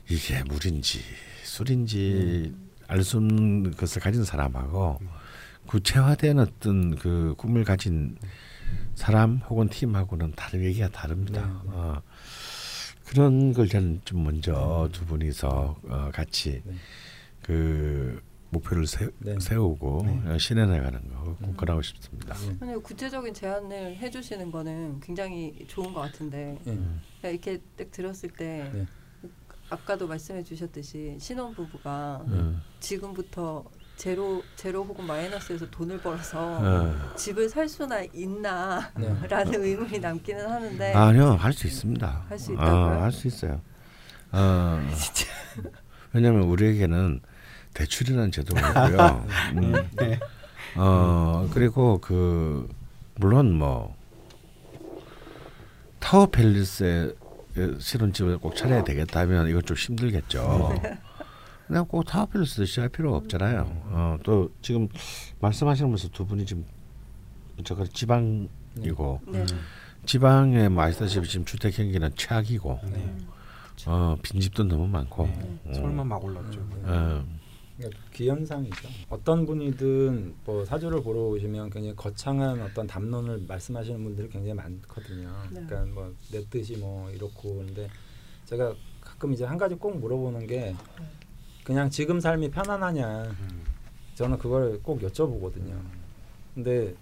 [0.09, 1.00] 이게 물인지
[1.44, 2.55] 술인지
[2.88, 5.00] 알 수 없는 것을 가진 사람하고
[5.66, 8.18] 구체화된 어떤 그 꿈을 가진
[8.94, 11.40] 사람 혹은 팀하고는 다른 얘기가 다릅니다.
[11.40, 11.76] 네, 네.
[11.76, 12.03] 어,
[13.07, 16.74] 그런 걸 저는 좀 먼저 두 분이서 어, 같이 네.
[17.42, 18.20] 그
[18.53, 19.38] 목표를 세, 네.
[19.40, 20.30] 세우고 네.
[20.34, 22.34] 어, 실현해가는 거꼭 그러고 싶습니다.
[22.34, 22.57] 네.
[22.61, 26.78] 근데 구체적인 제안을 해주시는 거는 굉장히 좋은 것 같은데 네.
[27.30, 28.86] 이렇게 딱 들었을 때 네.
[29.70, 33.64] 아까도 말씀해 주셨듯이 신혼 부부가 어, 지금부터
[33.96, 37.14] 제로 제로 혹은 마이너스에서 돈을 벌어서 어.
[37.16, 39.57] 집을 살 수나 있나라는 네.
[39.57, 42.26] 의문이 남기는 하는데 아니요 할 수 있습니다.
[42.28, 43.00] 할 수 있다고요?
[43.03, 43.62] 할수 있어요.
[44.32, 44.78] 어,
[46.12, 47.20] 왜냐하면 우리에게는
[47.74, 49.26] 대출이라는 제도가 있고요.
[49.56, 50.18] 음, 네.
[50.76, 52.68] 어 그리고 그
[53.16, 53.94] 물론 뭐
[56.00, 57.12] 타워 팰리스에
[57.78, 60.80] 신혼집을 꼭 차려야 되겠다면 이건 좀 힘들겠죠.
[61.66, 63.60] 그냥 꼭 타워 팰리스 시작할 필요가 없잖아요.
[63.90, 64.88] 어, 또 지금
[65.40, 66.64] 말씀하시면서 두 분이 지금
[67.64, 69.44] 저거 지방이고 네.
[70.06, 73.16] 지방에 뭐 아시다시피 지금 주택 경기는 최악이고 네.
[73.86, 76.60] 어, 빈집도 너무 많고 어, 서울만 막 올랐죠.
[76.60, 77.24] 어, 그러니까
[78.12, 78.88] 기현상이죠.
[79.10, 85.30] 어떤 분이든 뭐 사주를 보러 오시면 굉장히 거창한 어떤 담론을 말씀하시는 분들이 굉장히 많거든요.
[85.50, 85.64] 네.
[85.66, 87.88] 그러니까 뭐 내 뜻이 뭐 이렇고 근데
[88.46, 90.74] 제가 가끔 이제 한 가지 꼭 물어보는 게
[91.64, 93.64] 그냥 지금 삶이 편안하냐 음.
[94.14, 95.78] 저는 그걸 꼭 여쭤보거든요.
[96.54, 96.94] 근데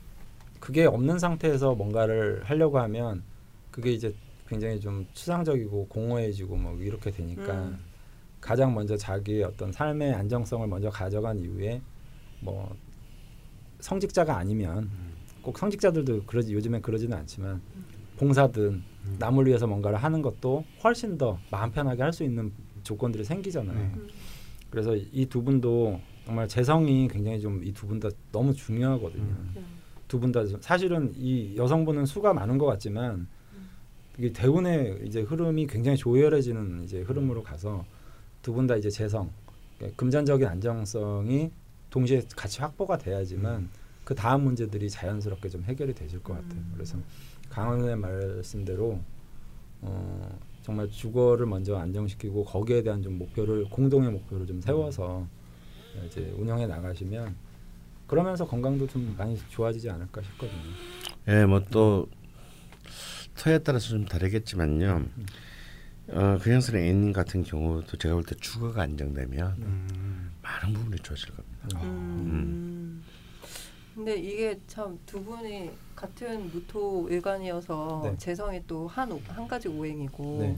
[0.58, 3.22] 그게 없는 상태에서 뭔가를 하려고 하면
[3.70, 4.14] 그게 이제
[4.48, 7.78] 굉장히 좀 추상적이고 공허해지고 뭐 이렇게 되니까 음.
[8.40, 11.80] 가장 먼저 자기의 어떤 삶의 안정성을 먼저 가져간 이후에
[12.40, 12.74] 뭐
[13.80, 14.90] 성직자가 아니면
[15.42, 17.60] 꼭 성직자들도 그러지 요즘엔 그러지는 않지만
[18.18, 18.82] 봉사든
[19.18, 23.78] 남을 위해서 뭔가를 하는 것도 훨씬 더 마음 편하게 할 수 있는 조건들이 생기잖아요.
[23.78, 23.92] 네.
[24.70, 29.22] 그래서 이 두 분도 정말 재성이 굉장히 좀 이 두 분 다 너무 중요하거든요.
[29.22, 29.54] 음.
[30.08, 33.28] 두분 다 사실은 이 여성분은 수가 많은 것 같지만
[34.18, 37.84] 이게 대운의 이제 흐름이 굉장히 조열해지는 이제 흐름으로 가서
[38.42, 39.30] 두 분 다 이제 재성
[39.76, 41.50] 그러니까 금전적인 안정성이
[41.90, 43.68] 동시에 같이 확보가 돼야지만
[44.04, 46.58] 그 다음 문제들이 자연스럽게 좀 해결이 되실 것 같아요.
[46.60, 46.70] 음.
[46.74, 46.98] 그래서
[47.48, 49.00] 강원의 말씀대로
[49.82, 55.26] 어, 정말 주거를 먼저 안정시키고 거기에 대한 좀 목표를 공동의 목표를 좀 세워서
[56.06, 57.34] 이제 운영해 나가시면
[58.06, 60.60] 그러면서 건강도 좀 많이 좋아지지 않을까 싶거든요.
[61.28, 62.08] 예, 뭐또
[63.36, 65.06] 터에 따라서 좀 다르겠지만요.
[66.12, 70.32] 어, 그냥스런 애인 같은 경우도 제가 볼때 주거가 안정되면 음.
[70.42, 71.80] 많은 부분이 좋아질 겁니다.
[71.82, 73.02] 음.
[73.94, 78.16] 근데 이게 참 두 분이 같은 무토 일간이어서 네.
[78.16, 80.56] 재성이 또 한 한 가지 오행이고 네.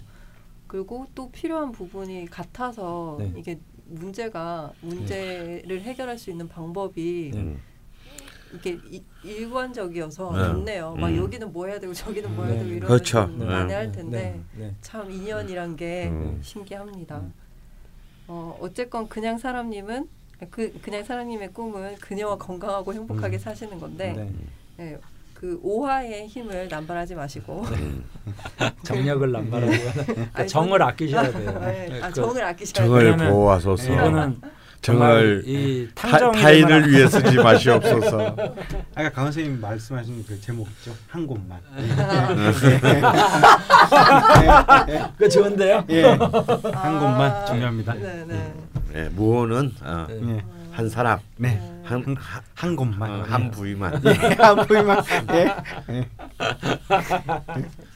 [0.66, 3.32] 그리고 또 필요한 부분이 같아서 네.
[3.36, 7.40] 이게 문제가 문제를 해결할 수 있는 방법이 네.
[7.40, 7.59] 음.
[8.55, 10.44] 이게 이, 일관적이어서 네.
[10.44, 10.94] 좋네요.
[10.94, 11.16] 막 음.
[11.16, 12.61] 여기는 뭐 해야 되고 저기는 뭐 해야 네.
[12.61, 13.26] 되고 이런 그렇죠.
[13.26, 13.44] 좀 네.
[13.46, 14.64] 많이 할 텐데 네.
[14.64, 14.74] 네.
[14.80, 16.38] 참 인연이란 게 음.
[16.42, 17.18] 신기합니다.
[17.18, 17.32] 음.
[18.28, 20.09] 어, 어쨌건 그냥 사람님은
[20.50, 23.38] 그 그냥 사람님의 꿈은 그녀와 건강하고 행복하게 음.
[23.38, 24.32] 사시는 건데 네.
[24.80, 24.98] 예,
[25.34, 27.64] 그 오화의 힘을 남발하지 마시고
[28.84, 29.72] 정력을 남발하고
[30.32, 31.61] 아니, 정을 아끼셔야 돼요.
[31.64, 33.16] 예, 아, 그 정을 아끼셔야 돼요.
[33.16, 33.92] 정을 보호하소서.
[33.92, 34.40] 이거는
[34.83, 38.37] 정을 정말 이 타, 탕정 타인을 위해 쓰지 마시옵소서.
[38.97, 40.93] 아까 강원 선생님 말씀하신 그 제목 있죠?
[41.07, 41.61] 한 곳만.
[45.16, 45.85] 그 좋은데요.
[45.91, 46.03] 예.
[46.03, 46.20] 한
[46.74, 47.95] 아, 곳만 중요합니다.
[47.95, 48.53] 네, 네.
[48.95, 50.20] 예, 무호는 어, 네.
[50.20, 50.41] 예.
[50.41, 51.61] 어, 한 사람 네.
[51.85, 53.11] 한, 한, 한, 한 곳만.
[53.11, 54.03] 어, 한 부위만
[54.37, 55.03] 한 부위만.
[55.30, 55.55] 예.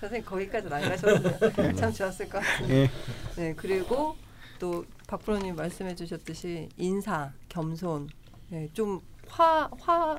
[0.00, 2.74] 선생님 거기까지 나가셨으면 참 좋았을 것 같습니다.
[2.76, 2.90] 예.
[3.34, 4.16] 네 그리고
[4.60, 8.08] 또 박프로님 말씀해주셨듯이 인사, 겸손,
[8.50, 10.18] 네, 좀화 화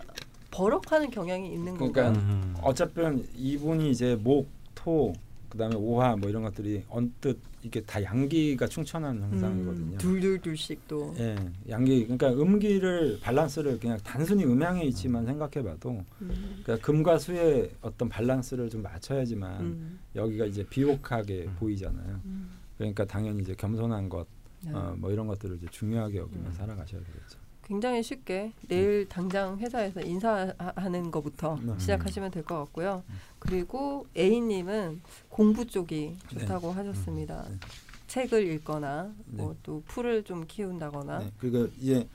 [0.51, 2.23] 버럭하는 경향이 있는 그러니까 건가요?
[2.23, 2.55] 음.
[2.61, 3.01] 어차피
[3.35, 5.13] 이분이 이제 목, 토,
[5.49, 9.93] 그다음에 오화 뭐 이런 것들이 언뜻 이게 다 양기가 충천한 형상이거든요.
[9.93, 11.13] 음, 둘둘둘씩 또.
[11.17, 11.35] 예,
[11.69, 18.69] 양기 그러니까 음기를 밸런스를 그냥 단순히 음양의 이치만 생각해봐도 음, 그러니까 금과 수의 어떤 밸런스를
[18.69, 21.55] 좀 맞춰야지만 음, 여기가 이제 비옥하게 음.
[21.59, 22.21] 보이잖아요.
[22.25, 24.27] 음, 그러니까 당연히 이제 겸손한 것,
[24.61, 24.73] 네.
[24.73, 26.53] 어, 뭐 이런 것들을 이제 중요하게 여기며 음.
[26.53, 27.39] 살아가셔야 되겠죠.
[27.63, 31.77] 굉장히 쉽게 내일 당장 회사에서 인사하는 것부터 음.
[31.77, 33.03] 시작하시면 될 것 같고요.
[33.09, 33.15] 음.
[33.39, 36.73] 그리고 A님은 공부 쪽이 좋다고 네.
[36.75, 37.43] 하셨습니다.
[37.49, 37.59] 음.
[38.07, 39.43] 책을 읽거나 네.
[39.43, 42.07] 뭐또 풀을 좀 키운다거나 네, 그리고 이제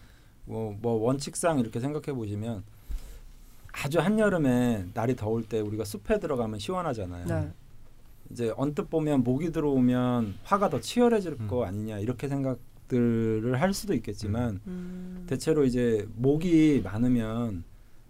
[0.47, 2.65] 뭐, 뭐 원칙상 이렇게 생각해 보시면
[3.73, 7.53] 아주 한여름에 날이 더울 때 우리가 숲에 들어가면 시원하잖아요.
[8.33, 8.45] 네.
[8.45, 11.49] 이제 언뜻 보면 목이 들어오면 화가 더 치열해질 음.
[11.49, 17.65] 거 아니냐 이렇게 생각들을 할 수도 있겠지만 음, 대체로 이제 목이 많으면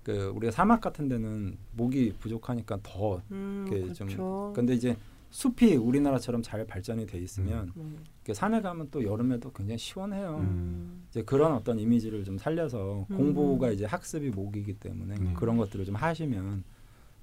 [0.04, 4.52] 그 우리가 사막 같은 데는 목이 부족하니까 더 음, 이렇게 좀 그렇죠.
[4.54, 4.96] 근데 이제
[5.30, 7.82] 숲이 우리나라처럼 잘 발전이 돼 있으면 네.
[8.18, 10.38] 이렇게 산에 가면 또 여름에도 굉장히 시원해요.
[10.40, 13.16] 음, 이제 그런 어떤 이미지를 좀 살려서 음.
[13.16, 15.34] 공부가 이제 학습이 목이기 때문에 음.
[15.34, 16.64] 그런 것들을 좀 하시면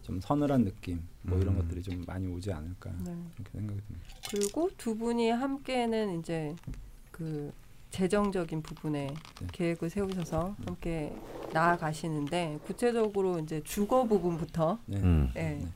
[0.10, 1.62] 좀 서늘한 느낌 뭐 이런 음.
[1.62, 3.16] 것들이 좀 많이 오지 않을까 네.
[3.36, 4.08] 이렇게 생각이 듭니다.
[4.32, 6.56] 그리고 두 분이 함께는 이제
[7.12, 7.54] 그
[7.92, 9.08] 재정적인 부분에
[9.40, 9.48] 네.
[9.52, 11.16] 계획을 세우셔서 함께
[11.54, 14.98] 나아가시는데 구체적으로 이제 주거 부분부터 네.
[14.98, 15.32] 음.
[15.36, 15.68] 예, 네.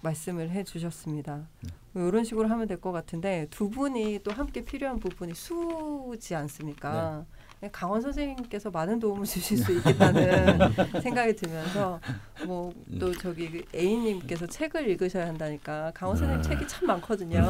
[0.00, 1.46] 말씀을 해주셨습니다.
[1.60, 1.70] 네.
[1.92, 7.26] 뭐 이런 식으로 하면 될 것 같은데 두 분이 또 함께 필요한 부분이 수지 않습니까?
[7.62, 7.68] 네.
[7.70, 10.58] 강원 선생님께서 많은 도움을 주실 수 있겠다는
[11.00, 12.00] 생각이 들면서
[12.44, 12.98] 뭐 음.
[12.98, 16.42] 또 저기 그 A님께서 책을 읽으셔야 한다니까 강원 선생님 음.
[16.42, 17.48] 책이 참 많거든요.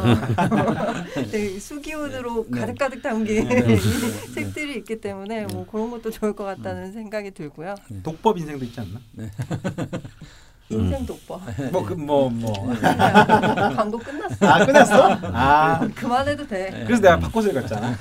[1.58, 2.60] 수기운으로 네.
[2.60, 3.62] 가득가득 담긴 네.
[3.62, 3.78] 네.
[4.34, 6.92] 책들이 있기 때문에 뭐 그런 것도 좋을 것 같다는 음.
[6.92, 7.74] 생각이 들고요.
[8.02, 9.00] 독법 인생도 있지 않나?
[10.68, 11.40] 인생 독법.
[11.70, 12.52] 뭐 그 뭐 뭐.
[13.76, 14.46] 광고 끝났어.
[14.46, 15.18] 아 끝났어?
[15.32, 16.70] 아 그만해도 돼.
[16.70, 16.84] 네.
[16.84, 17.96] 그래서 내가 바꿔서 읽었잖아.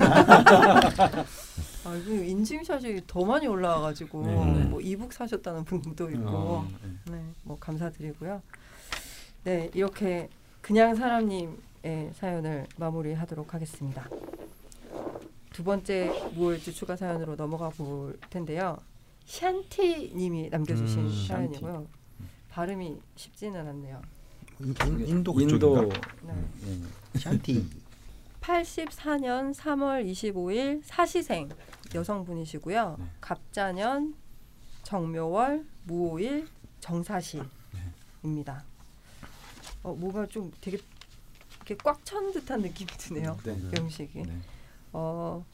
[1.83, 4.63] 아, 이거 인증샷이 더 많이 올라와가지고 네.
[4.65, 7.11] 뭐 이북 사셨다는 분도 있고, 어, 네.
[7.13, 8.41] 네, 뭐 감사드리고요.
[9.45, 10.29] 네, 이렇게
[10.61, 14.07] 그냥 사람님의 사연을 마무리하도록 하겠습니다.
[15.51, 18.77] 두 번째 무월주 추가 사연으로 넘어가 볼 텐데요.
[19.25, 21.87] 샨티님이 남겨주신 음, 사연이고요.
[22.49, 24.01] 발음이 쉽지는 않네요.
[24.59, 24.75] 인,
[25.07, 26.01] 인도 인도 그쪽인가?
[26.21, 26.33] 네.
[26.65, 27.19] 네.
[27.19, 27.65] 샨티.
[28.41, 31.49] 84년 3월 25일 사시생
[31.93, 32.95] 여성분이시고요.
[32.99, 33.05] 네.
[33.21, 34.15] 갑자년
[34.83, 36.47] 정묘월 무오일
[36.79, 38.63] 정사시입니다.
[39.83, 40.77] 어, 뭐가 좀 되게
[41.57, 43.37] 이렇게 꽉 찬 듯한 느낌이 드네요.
[43.43, 43.55] 네.
[43.71, 44.23] 명식이.
[44.23, 44.39] 네.
[44.93, 45.45] 어,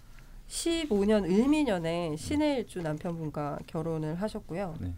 [0.48, 4.76] 15년 을미년에 신의 일주 남편분과 결혼을 하셨고요.
[4.80, 4.94] 네.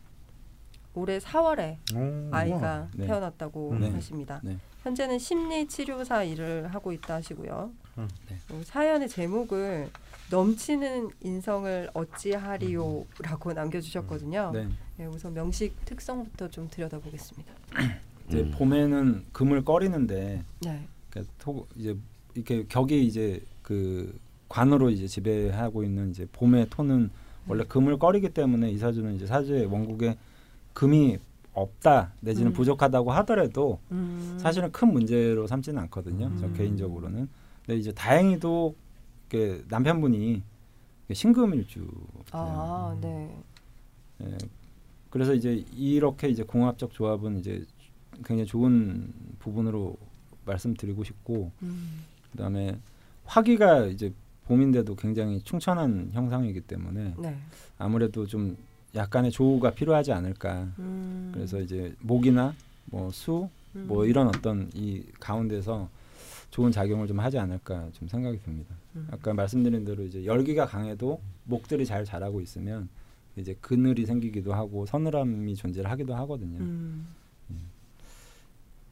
[0.94, 2.30] 올해 4월에 오.
[2.36, 3.08] 아이가 네.
[3.08, 3.90] 태어났다고 네.
[3.92, 4.40] 하십니다.
[4.44, 4.58] 네.
[4.84, 7.72] 현재는 심리 치료사 일을 하고 있다 하시고요.
[7.98, 8.08] 음.
[8.28, 8.38] 네.
[8.52, 9.90] 어, 사연의 제목을
[10.30, 14.52] 넘치는 인성을 어찌하리요라고 남겨주셨거든요.
[14.54, 14.68] 네.
[14.98, 17.52] 네, 우선 명식 특성부터 좀 들여다보겠습니다.
[18.28, 18.52] 이제 음.
[18.52, 20.88] 봄에는 금을 꺼리는데 네.
[21.10, 21.98] 그러니까 토, 이제
[22.36, 24.18] 이렇게 격이 이제 그
[24.48, 27.10] 관으로 이제 지배하고 있는 이제 봄의 토는
[27.48, 30.18] 원래 금을 꺼리기 때문에 이 사주는 이제 사주의 원국에
[30.74, 31.18] 금이
[31.54, 32.54] 없다 내지는 음.
[32.54, 34.38] 부족하다고 하더라도 음.
[34.40, 36.32] 사실은 큰 문제로 삼지는 않거든요.
[36.40, 36.54] 저 음.
[36.54, 37.28] 개인적으로는.
[37.70, 38.76] 근데 이제 다행히도
[39.30, 40.42] 이렇게 남편분이
[41.14, 41.88] 신금일주.
[42.32, 43.38] 아, 네.
[44.24, 44.38] 예.
[45.12, 47.64] 그래서 이제 이렇게 이제 궁합적 조합은 이제
[48.26, 49.96] 굉장히 좋은 부분으로
[50.46, 52.06] 말씀드리고 싶고 음.
[52.32, 52.76] 그다음에
[53.26, 54.12] 화기가 이제
[54.48, 57.38] 봄인데도 굉장히 충천한 형상이기 때문에 네.
[57.78, 58.58] 아무래도 좀
[58.96, 60.70] 약간의 조우가 필요하지 않을까.
[60.80, 61.30] 음.
[61.36, 62.56] 그래서 이제 목이나
[62.86, 63.86] 뭐 수, 음.
[63.88, 65.99] 뭐 이런 어떤 이 가운데서
[66.50, 68.76] 좋은 작용을 좀 하지 않을까 좀 생각이 듭니다.
[68.96, 69.08] 음.
[69.12, 72.90] 아까 말씀드린 대로 이제 열기가 강해도 목들이 잘 자라고 있으면
[73.36, 76.60] 이제 그늘이 생기기도 하고 서늘함이 존재를 하기도 하거든요.
[76.60, 77.08] 음.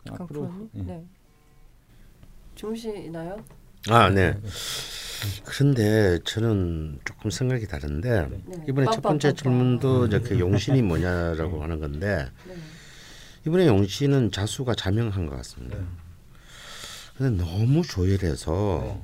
[0.10, 0.70] 앞으로 강프로님?
[0.76, 0.82] 예.
[0.84, 1.05] 네.
[2.55, 3.43] 주무시나요?
[3.89, 4.39] 아, 네.
[5.45, 8.66] 그런데 저는 조금 생각이 다른데 네.
[8.70, 9.34] 이번에 첫 번째.
[9.34, 12.55] 질문도 이제 그 용신이 뭐냐라고 하는 건데 네.
[13.45, 15.78] 이번에 용신은 자수가 자명한 것 같습니다.
[17.18, 19.01] 근데 너무 조열해서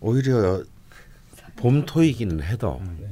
[0.00, 0.64] 오히려
[1.56, 3.08] 봄 토이기는 해도 네.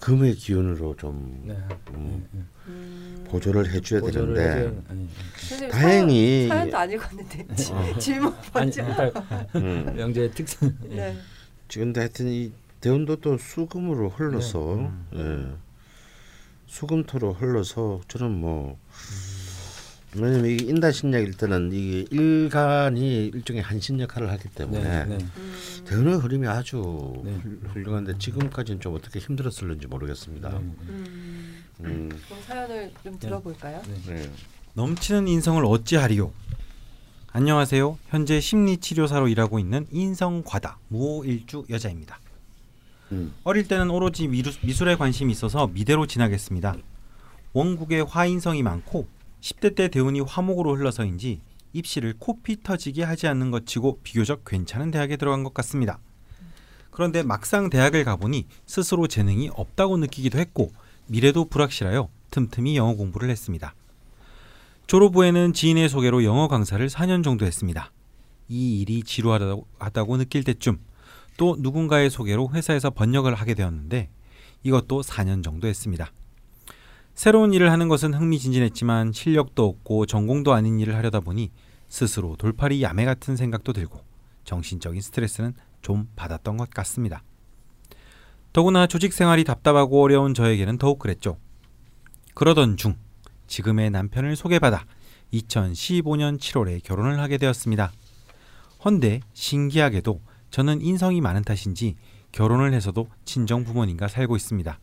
[0.00, 1.54] 금의 기운으로 좀 네.
[1.90, 2.40] 음, 네.
[2.66, 3.24] 음.
[3.28, 7.98] 보조를 해줘야 보조를 되는데 해줘야- 선생님, 다행히 사연, 안 읽었는데 지- 어.
[7.98, 8.82] 질문 먼저.
[9.56, 10.74] 음, 명제의 특성.
[10.82, 11.16] 네.
[11.68, 15.46] 지금 하여튼 이 대운도 또 수금으로 흘러서 예.
[16.66, 18.78] 수금토로 흘러서 저는 뭐
[20.16, 25.18] 왜냐면 이 인다신약일 때는 이게 일간이 일종의 한신 역할을 하기 때문에 네, 네.
[25.36, 25.84] 음.
[25.86, 27.32] 대운의 흐름이 아주 네.
[27.42, 30.50] 훌- 훌륭한데 지금까지는 좀 어떻게 힘들었을는지 모르겠습니다.
[30.50, 30.56] 네.
[30.56, 31.64] 음.
[31.80, 33.82] 음, 그럼 사연을 좀 들어볼까요?
[34.06, 34.30] 네.
[34.74, 36.32] 넘치는 인성을 어찌하리요?
[37.32, 37.98] 안녕하세요.
[38.08, 42.20] 현재 심리치료사로 일하고 있는 인성과다 무호일주 여자입니다.
[43.10, 43.34] 음.
[43.42, 46.76] 어릴 때는 오로지 미루, 미술에 관심이 있어서 미대로 진학했습니다.
[47.52, 49.08] 원국에 화인성이 많고
[49.44, 51.42] 10대 때 대운이 화목으로 흘러서인지
[51.74, 55.98] 입시를 코피 터지게 하지 않는 것 치고 비교적 괜찮은 대학에 들어간 것 같습니다.
[56.90, 60.72] 그런데 막상 대학을 가보니 스스로 재능이 없다고 느끼기도 했고
[61.08, 63.74] 미래도 불확실하여 틈틈이 영어 공부를 했습니다.
[64.86, 67.92] 졸업 후에는 지인의 소개로 영어 강사를 4년 정도 했습니다.
[68.48, 70.78] 이 일이 지루하다고 하다고 느낄 때쯤
[71.36, 74.08] 또 누군가의 소개로 회사에서 번역을 하게 되었는데
[74.62, 76.10] 이것도 4년 정도 했습니다.
[77.14, 81.52] 새로운 일을 하는 것은 흥미진진했지만 실력도 없고 전공도 아닌 일을 하려다 보니
[81.88, 84.00] 스스로 돌팔이 야매 같은 생각도 들고
[84.44, 87.22] 정신적인 스트레스는 좀 받았던 것 같습니다.
[88.52, 91.38] 더구나 조직 생활이 답답하고 어려운 저에게는 더욱 그랬죠.
[92.34, 92.96] 그러던 중
[93.46, 94.84] 지금의 남편을 소개받아
[95.32, 97.92] 2015년 7월에 결혼을 하게 되었습니다.
[98.84, 101.94] 헌데 신기하게도 저는 인성이 많은 탓인지
[102.32, 104.78] 결혼을 해서도 친정 부모님과 살고 있습니다.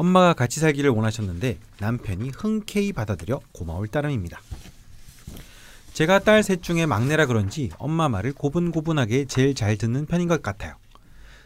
[0.00, 4.40] 엄마가 같이 살기를 원하셨는데 남편이 흔쾌히 받아들여 고마울 따름입니다.
[5.92, 10.74] 제가 딸 셋 중에 막내라 그런지 엄마 말을 고분고분하게 제일 잘 듣는 편인 것 같아요.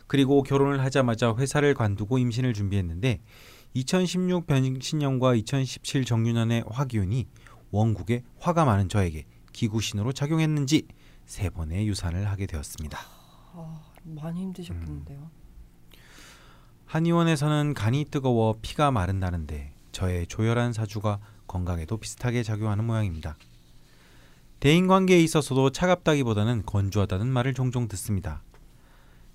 [0.06, 3.18] 그리고 결혼을 하자마자 회사를 관두고 임신을 준비했는데
[3.72, 7.26] 2016 변신년과 2017 정유년의 화기운이
[7.72, 10.86] 원국에 화가 많은 저에게 기구신으로 작용했는지
[11.26, 13.00] 세 번의 유산을 하게 되었습니다.
[13.54, 15.43] 아, 많이 힘드셨겠는데요.
[16.94, 21.18] 한의원에서는 간이 뜨거워 피가 마른다는데 저의 조열한 사주가
[21.48, 23.36] 건강에도 비슷하게 작용하는 모양입니다.
[24.60, 28.44] 대인 관계에 있어서도 차갑다기보다는 건조하다는 말을 종종 듣습니다.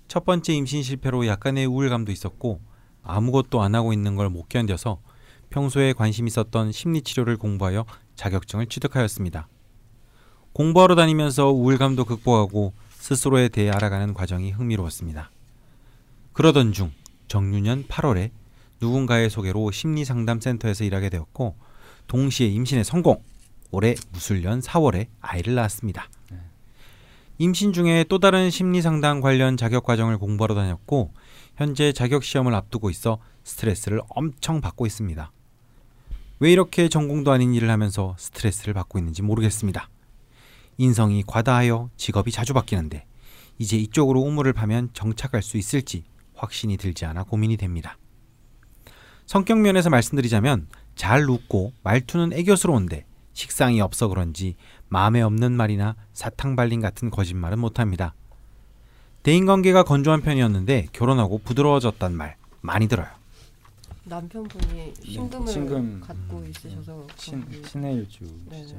[0.08, 2.62] 첫 번째 임신 실패로 약간의 우울감도 있었고
[3.02, 5.02] 아무것도 안 하고 있는 걸 못 견뎌서
[5.50, 7.84] 평소에 관심 있었던 심리 치료를 공부하여
[8.14, 9.48] 자격증을 취득하였습니다.
[10.54, 15.30] 공부하러 다니면서 우울감도 극복하고 스스로에 대해 알아가는 과정이 흥미로웠습니다.
[16.32, 16.90] 그러던 중
[17.30, 18.32] 정유년 8월에
[18.80, 21.56] 누군가의 소개로 심리상담센터에서 일하게 되었고
[22.08, 23.22] 동시에 임신에 성공.
[23.70, 26.08] 올해 무술년 4월에 아이를 낳았습니다.
[27.38, 31.14] 임신 중에 또 다른 심리상담 관련 자격 과정을 공부하러 다녔고
[31.54, 35.30] 현재 자격 시험을 앞두고 있어 스트레스를 엄청 받고 있습니다.
[36.40, 39.88] 왜 이렇게 전공도 아닌 일을 하면서 스트레스를 받고 있는지 모르겠습니다.
[40.78, 43.06] 인성이 과다하여 직업이 자주 바뀌는데
[43.58, 46.09] 이제 이쪽으로 우물을 파면 정착할 수 있을지
[46.40, 47.98] 확신이 들지 않아 고민이 됩니다.
[49.26, 50.66] 성격 면에서 말씀드리자면
[50.96, 54.56] 잘 웃고 말투는 애교스러운데 식상이 없어 그런지
[54.88, 58.14] 마음에 없는 말이나 사탕 발린 같은 거짓말은 못합니다.
[59.22, 63.08] 대인관계가 건조한 편이었는데 결혼하고 부드러워졌단 말 많이 들어요.
[64.04, 66.00] 남편분이 신금을 신금.
[66.00, 68.66] 갖고 있으셔서 신 그런 게- 신의 일주 네네.
[68.66, 68.76] 시죠.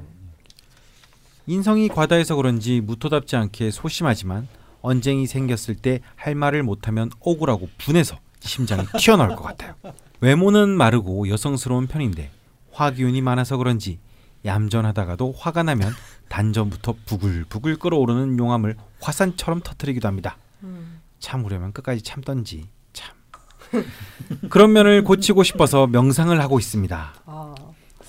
[1.46, 4.46] 인성이 과다해서 그런지 무토답지 않게 소심하지만
[4.82, 9.74] 언쟁이 생겼을 때 할 말을 못하면 억울하고 분해서 심장이 튀어나올 것 같아요.
[10.20, 12.30] 외모는 마르고 여성스러운 편인데
[12.72, 13.98] 화기운이 많아서 그런지
[14.44, 15.92] 얌전하다가도 화가 나면
[16.28, 20.36] 단전부터 부글부글 끓어오르는 용암을 화산처럼 터뜨리기도 합니다.
[20.62, 21.00] 음.
[21.20, 23.14] 참으려면 끝까지 참던지 참.
[24.50, 27.14] 그런 면을 고치고 싶어서 명상을 하고 있습니다.
[27.24, 27.54] 아,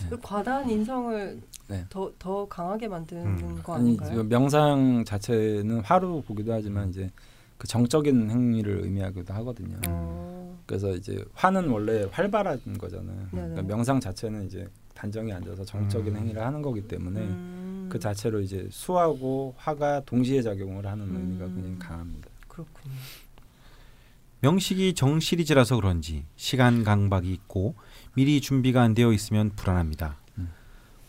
[0.10, 1.86] 그 과다한 인성을 네.
[1.90, 3.62] 더 더 강하게 만드는 음.
[3.64, 4.10] 거 아니 아닌가요?
[4.10, 7.10] 지금 명상 자체는 화로 보기도 하지만 이제
[7.58, 9.78] 그 정적인 행위를 의미하기도 하거든요.
[9.88, 13.28] 어, 그래서 이제 화는 원래 활발한 거잖아요.
[13.32, 13.48] 네네.
[13.50, 16.22] 그러니까 명상 자체는 이제 단정히 앉아서 정적인 음.
[16.22, 21.16] 행위를 하는 거기 때문에 음, 그 자체로 이제 수하고 화가 동시에 작용을 하는 음.
[21.16, 22.28] 의미가 굉장히 강합니다.
[22.48, 22.94] 그렇군요.
[24.42, 27.76] 명식이 정 시리즈라서 그런지 시간 강박이 있고
[28.14, 30.18] 미리 준비가 안 되어 있으면 불안합니다.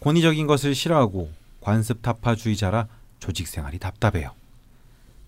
[0.05, 0.15] 음.
[0.15, 1.31] 권위적인 것을 싫어하고
[1.61, 2.89] 관습 타파주의자라
[3.19, 4.33] 조직 생활이 답답해요.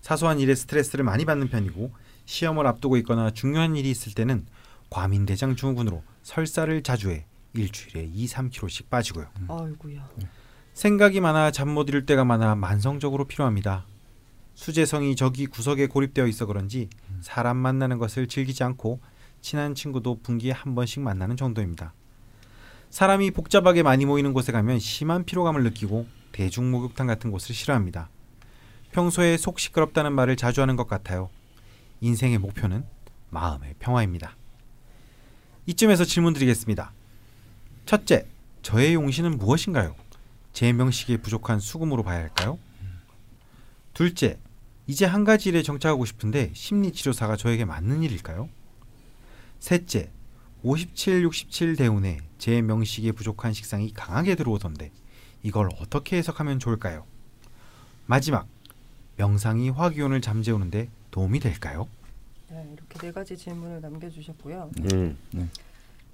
[0.01, 1.91] 사소한 일에 스트레스를 많이 받는 편이고
[2.25, 4.45] 시험을 앞두고 있거나 중요한 일이 있을 때는
[4.89, 9.27] 과민대장 증후군으로 설사를 자주 해 일주일에 2, 3kg씩 빠지고요.
[9.47, 10.07] 아이고야.
[10.73, 13.85] 생각이 많아 잠 못 이룰 때가 많아 만성적으로 필요합니다.
[14.53, 16.89] 수재성이 저기 구석에 고립되어 있어 그런지
[17.21, 18.99] 사람 만나는 것을 즐기지 않고
[19.41, 21.93] 친한 친구도 분기에 한 번씩 만나는 정도입니다.
[22.89, 28.09] 사람이 복잡하게 많이 모이는 곳에 가면 심한 피로감을 느끼고 대중 목욕탕 같은 곳을 싫어합니다.
[28.91, 31.29] 평소에 속 시끄럽다는 말을 자주 하는 것 같아요.
[32.01, 32.85] 인생의 목표는
[33.29, 34.35] 마음의 평화입니다.
[35.65, 36.93] 이쯤에서 질문 드리겠습니다.
[37.85, 38.25] 첫째,
[38.61, 39.95] 저의 용신은 무엇인가요?
[40.53, 42.57] 제 명식에 부족한 수금으로 봐야 할까요?
[43.93, 44.39] 둘째,
[44.87, 48.49] 이제 한 가지 일에 정착하고 싶은데 심리치료사가 저에게 맞는 일일까요?
[49.59, 50.11] 셋째,
[50.63, 54.91] 57, 67 대운에 제 명식에 부족한 식상이 강하게 들어오던데
[55.43, 57.05] 이걸 어떻게 해석하면 좋을까요?
[58.05, 58.47] 마지막,
[59.17, 61.87] 명상이 화기운을 잠재우는데 도움이 될까요?
[62.49, 64.71] 네, 이렇게 네 가지 질문을 남겨주셨고요.
[64.93, 65.17] 음.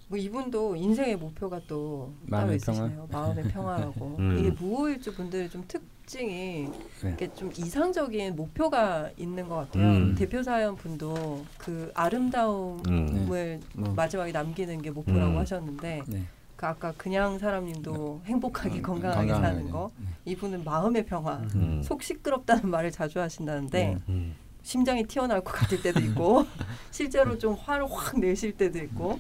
[0.07, 3.07] 뭐 이분도 인생의 목표가 또 따로 마음의 있으시네요.
[3.11, 4.15] 마음의 평화라고.
[4.19, 4.37] 음.
[4.37, 6.67] 이게 무호일주 분들의 좀특 징이
[7.01, 7.07] 네.
[7.07, 9.83] 이렇게 좀 이상적인 목표가 있는 것 같아요.
[9.83, 10.15] 음.
[10.15, 13.63] 대표 사연 분도 그 아름다움을 음.
[13.75, 15.37] 뭐, 마지막에 남기는 게 목표라고 음.
[15.37, 16.23] 하셨는데 네.
[16.55, 20.07] 그 아까 그냥 사람님도 행복하게 음, 건강하게 건강하게, 사는 거 네.
[20.25, 21.81] 이분은 마음의 평화 음.
[21.83, 23.97] 속 시끄럽다는 말을 자주 하신다는데 네.
[24.09, 24.35] 음.
[24.61, 26.45] 심장이 튀어나올 것 같을 때도 있고
[26.91, 29.19] 실제로 좀 화를 확 내실 때도 있고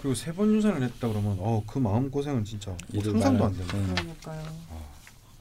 [0.00, 3.76] 그리고 세 번 유산을 했다 그러면 어그 마음 고생은 진짜 뭐 상상도 안 된다.
[3.76, 3.94] 네.
[3.94, 4.42] 그러니까요.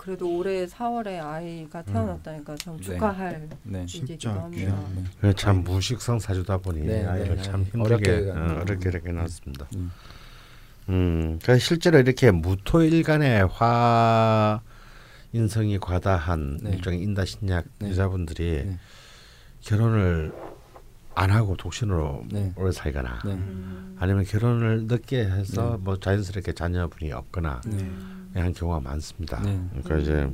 [0.06, 2.84] 그래도 올해 4월에 아이가 태어났다니까 참 네.
[2.84, 3.86] 축하할 네.
[3.92, 4.80] 일이기도 합니다.
[5.22, 5.34] 네.
[5.34, 7.70] 참 무식성 사주다 보니 네, 아이를 네, 참 네.
[7.72, 9.68] 힘들게 어렵게 어, 가- 어렵게 이렇게 낳았습니다.
[9.76, 9.92] 음.
[10.90, 14.62] 음, 그 실제로 이렇게 무토일간의 화
[15.34, 16.74] 인성이 과다한 네.
[16.74, 17.90] 일종의 인다신약 네.
[17.90, 18.78] 여자분들이 네.
[19.62, 20.32] 결혼을
[21.16, 22.54] 안 하고 독신으로 네.
[22.58, 23.32] 오래 살거나 네.
[23.32, 23.96] 음.
[24.00, 25.78] 아니면 결혼을 늦게 해서 네.
[25.80, 27.90] 뭐 자연스럽게 자녀분이 없거나 네.
[28.42, 29.42] 한 경우가 많습니다.
[29.44, 29.60] 네.
[29.84, 30.30] 그러니까 이제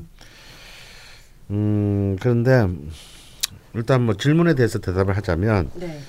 [1.50, 2.68] 음 그런데
[3.74, 6.00] 일단 뭐 질문에 대해서 대답을 하자면 네.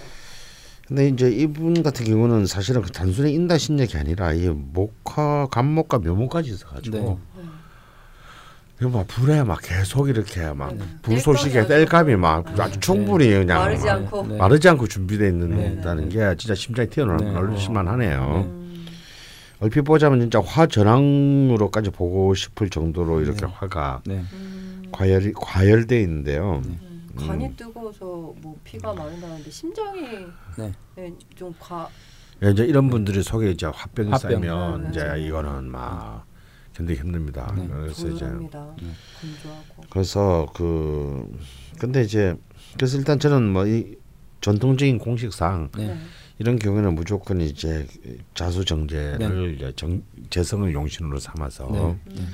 [0.88, 6.96] 근데 이제 이분 같은 경우는 사실은 그 단순히 인다신약이 아니라 이 목화 간목과 묘목까지 있어가지고
[7.36, 7.42] 네.
[8.80, 10.84] 이거 막 불에 막 계속 이렇게 막 네.
[11.02, 12.62] 불쏘시개 뗄감이 막 네.
[12.62, 14.26] 아주 충분히 그냥 마르지 막 않고.
[14.26, 14.36] 네.
[14.36, 15.36] 마르지 않고 준비되어 네.
[15.36, 16.94] 있는다는 게 진짜 심장이 네.
[16.94, 18.61] 튀어나올 만하네요.
[19.62, 19.64] 음.
[19.64, 23.52] 얼핏 보자면 진짜 화 전황으로까지 보고 싶을 정도로 이렇게 네.
[23.52, 24.24] 화가 네.
[24.32, 24.82] 음.
[24.90, 26.60] 과열이 과열돼 있는데요.
[26.64, 26.78] 네.
[26.82, 27.08] 음.
[27.16, 28.04] 간이 뜨거워서
[28.40, 30.00] 뭐 피가 마른다는데 심장이
[30.58, 30.72] 네.
[30.96, 31.88] 네, 좀 과.
[32.42, 34.18] 예, 이제 이런 분들이 속에 이제 화병이 화병.
[34.30, 35.24] 쌓이면 네, 이제.
[35.26, 36.24] 이거는 막
[36.74, 37.52] 견디기 힘듭니다.
[37.56, 37.68] 네.
[37.68, 38.24] 그래서 이제.
[38.26, 38.32] 네.
[38.50, 38.74] 건조하고.
[39.90, 41.30] 그래서 그
[41.78, 42.34] 근데 이제
[42.76, 43.94] 그래서 일단 저는 뭐 이
[44.40, 45.86] 전통적인 공식상 네.
[45.86, 45.96] 네.
[46.38, 47.86] 이런 경우에는 무조건 이제
[48.34, 51.68] 자수정제를 이제 정, 재성을 용신으로 삼아서
[52.06, 52.14] 네.
[52.14, 52.26] 네.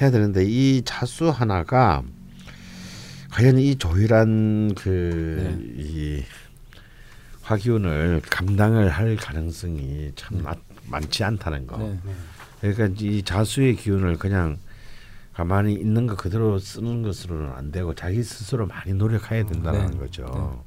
[0.00, 2.02] 해야 되는데 이 자수 하나가
[3.30, 6.22] 과연 이 조일한 그이
[7.42, 11.78] 화기운을 감당을 할 가능성이 참 많- 많지 않다는 거.
[11.78, 11.98] 네.
[12.60, 14.58] 그러니까 이 자수의 기운을 그냥
[15.32, 19.96] 가만히 있는 거 그대로 쓰는 것으로는 안 되고 자기 스스로 많이 노력해야 된다는 네.
[19.98, 20.64] 거죠.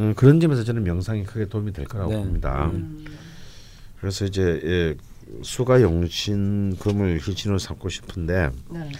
[0.00, 2.18] 음, 그런 점에서 저는 명상이 크게 도움이 될 거라고 네.
[2.18, 2.70] 봅니다.
[2.72, 3.04] 음.
[4.00, 4.96] 그래서 이제 예,
[5.42, 8.90] 수가 용신 금을 희신으로 삼고 싶은데 네.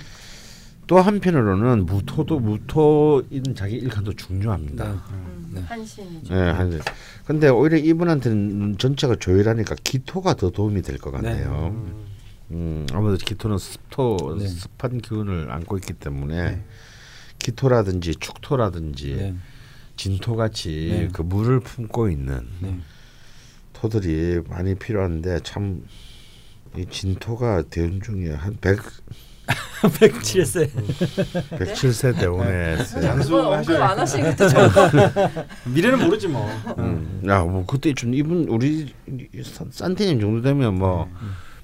[0.87, 4.85] 또 한편으로는 무토도 무토인 자기 일간도 중요합니다.
[4.85, 4.99] 네.
[5.13, 5.51] 음.
[5.55, 5.61] 네.
[5.63, 6.35] 한신이죠.
[6.35, 6.81] 예, 한
[7.25, 11.75] 근데 오히려 이분한테는 전체가 조율하니까 기토가 더 도움이 될 것 같아요.
[12.51, 14.47] 음, 아무래도 기토는 습토, 네.
[14.47, 16.65] 습한 기운을 안고 있기 때문에 네.
[17.39, 19.35] 기토라든지 축토라든지 네.
[20.01, 21.09] 진토 같이 네.
[21.13, 22.79] 그 물을 품고 있는 네.
[23.75, 25.83] 토들이 많이 필요한데 참
[26.77, 28.79] 이 진토가 대운 중에 한 100,
[29.83, 30.71] 107세.
[31.59, 32.77] 107세 대운에
[33.49, 34.49] 언급 안 좀.
[35.75, 36.49] 미래는 모르지 뭐.
[36.79, 37.23] 음.
[37.29, 38.95] 야, 뭐 그때 좀 이분 우리
[39.43, 41.11] 산- 산티님 정도 되면 뭐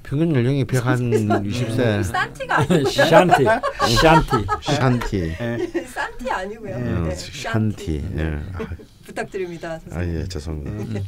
[0.07, 2.84] 평균 연령이 120세 산티가 아니고요.
[2.88, 3.44] 샨티.
[3.92, 4.46] 샨티.
[4.62, 5.86] 샨티.
[5.86, 6.74] 산티 아니고요.
[6.76, 7.14] 음, 네.
[7.14, 8.04] 샨티.
[8.16, 8.38] 예.
[9.04, 9.72] 부탁드립니다.
[9.72, 10.20] 아, 선생님.
[10.20, 11.00] 예, 죄송합니다.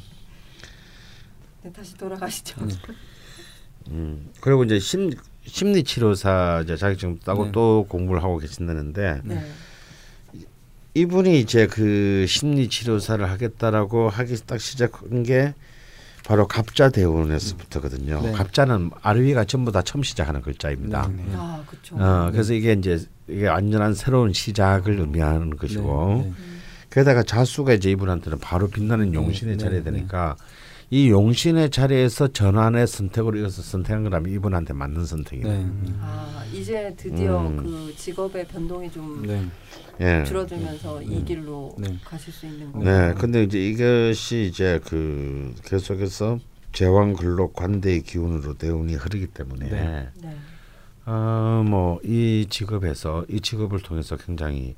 [1.62, 2.66] 네, 다시 돌아가시죠.
[3.90, 4.28] 음.
[4.40, 5.10] 그리고 이제 심
[5.46, 7.52] 심리 치료사 이제 자격증 따고 네.
[7.52, 9.44] 또 공부를 하고 계신다는데 네.
[10.94, 15.54] 이분이 이제 그 심리 치료사를 하겠다라고 하기 딱 시작한 게
[16.28, 18.20] 바로 갑자 대운에서부터거든요.
[18.20, 18.32] 네.
[18.32, 21.08] 갑자는 아르위가 전부 다 처음 시작하는 글자입니다.
[21.08, 21.24] 네.
[21.34, 21.96] 아, 그렇죠.
[21.96, 26.32] 어, 그래서 이게 이제 이게 완전한 새로운 시작을 의미하는 것이고 네.
[26.90, 30.36] 게다가 자수가 이제 이분한테는 바로 빛나는 네, 차려야 네, 되니까
[30.90, 35.48] 이 용신의 자리에서 전환의 선택으로 이어서 선택한 거라면 이분한테 맞는 선택이네.
[35.48, 35.92] 네.
[36.02, 37.56] 아 이제 드디어 음.
[37.56, 39.46] 그 직업의 변동이 좀 네.
[40.00, 40.24] 예.
[40.24, 41.98] 줄어들면서 이 길로 네.
[42.04, 42.84] 가실 수 있는 네.
[42.84, 43.14] 거예요.
[43.16, 46.38] 근데 이제 이것이 이제 그 계속해서
[46.72, 50.08] 제왕 근록 관대의 기운으로 대운이 흐르기 때문에 네.
[50.22, 50.36] 네.
[51.06, 54.76] 어 뭐 이 직업에서 이 직업을 통해서 굉장히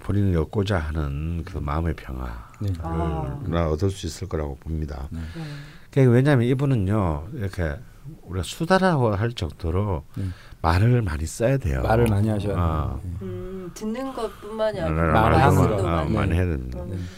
[0.00, 2.72] 본인이 얻고자 하는 그 마음의 평화를 네.
[2.82, 3.68] 아.
[3.70, 5.08] 얻을 수 있을 거라고 봅니다.
[5.10, 5.20] 네.
[5.90, 7.76] 그게 왜냐하면 이분은요 이렇게
[8.22, 10.24] 우리가 수다라고 할 정도로 네.
[10.62, 11.82] 말을 많이 써야 돼요.
[11.82, 12.98] 말을 많이 하셔야 아.
[13.02, 13.12] 돼요.
[13.22, 16.16] 음, 듣는 것뿐만이 아니라 말을 말을 많이, 하는.
[16.16, 16.80] 어, 해야 됩니다.
[16.82, 17.08] 음.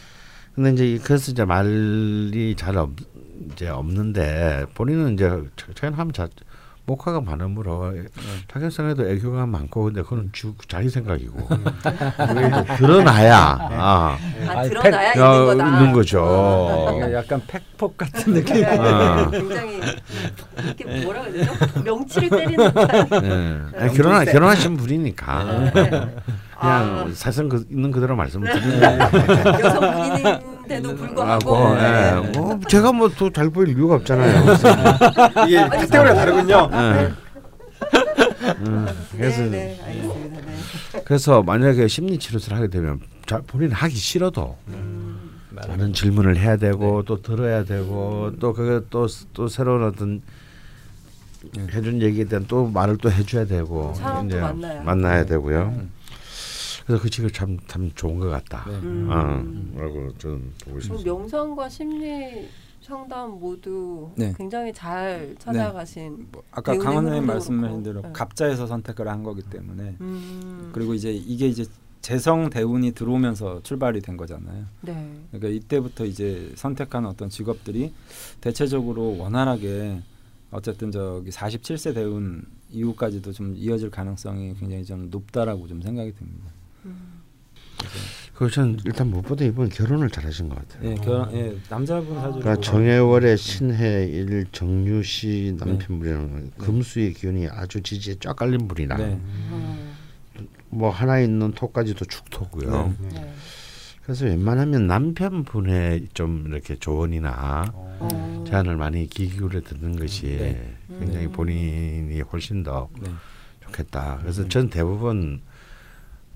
[0.54, 2.90] 근데 이제 이- 그래서 이제 말이 잘 없,
[3.52, 5.42] 이제 없는데 본인은 이제
[5.74, 6.28] 자연하면 자
[6.86, 7.94] 목화가 많으므로
[8.70, 14.18] 생에도 애교가 많고 근데 그건 주, 자기 생각이고 이제 드러나야 아,
[14.48, 15.66] 아 아니, 드러나야 팩- 있는 어, 거다.
[15.78, 16.22] 있는 거죠.
[16.22, 16.92] 어.
[16.94, 18.56] 이게 약간 팩폭 같은 느낌.
[18.60, 19.30] 네, 어.
[19.30, 19.80] 굉장히
[20.62, 21.52] 이렇게 뭐라 그러죠?
[21.84, 22.64] 명치를 때리는.
[22.64, 23.78] 예.
[23.78, 25.70] 아니, 결혼 결혼하신 분이니까 네.
[25.72, 26.12] 그냥
[26.58, 28.98] 아, 사실 그 있는 그대로 말씀드리는
[29.60, 32.12] 여성분인 데도 불구하고 하고 네.
[32.34, 32.38] 예.
[32.38, 34.44] 뭐 제가 뭐 더 잘 보일 이유가 없잖아요.
[34.44, 34.68] 그래서,
[35.46, 36.70] 이게 아니, 카테고리가 다르군요.
[36.72, 37.12] 예.
[38.66, 39.80] 음, 그래서 네, 네.
[39.86, 41.02] 네.
[41.04, 44.56] 그래서 만약에 심리 치료를 하게 되면 자, 본인 이 하기 싫어도
[45.50, 50.22] 많은 질문을 해야 되고 또 들어야 되고 또 그게 또 또 새로운 어떤
[51.72, 55.74] 해준 얘기에 대한 또 말을 또 해줘야 되고 사람도 만나야 만나야 되고요.
[56.86, 58.64] 그래서 그 직업 참참 좋은 것 같다.
[58.68, 58.76] 네.
[58.76, 59.08] 음.
[59.10, 61.04] 어, 라고 저는 보고 그럼 있습니다.
[61.04, 62.48] 명상과 심리
[62.82, 64.34] 상담 모두 네.
[64.36, 66.26] 굉장히 잘 찾아가신.
[66.30, 67.82] 뭐 아까 강원장님 흐름도 말씀하신.
[67.82, 68.10] 대로 네.
[68.12, 71.64] 갑자에서 선택을 한 거기 때문에 음, 그리고 이제 이게 이제
[72.02, 74.66] 재성 대운이 들어오면서 출발이 된 거잖아요.
[74.82, 75.18] 네.
[75.30, 77.94] 그러니까 이때부터 이제 선택한 어떤 직업들이
[78.42, 80.02] 대체적으로 원활하게
[80.50, 86.50] 어쨌든 저기 47세 대운 이후까지도 좀 이어질 가능성이 굉장히 좀 높다라고 좀 생각이 듭니다.
[86.84, 87.14] 음.
[88.34, 90.90] 그 저는 일단 무엇보다 이번 결혼을 잘하신 것 같아요.
[90.90, 98.34] 예, 결혼, 예, 남자분 사주로 그러니까 정해월의 신해일 정유시 남편분이라는 금수의 기운이 아주 지지에 쫙
[98.34, 99.04] 깔린 분이라 네.
[99.04, 99.94] 음,
[100.68, 102.94] 뭐 하나 있는 토까지도 축토고요.
[103.12, 103.32] 네.
[104.02, 108.44] 그래서 웬만하면 남편분의 좀 이렇게 조언이나 어.
[108.46, 110.76] 제안을 많이 귀 기울여 듣는 것이 네.
[110.98, 111.32] 굉장히 음.
[111.32, 113.10] 본인이 훨씬 더 네.
[113.60, 114.18] 좋겠다.
[114.20, 115.40] 그래서 전 대부분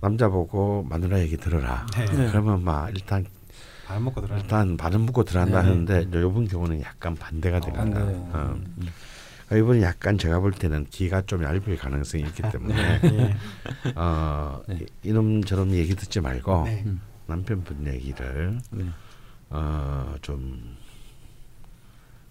[0.01, 1.87] 남자 보고 마누라 얘기 들어라.
[1.95, 2.07] 네.
[2.31, 3.25] 그러면 막 일단
[3.89, 4.37] 안 먹고 들어.
[4.37, 5.69] 일단 발음 묶고 들어간다 네.
[5.69, 7.85] 하는데 이번 경우는 약간 반대가 됩니다.
[7.85, 8.01] 반대.
[8.33, 8.57] 어.
[9.51, 13.37] 이분은 약간 제가 볼 때는 귀가 좀 얇을 가능성이 있기 때문에 예.
[13.97, 14.85] 어, 네.
[15.03, 16.85] 이놈 저놈 얘기 듣지 말고 네.
[17.27, 18.85] 남편분 얘기를 네.
[19.49, 20.77] 어, 좀,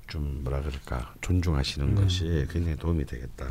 [0.06, 1.96] 좀 뭐라 그럴까 존중하시는 음.
[1.96, 3.48] 것이 굉장히 도움이 되겠다.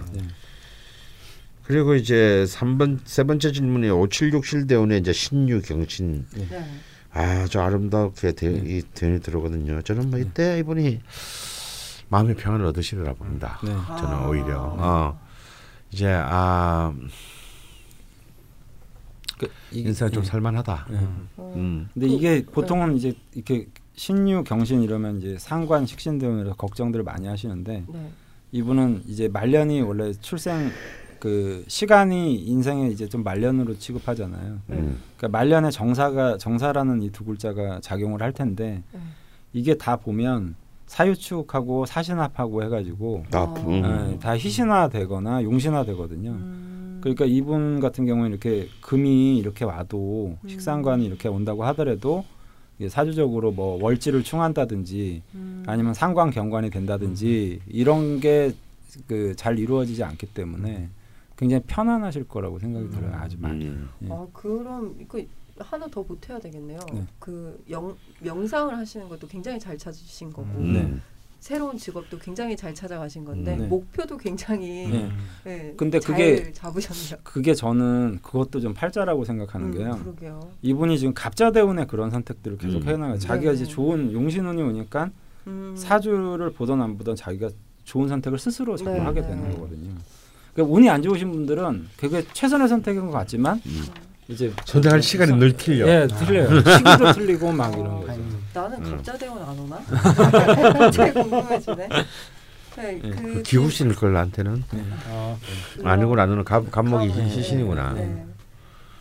[1.66, 1.74] 네.
[1.74, 6.64] 그리고 이제 3번 세 번째 질문이 5767 대운에 이제 신유 경신 네.
[7.12, 9.82] 아주 아름답게 대, 이 대운이 들어오거든요.
[9.82, 11.00] 저는 뭐 이때 이분이
[12.08, 13.58] 마음의 평안을 얻으시리라 봅니다.
[13.64, 13.70] 네.
[13.70, 14.28] 저는 아.
[14.28, 15.20] 오히려 어,
[15.90, 16.94] 이제 아
[19.38, 20.26] 그, 이게- 인생 좀 예.
[20.26, 20.86] 살만하다.
[20.92, 20.96] 예.
[21.36, 21.52] 어.
[21.56, 21.88] 음.
[21.92, 27.84] 근데 이게 보통은 이제 이렇게 신유 경신 이러면 이제 상관 식신 대운이라 걱정들을 많이 하시는데
[27.88, 28.10] 네.
[28.52, 30.70] 이분은 이제 말년이 원래 출생
[31.20, 34.58] 그 시간이 인생에 이제 좀 말년으로 취급하잖아요.
[34.70, 34.98] 음.
[35.16, 39.00] 그러니까 말년에 정사가 정사라는 이 두 글자가 작용을 할 텐데 네.
[39.52, 40.54] 이게 다 보면
[40.86, 43.54] 사유축하고 사신합하고 해가지고 나 어.
[43.66, 44.12] 음.
[44.14, 46.30] 예, 다 희신화되거나 용신화되거든요.
[46.30, 46.98] 음.
[47.00, 50.48] 그러니까 이분 같은 경우는 이렇게 금이 이렇게 와도 음.
[50.48, 52.24] 식상관이 이렇게 온다고 하더라도
[52.88, 55.62] 사주적으로 뭐 월지를 충한다든지 음.
[55.66, 58.52] 아니면 상관 경관이 된다든지 이런 게
[59.08, 60.88] 그 잘 이루어지지 않기 때문에
[61.36, 63.12] 굉장히 편안하실 거라고 생각이 들어요.
[63.14, 63.66] 아주 많이.
[63.66, 63.88] 음.
[64.04, 64.08] 예.
[64.10, 65.20] 아 그럼 이거
[65.58, 66.78] 하나 더 보태야 되겠네요.
[66.92, 67.04] 네.
[67.18, 70.72] 그 영, 명상을 하시는 것도 굉장히 잘 찾으신 거고 음.
[70.72, 70.94] 네.
[71.38, 73.66] 새로운 직업도 굉장히 잘 찾아가신 건데 네.
[73.66, 75.10] 목표도 굉장히 네.
[75.44, 77.22] 네, 근데 잘 그게- 잡으셨네요.
[77.22, 79.98] 그게 저는 그것도 좀 팔자라고 생각하는 음, 게요.
[80.02, 80.40] 그러게요.
[80.62, 82.88] 이분이 지금 갑자대운에 그런 선택들을 계속 음.
[82.88, 83.18] 해나가요.
[83.18, 83.56] 자기가 네.
[83.56, 85.10] 이제 좋은 용신운이 오니까
[85.46, 85.74] 음.
[85.76, 87.50] 사주를 보던 안 보던 자기가
[87.84, 89.28] 좋은 선택을 스스로 자꾸 네, 하게 네.
[89.28, 89.94] 되는 거거든요.
[90.56, 93.60] 그러니까 운이 안 좋으신 분들은 그게 최선의 선택인 것 같지만
[94.28, 95.86] 이제 선택할 시간이 늘 틀려.
[95.86, 96.48] 예 틀려요.
[96.62, 98.18] 시기도 틀리고 막 이런 거죠.
[98.54, 98.90] 나는 음.
[98.96, 100.90] 갑자대원 안 오나?
[100.90, 101.88] 제일 궁금해지네.
[102.76, 104.62] 네, 예, 그, 그 기구신일 걸 나한테는
[105.08, 105.38] 어.
[105.76, 107.92] 그거- 아니구나 너는 감 감목이 네, 시신이구나.
[107.94, 108.26] 네.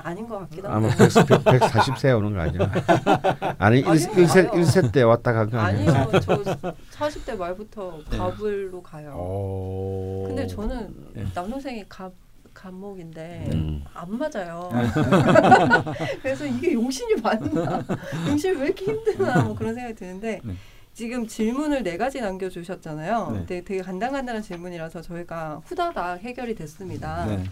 [0.06, 0.98] 아, 아닌 것 같기도 아마 하고.
[0.98, 2.72] 100, 140세 오는 거 아니야?
[3.58, 4.52] 아니 아니요, 1, 세 아니요.
[4.52, 5.92] 1세 때 왔다 간 거 아니야?
[5.92, 6.44] 아니요, 저
[6.92, 8.18] 40대 말부터 네.
[8.18, 9.16] 갑을로 가요.
[9.18, 10.26] 오.
[10.28, 11.26] 근데 저는 네.
[11.34, 12.14] 남동생이 갑
[12.54, 13.84] 갑목인데 음.
[13.94, 14.70] 안 맞아요.
[14.74, 14.88] 네.
[16.24, 17.84] 그래서 이게 용신이 맞나?
[18.30, 19.42] 용신이 왜 이렇게 힘드나?
[19.44, 20.54] 뭐 그런 생각이 드는데 네.
[20.94, 23.32] 지금 질문을 네 가지 남겨주셨잖아요.
[23.34, 23.46] 네.
[23.46, 27.26] 되게, 되게 간단간단한 질문이라서 저희가 후다닥 해결이 됐습니다.
[27.26, 27.44] 네.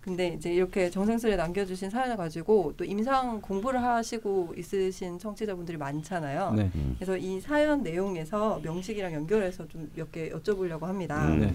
[0.00, 6.52] 근데 이제 이렇게 정성스레 남겨주신 사연을 가지고 또 임상 공부를 하시고 있으신 청취자분들이 많잖아요.
[6.52, 6.70] 네.
[6.74, 6.94] 음.
[6.98, 11.26] 그래서 이 사연 내용에서 명식이랑 연결해서 좀 몇 개 여쭤보려고 합니다.
[11.28, 11.40] 음.
[11.40, 11.54] 네.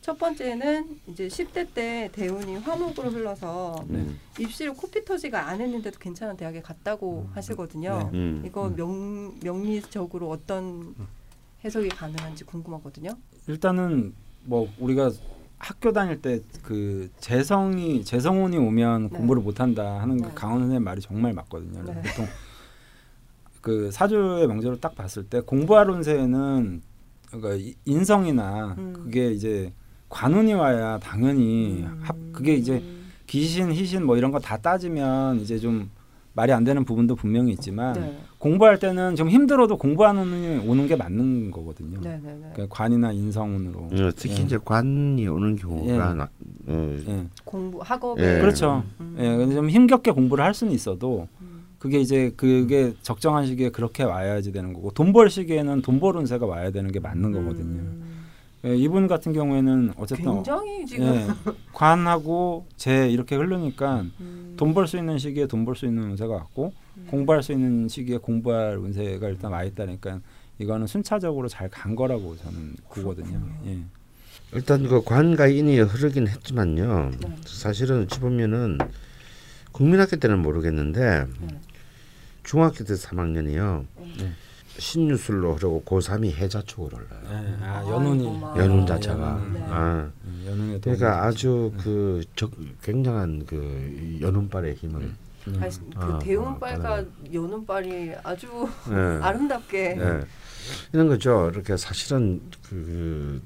[0.00, 4.04] 첫 번째는 이제 10대 때 대운이 화목으로 흘러서 네.
[4.40, 8.08] 입시를 코피 터지가 안 했는데도 괜찮은 대학에 갔다고 하시거든요.
[8.10, 8.18] 네.
[8.18, 8.42] 음.
[8.44, 10.94] 이거 명, 명리적으로 어떤
[11.64, 13.10] 해석이 가능한지 궁금하거든요.
[13.46, 14.14] 일단은
[14.44, 15.12] 뭐 우리가
[15.62, 19.16] 학교 다닐 때 그 재성이 재성운이 오면 네.
[19.16, 20.32] 공부를 못 한다 하는 그 네.
[20.34, 21.84] 강원 선생님 말이 정말 맞거든요.
[21.84, 22.02] 네.
[22.02, 22.26] 보통
[23.60, 26.82] 그 사주의 명제로 딱 봤을 때 공부할 운세는
[27.28, 28.92] 그러니까 이- 인성이나 음.
[28.92, 29.72] 그게 이제
[30.08, 32.00] 관운이 와야 당연히 음.
[32.02, 32.82] 합 그게 이제
[33.28, 35.90] 기신 희신 뭐 이런 거 다 따지면 이제 좀
[36.34, 38.16] 말이 안 되는 부분도 분명히 있지만 네.
[38.38, 42.00] 공부할 때는 좀 힘들어도 공부하는 운이 오는 게 맞는 거거든요.
[42.00, 42.50] 네, 네, 네.
[42.54, 43.78] 그러니까 관이나 인성운으로.
[43.80, 44.42] 어, 특히 예.
[44.44, 45.96] 이제 관이 오는 경우가 예.
[45.98, 46.28] 나-
[46.68, 47.26] 어, 예.
[47.44, 48.40] 공부 학업에 예.
[48.40, 48.82] 그렇죠.
[49.00, 49.16] 음.
[49.18, 51.64] 예, 근데 좀 힘겹게 공부를 할 수는 있어도 음.
[51.78, 56.46] 그게 이제 그게 적정한 시기에 그렇게 와야지 되는 거고 돈 벌 시기에는 돈 벌 운세가
[56.46, 57.80] 와야 되는 게 맞는 거거든요.
[57.80, 58.21] 음.
[58.64, 61.26] 예, 이분 같은 경우에는 어쨌든 어, 굉장히 지금 예,
[61.72, 64.54] 관하고 재 이렇게 흐르니까 음.
[64.56, 67.06] 돈벌 수 있는 시기에 돈 벌 수 있는 운세가 왔고 음.
[67.10, 70.20] 공부할 수 있는 시기에 공부할 운세가 일단 와 있다니까
[70.58, 73.40] 이거는 순차적으로 잘 간 거라고 저는 보거든요.
[73.66, 73.78] 예.
[74.52, 77.10] 일단 그 관과 인이 흐르긴 했지만요.
[77.20, 77.36] 네.
[77.46, 78.78] 사실은 어찌 보면은
[79.72, 81.60] 국민학교 때는 모르겠는데 네.
[82.44, 83.86] 중학교 때 3학년이요.
[84.18, 84.32] 네.
[84.78, 87.20] 신유술로 흐르고 고3이 해자 쪽으로 올라요.
[87.30, 88.24] 예, 아, 연운이.
[88.56, 89.20] 연운 아, 자체가.
[89.20, 89.52] 연운이.
[89.52, 89.66] 네.
[89.68, 92.50] 아, 예, 연운에 그러니까 아주 그 적,
[92.82, 95.12] 굉장한 그 연운발의 힘을.
[95.60, 98.94] 아, 그 아, 대운빨과 아, 연운빨이 아주 예.
[99.22, 100.20] 아름답게 예.
[100.92, 101.50] 이런 거죠.
[101.52, 103.42] 이렇게 사실은 그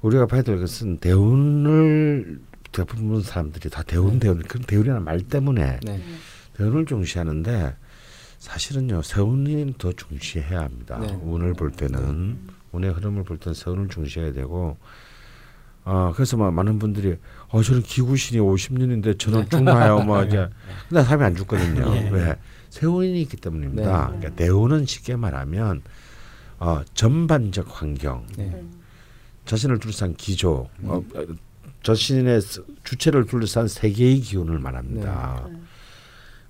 [0.00, 2.40] 우리가 봐야 될 것은 대운을
[2.72, 6.02] 대부분 사람들이 다 대운 대운 그런 대운이라는 말 때문에 네.
[6.56, 7.76] 대운을 중시하는데
[8.46, 10.98] 사실은요 세운이 더 중시해야 합니다.
[10.98, 11.16] 네.
[11.22, 12.40] 운을 볼 때는
[12.72, 14.76] 운의 흐름을 볼 때는 세운을 중시해야 되고
[15.84, 17.16] 어 그래서 막 많은 분들이
[17.50, 20.00] 어 저는 기구신이 50년인데 저는 죽나요?
[20.00, 20.48] 뭐 이제
[20.88, 21.88] 근데 사람이 안 죽거든요.
[21.94, 22.10] 네.
[22.10, 22.36] 왜
[22.70, 24.08] 세운이 있기 때문입니다.
[24.10, 24.18] 네.
[24.18, 25.82] 그러니까 대운은 쉽게 말하면
[26.58, 28.50] 어 전반적 환경, 네.
[28.52, 28.72] 음.
[29.44, 31.24] 자신을 둘러싼 기조, 어, 어,
[31.84, 35.46] 자신의 스- 주체를 둘러싼 세계의 기운을 말합니다.
[35.48, 35.56] 네.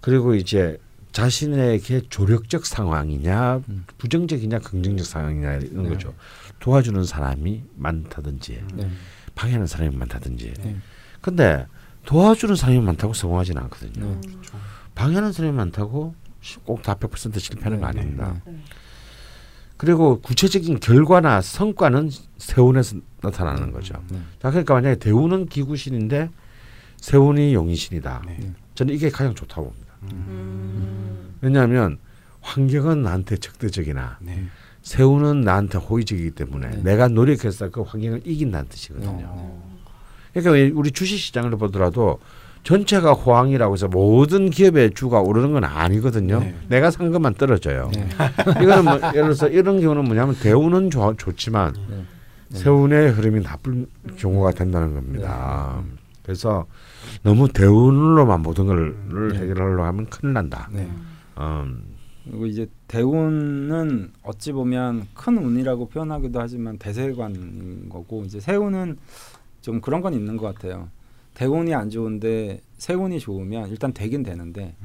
[0.01, 0.79] 그리고 이제
[1.13, 3.85] 자신에게 조력적 상황이냐, 음.
[3.99, 5.89] 부정적이냐, 긍정적 상황이냐 이런 네.
[5.91, 6.15] 거죠.
[6.59, 8.91] 도와주는 사람이 많다든지, 네.
[9.35, 10.55] 방해하는 사람이 많다든지.
[10.63, 10.77] 네.
[11.21, 11.67] 근데
[12.07, 14.19] 도와주는 사람이 많다고 성공하지는 않거든요.
[14.21, 14.29] 네.
[14.95, 16.15] 방해하는 사람이 많다고
[16.65, 18.41] 꼭 다 100% 실패하는 거 네, 아닙니다.
[18.45, 18.57] 네.
[19.77, 23.95] 그리고 구체적인 결과나 성과는 세운에서 나타나는 거죠.
[24.11, 24.19] 네.
[24.41, 26.31] 자, 그러니까 만약에 대운은 기구신인데
[26.99, 28.23] 세운이 용의신이다.
[28.27, 28.53] 네.
[28.75, 29.92] 저는 이게 가장 좋다고 봅니다.
[30.05, 31.35] 음.
[31.41, 31.99] 왜냐하면
[32.41, 34.45] 환경은 나한테 적대적이나 네.
[34.83, 36.83] 세운은 나한테 호의적이기 때문에 네.
[36.83, 39.27] 내가 노력해서 그 환경을 이긴다는 뜻이거든요.
[39.29, 39.73] 어.
[40.35, 42.19] 그러니까 우리 주식 시장을 보더라도
[42.65, 46.41] 전체가 호황이라고 해서 모든 기업의 주가 오르는 건 아니거든요.
[46.41, 46.57] 네.
[46.69, 47.91] 내가 산 것만 떨어져요.
[47.95, 48.09] 네.
[48.63, 52.05] 이거는 뭐 예를 들어서 이런 경우는 뭐냐면 대운은 좋, 좋지만 네.
[52.49, 52.59] 네.
[52.59, 55.83] 세운의 흐름이 나쁜 경우가 된다는 겁니다.
[56.23, 56.67] 그래서
[57.23, 58.97] 너무 대운으로만 모든 걸
[59.31, 59.39] 네.
[59.39, 60.69] 해결하려고 하면 큰일 난다.
[60.73, 60.91] 네.
[61.39, 61.85] 음,
[62.25, 68.99] 그리고 이제 대운은 어찌 보면 큰 운이라고 표현하기도 하지만 대세관인 거고 이제 세운은
[69.61, 70.89] 좀 그런 건 있는 것 같아요.
[71.35, 74.77] 대운이 안 좋은데 세운이 좋으면 일단 되긴 되는데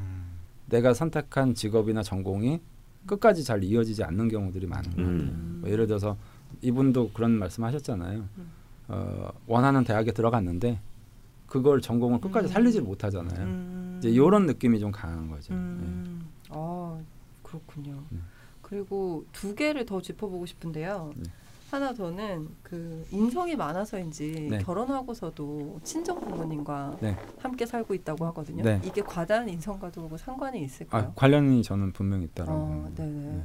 [0.68, 2.62] 내가 선택한 직업이나 전공이
[3.06, 5.08] 끝까지 잘 이어지지 않는 경우들이 많은 것 같아요.
[5.08, 5.58] 음.
[5.62, 6.18] 뭐 예를 들어서
[6.62, 8.28] 이분도 그런 말씀하셨잖아요.
[8.38, 8.52] 음.
[8.90, 10.80] 어, 원하는 대학에 들어갔는데
[11.48, 12.52] 그걸 전공을 끝까지 음.
[12.52, 13.46] 살리질 못하잖아요.
[13.46, 13.96] 음.
[14.00, 15.54] 이제 이런 느낌이 좀 강한 거죠.
[15.54, 16.28] 음.
[16.50, 17.00] 아
[17.42, 18.04] 그렇군요.
[18.10, 18.20] 네.
[18.62, 21.14] 그리고 두 개를 더 짚어보고 싶은데요.
[21.16, 21.24] 네.
[21.72, 24.58] 하나 더는 그 인성이 많아서인지 네.
[24.60, 27.18] 결혼하고서도 친정 부모님과 네.
[27.40, 28.64] 함께 살고 있다고 하거든요.
[28.64, 28.82] 네.
[28.86, 31.14] 이게 과다한 인성과도 뭐 상관이 아, 있을까요?
[31.16, 32.58] 관련이 저는 분명히 있다라고.
[32.58, 32.92] 어.
[32.96, 33.44] 네.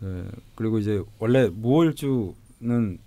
[0.00, 0.24] 네.
[0.56, 2.98] 그리고 이제 원래 무월주는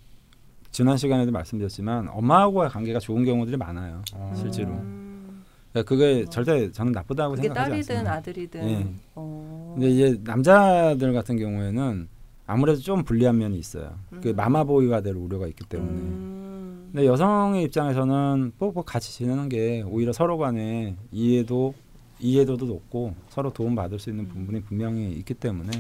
[0.75, 4.01] 지난 시간에도 말씀드렸지만 엄마하고의 관계가 좋은 경우들이 많아요.
[4.35, 4.71] 실제로.
[4.71, 5.41] 음.
[5.71, 8.13] 그러니까 그게 절대 저는 나쁘다고 그게 생각하지 딸이든 않습니다.
[8.15, 8.69] 아들이든.
[8.69, 8.87] 예.
[9.15, 9.71] 어.
[9.73, 12.09] 근데 이제 남자들 같은 경우에는
[12.45, 13.93] 아무래도 좀 불리한 면이 있어요.
[14.21, 14.35] 그 음.
[14.35, 15.93] 마마보이가 될 우려가 있기 때문에.
[15.93, 16.89] 음.
[16.91, 21.73] 근데 여성의 입장에서는 뭐, 뭐 같이 지내는 게 오히려 서로 간에 이해도
[22.19, 24.27] 이해도도 높고 서로 도움 받을 수 있는 음.
[24.27, 25.71] 부분이 분명히 있기 때문에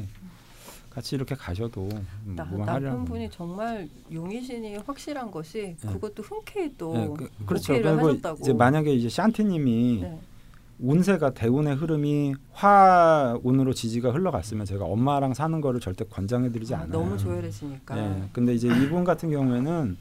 [0.95, 1.89] 같이 이렇게 가셔도
[2.23, 5.91] 나, 무방하리라고 남편분이 정말 용의신이 확실한 것이 네.
[5.91, 7.73] 그것도 흔쾌히 또 네, 그, 그렇죠.
[7.73, 8.39] 그리고 하셨다고.
[8.41, 10.19] 이제 만약에 이제 샨티님이 네.
[10.79, 16.91] 운세가 대운의 흐름이 화운으로 지지가 흘러갔으면 제가 엄마랑 사는 거를 절대 권장해드리지 아, 않아요.
[16.91, 17.95] 너무 조열해지니까.
[17.95, 19.97] 네, 근데 이제 이분 같은 경우에는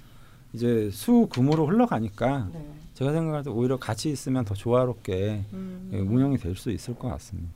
[0.52, 2.64] 이제 수금으로 흘러가니까 네.
[2.94, 5.90] 제가 생각할 때 오히려 같이 있으면 더 조화롭게 음.
[5.92, 7.48] 예, 운영이 될 수 있을 것 같습니다.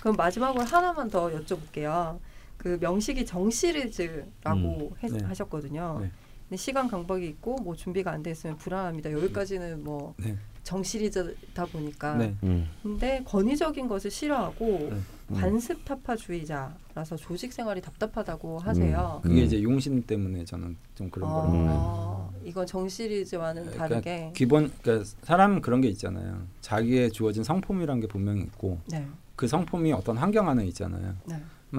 [0.00, 2.18] 그럼 마지막으로 하나만 더 여쭤볼게요.
[2.58, 5.24] 그 명식이 정 시리즈라고 해- 네.
[5.24, 5.98] 하셨거든요.
[6.02, 6.10] 네.
[6.48, 9.12] 근데 시간 강박이 있고 뭐 준비가 안 돼 있으면 불안합니다.
[9.12, 10.82] 여기까지는 뭐정 네.
[10.82, 12.16] 시리즈다 보니까.
[12.16, 12.34] 네.
[12.42, 12.68] 음.
[12.82, 15.40] 근데 권위적인 것을 싫어하고 네.
[15.40, 19.20] 관습 타파주의자라서 조직 생활이 답답하다고 하세요.
[19.22, 19.44] 그게 음.
[19.44, 22.28] 이제 용신 때문에 저는 좀 그런 아, 거라고.
[22.44, 24.32] 이건 정 시리즈와는 그러니까 다르게.
[24.34, 26.42] 기본 그러니까 사람 그런 게 있잖아요.
[26.62, 29.06] 자기의 주어진 성품이란 게 분명히 있고 네.
[29.36, 31.14] 그 성품이 어떤 환경 안에 있잖아요.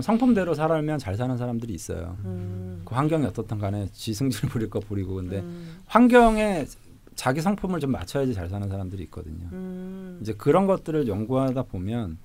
[0.02, 2.18] 성품대로 살면 잘 사는 사람들이 있어요.
[2.26, 2.82] 음.
[2.86, 5.78] 그 환경이 어떻든 간에 지 승질 부릴 거 부리고 근데 음.
[5.86, 6.66] 환경에
[7.16, 9.49] 자기 성품을 좀 맞춰야지 잘 사는 사람들이 있거든요.
[9.52, 10.20] 음.
[10.22, 12.18] 이제 그런 것들을 연구하다 보면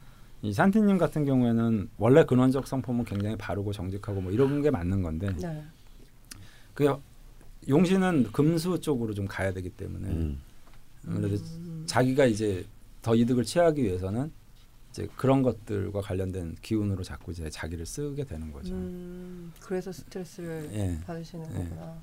[0.43, 5.35] 이 산티님 같은 경우에는 원래 근원적 성품은 굉장히 바르고 정직하고 뭐 이런 게 맞는 건데
[5.41, 5.65] 네.
[6.75, 6.95] 그
[7.67, 10.41] 용신은 금수 쪽으로 좀 가야 되기 때문에 음.
[11.09, 11.85] 아무래도 음.
[11.87, 12.65] 자기가 이제
[13.01, 14.31] 더 이득을 취하기 위해서는
[14.95, 18.73] 이제 그런 것들과 관련된 기운으로 자꾸 이제 자기를 쓰게 되는 거죠.
[18.73, 21.01] 음, 그래서 스트레스를 예.
[21.05, 21.65] 받으시는 예.
[21.65, 21.97] 거구나.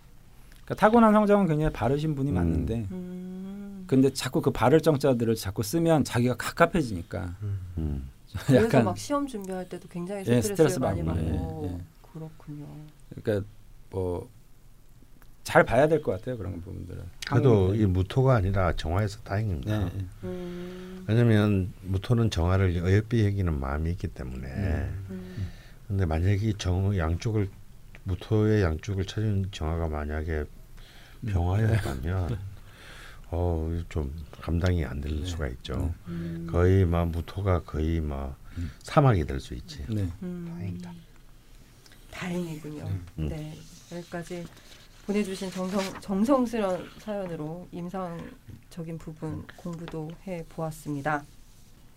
[0.66, 2.36] 그러니까 타고난 성정은 굉장히 바르신 분이 음.
[2.36, 3.86] 맞는데 음.
[3.88, 7.38] 근데 자꾸 그 바를 정자들을 자꾸 쓰면 자기가 갑갑해지니까
[7.78, 8.10] 음.
[8.46, 11.82] 그래서 약간 막 시험 준비할 때도 굉장히 예, 스트레스를 스트레스 많이 받고, 받고 예, 예.
[12.12, 12.66] 그렇군요.
[13.22, 13.48] 그러니까
[13.90, 14.30] 뭐
[15.44, 17.02] 잘 봐야 될 것 같아요 그런 부분들은.
[17.28, 17.74] 그래도.
[17.76, 19.80] 이 무토가 아니라 정화에서 다행입니다.
[19.80, 20.06] 네, 네.
[20.24, 21.04] 음.
[21.08, 24.48] 왜냐면 무토는 정화를 어여삐 여기는 마음이 있기 때문에.
[25.10, 25.50] 음.
[25.88, 27.50] 근데 만약에 이정 양쪽을
[28.04, 30.46] 무토의 양쪽을 찾은 정화가 만약에
[31.28, 32.38] 병화였다면
[33.32, 35.26] 어좀 감당이 안될 네.
[35.26, 35.94] 수가 있죠.
[36.08, 36.48] 음.
[36.50, 38.38] 거의 막 무토가 거의 막
[38.84, 39.84] 사막이 될 수 있지.
[39.90, 40.08] 네.
[40.24, 40.46] 음.
[40.56, 40.94] 다행이다.
[42.12, 42.84] 다행이군요.
[43.20, 43.30] 음.
[43.30, 43.58] 네
[43.92, 44.46] 여기까지
[45.06, 51.24] 보내주신 정성 정성스러운 사연으로 임상적인 부분 공부도 해 보았습니다.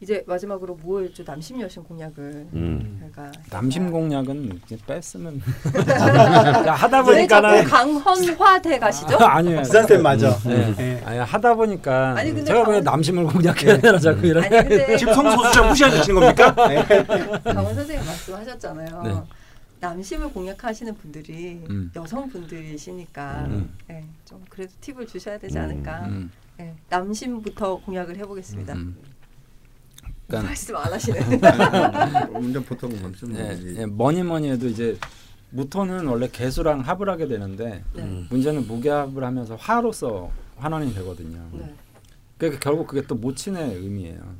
[0.00, 3.10] 이제 마지막으로 무월주 남심 여신 공약을 음.
[3.50, 5.40] 남심 공약은 이제 뺐으면
[6.66, 9.16] 야, 하다 보니까는 강헌화돼 가시죠?
[9.18, 9.62] 아니에요.
[9.62, 10.36] 기사쌤 맞아.
[10.40, 10.74] 네.
[10.78, 11.02] 예.
[11.06, 14.42] 아니 하다 보니까 아니, 근데 제가 왜 강- 남심을 공략해야 되나 자꾸 이런.
[14.98, 16.54] 지금 성소수자 무시하시는 겁니까?
[17.44, 19.02] 강원 선생님 말씀하셨잖아요.
[19.04, 19.22] 네.
[19.84, 21.90] 남심을 공략하시는 분들이 음.
[21.94, 23.70] 여성분들이시니까 음.
[23.86, 25.62] 네, 좀 그래도 팁을 주셔야 되지 음.
[25.62, 26.06] 않을까.
[26.06, 28.72] 음, 네, 남심부터 공약을 해보겠습니다.
[28.72, 28.96] 음.
[30.26, 31.20] 그러니까 말씀 안 하시네.
[32.32, 32.90] 운전 보통
[33.36, 33.76] 예, 거지.
[33.76, 34.96] 예, 뭐니 뭐니 해도 이제
[35.50, 38.02] 무토는 원래 개수랑 합을 하게 되는데 네.
[38.02, 38.26] 음.
[38.30, 41.46] 문제는 무게합을 하면서 화로서 환원이 되거든요.
[41.52, 41.74] 네.
[42.38, 44.34] 그러니까 결국 그게 또 모친의 의미예요.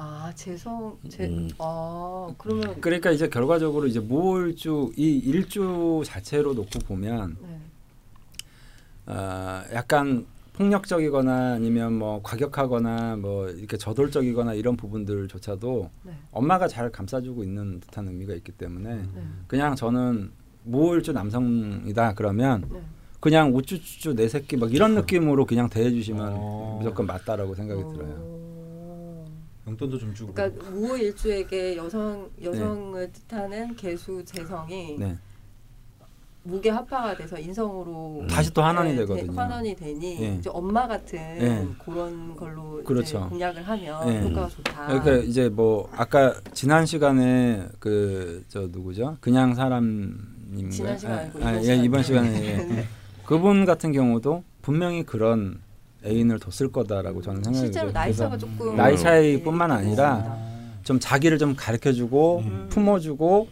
[0.00, 1.24] 아 재성 제.
[1.26, 1.50] 음.
[1.58, 9.12] 아 그러면 그러니까 이제 결과적으로 이제 무월주 이 일주 자체로 놓고 보면 네.
[9.12, 16.12] 어, 약간 폭력적이거나 아니면 뭐 과격하거나 뭐 이렇게 저돌적이거나 이런 부분들조차도 네.
[16.30, 19.22] 엄마가 잘 감싸주고 있는 듯한 의미가 있기 때문에 네.
[19.48, 20.30] 그냥 저는
[20.62, 22.80] 무월주 남성이다 그러면 네.
[23.18, 26.76] 그냥 우쭈쭈쭈 내 새끼 막 이런 느낌으로 그냥 대해주시면 어.
[26.78, 27.92] 무조건 맞다라고 생각이 오.
[27.92, 28.38] 들어요.
[29.68, 30.32] 용돈도 좀 주고.
[30.32, 35.16] 그러니까 무일주에게 여성 여성을 뜻하는 개수 재성이 네.
[36.44, 39.30] 무게 합파가 돼서 인성으로 다시 또 환원이 네, 되거든요.
[39.32, 40.34] 대- 환원이 되니 예.
[40.36, 41.66] 이제 엄마 같은 예.
[41.84, 43.28] 그런 걸로 그렇죠.
[43.28, 44.22] 공략을 하면 예.
[44.22, 44.86] 효과가 좋다.
[44.86, 49.18] 그러니까 이제 뭐 아까 지난 시간에 그 저 누구죠?
[49.20, 52.34] 그냥 사람님 지난 시간 아, 이번 예, 이번 시간에.
[52.34, 52.84] 시간에 예.
[53.26, 55.60] 그분 같은 경우도 분명히 그런
[56.04, 57.92] 애인을 뒀을 거다라고 저는 생각이 실제로.
[57.92, 60.48] 나이 차가 조금 나이 예, 차이뿐만 아니라 있습니다.
[60.84, 62.66] 좀 자기를 좀 가르쳐주고 음.
[62.70, 63.48] 품어주고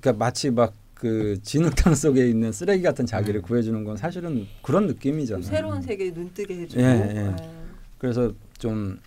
[0.00, 5.44] 그러니까 마치 막 그 진흙탕 속에 있는 쓰레기 같은 자기를 구해주는 건 사실은 그런 느낌이잖아요.
[5.44, 7.16] 새로운 세계에 눈뜨게 해주고 예, 예.
[7.18, 7.36] 예.
[7.98, 8.98] 그래서 좀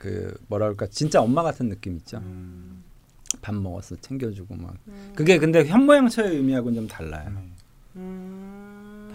[0.00, 2.16] 그 뭐랄까 진짜 엄마 같은 느낌 있죠.
[2.18, 2.82] 음.
[3.42, 5.12] 밥 먹었어 챙겨주고 막 음.
[5.14, 7.30] 그게 근데 현모양처의 의미하고는 좀 달라요.
[7.96, 8.39] 음.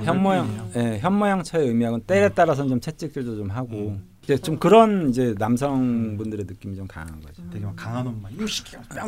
[0.03, 6.45] 현모양 예 현모양처의 의미하고는 때에 따라서는 좀 채찍질도 좀 하고 이제 좀 그런 이제 남성분들의
[6.47, 7.43] 느낌이 좀 강한 거죠.
[7.51, 8.27] 되게 막 강한 엄마.
[8.29, 8.81] 이 새끼야.
[8.89, 9.07] 뺨.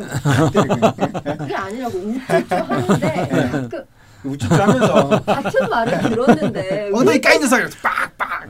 [1.38, 3.84] 그게 아니라고 우쭈쭈 하는데 그
[4.28, 8.48] 우쭈쭈 하면서 같은 말을 들었는데 엉덩이 까인 녀석 빡빡.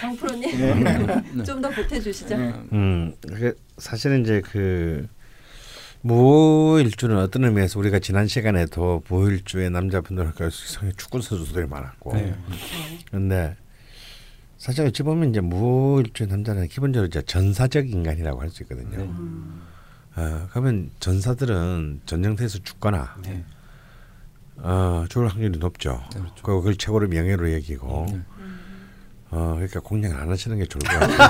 [0.00, 2.34] 강 프로님 좀 더 보태주시죠.
[2.72, 5.06] 음, 그 사실은 이제 그
[6.02, 10.48] 무일주는 어떤 의미에서 우리가 지난 시간에도 무일주의 남자분들과
[10.96, 12.34] 축구 선수들이 많았고, 네.
[13.08, 13.56] 그런데
[14.58, 18.96] 사실 어찌 보면 이제 무일주의 남자는 기본적으로 이제 전사적 인간이라고 할 수 있거든요.
[18.98, 19.10] 네.
[20.14, 23.44] 어, 그러면 전사들은 전쟁터에서 죽거나 네.
[24.56, 26.02] 어, 죽을 확률이 높죠.
[26.42, 28.06] 그리고 그걸 최고로 명예로 여기고.
[28.10, 28.20] 네.
[29.34, 31.22] 어, 그러니까 공략을 안 하시는 게 좋을 것 같아요.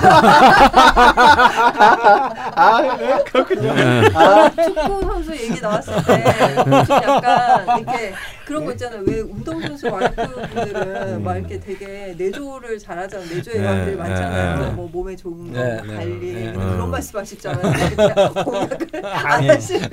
[4.73, 8.13] 축구 선수 얘기 나왔을 때좀 약간 이렇게
[8.45, 9.03] 그런 거 있잖아요.
[9.05, 13.29] 왜 운동선수 와이프분들은 막 이렇게 되게 내조를 잘하잖아요.
[13.29, 14.59] 내조의 네, 마음들이 많잖아요.
[14.59, 14.71] 네, 네.
[14.73, 16.87] 뭐 몸에 좋은 거, 네, 네, 관리 네, 그런 네.
[16.87, 17.95] 말씀 하시잖아요.
[17.95, 19.89] 그냥 공약을 안 하시는.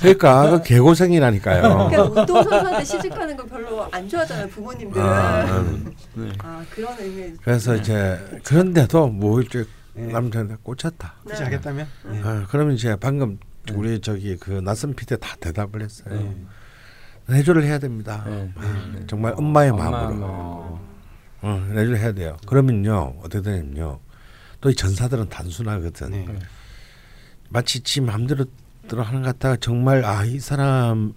[0.00, 1.88] 그러니까 그 개고생이라니까요.
[1.90, 4.48] 그러니까 운동선수한테 시집가는 거 별로 안 좋아하잖아요.
[4.48, 5.06] 부모님들은.
[5.06, 6.66] 아, 아, 음.
[6.70, 7.32] 그런 의미.
[7.42, 10.12] 그래서 이제 그런데도 무일주 네.
[10.12, 11.14] 남자한테 꽂혔다.
[11.24, 11.86] 그렇지 않겠다면?
[12.10, 12.22] 네.
[12.22, 13.38] 어, 그러면 이제 방금
[13.74, 16.14] 우리 저기 그 낯선 피디 다 대답을 했어요.
[16.14, 16.36] 네.
[17.28, 18.24] 내조를 해야 됩니다.
[18.26, 18.52] 네.
[18.54, 20.26] 어, 정말 엄마의 엄마 마음으로.
[21.42, 22.36] 어, 내조를 해야 돼요.
[22.46, 24.00] 그러면요 어떻게 되냐면요.
[24.60, 26.10] 또 이 전사들은 단순하거든.
[26.10, 26.26] 네.
[27.50, 28.44] 마치 지 마음대로
[28.88, 31.12] 들어 하는 것 같다가 정말 아 이 사람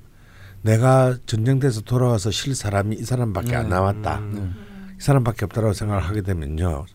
[0.62, 3.70] 내가 전쟁터에서 돌아와서 실 사람이 이 사람밖에 안 네.
[3.70, 4.18] 남았다.
[4.20, 4.96] 음.
[5.00, 6.86] 이 사람밖에 없다라고 생각을 하게 되면요.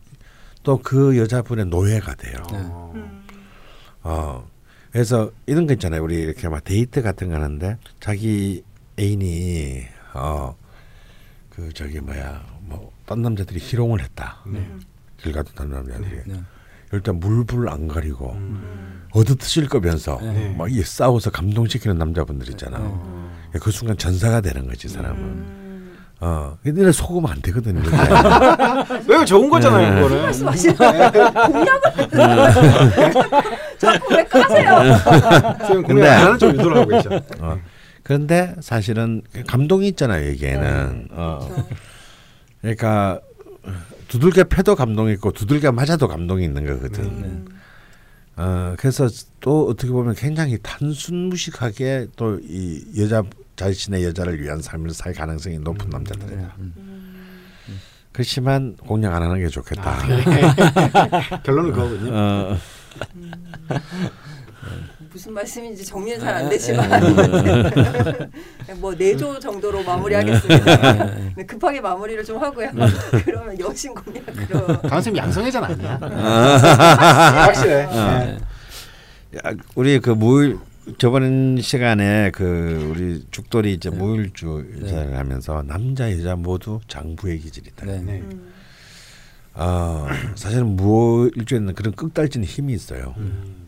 [0.63, 2.37] 또 그 여자분의 노예가 돼요.
[2.51, 2.57] 네.
[2.69, 2.93] 어.
[4.03, 4.47] 어.
[4.91, 6.03] 그래서 이런 거 있잖아요.
[6.03, 8.63] 우리 이렇게 막 데이트 같은 거 하는데 자기
[8.99, 10.55] 애인이 어
[11.49, 14.37] 그 저기 뭐야 뭐 딴 남자들이 희롱을 했다.
[14.47, 14.67] 네.
[15.17, 16.41] 길 가던 딴 남자들이 네.
[16.91, 19.03] 일단 물불 안 가리고 음.
[19.11, 20.53] 얻어뜨실 거면서 네.
[20.57, 22.77] 막이 싸워서 감동시키는 남자분들 있잖아.
[22.81, 23.31] 어.
[23.61, 25.19] 그 순간 전사가 되는 거지 사람은.
[25.19, 25.95] 음.
[26.19, 27.81] 어, 근데 속으면 안 되거든요.
[29.07, 30.01] 왜 좋은 거잖아요, 네.
[30.01, 30.23] 그거는.
[30.23, 31.31] 말씀하시는 공약을
[33.77, 35.83] 자꾸 왜 까세요?
[35.83, 37.09] 공약 안 하는 쪽 유도를 하고 계셔.
[37.39, 37.59] 어.
[38.05, 41.07] 그런데 사실은 감동이 있잖아요 여기에는.
[41.09, 41.65] 어.
[42.61, 43.19] 그러니까
[44.09, 47.21] 두들겨 패도 감동이 있고 두들겨 맞아도 감동이 있는 거거든.
[47.21, 47.45] 네.
[48.37, 49.07] 어, 그래서
[49.39, 53.23] 또 어떻게 보면 굉장히 단순무식하게 또 이 여자
[53.55, 56.35] 자신의 여자를 위한 삶을 살 가능성이 높은 남자들이다.
[56.35, 56.47] 네.
[56.59, 57.79] 음.
[58.11, 59.97] 그렇지만 공략 안 하는 게 좋겠다.
[61.43, 62.11] 결론은 그거군요.
[62.13, 62.57] 어,
[65.15, 66.89] 무슨 말씀인지 정리는 잘 안 되지만
[68.81, 71.05] 뭐 내조 정도로 마무리하겠습니다.
[71.37, 72.69] 네, 급하게 마무리를 좀 하고요.
[73.23, 75.97] 그러면 여신 공약으로 강선생님 양성애자는 아니야.
[77.45, 77.85] 확실해.
[77.85, 78.37] 네.
[79.37, 80.57] 야, 우리 그 무일
[80.97, 87.85] 저번 시간에 그 우리 죽돌이 이제 무일주를 하면서 남자 여자 모두 장부의 기질이 있다.
[87.85, 88.01] 네.
[88.01, 88.19] 네.
[88.19, 88.51] 음,
[89.53, 93.13] 어, 사실은 무일주에는 그런 끝달지는 힘이 있어요.
[93.15, 93.65] 음.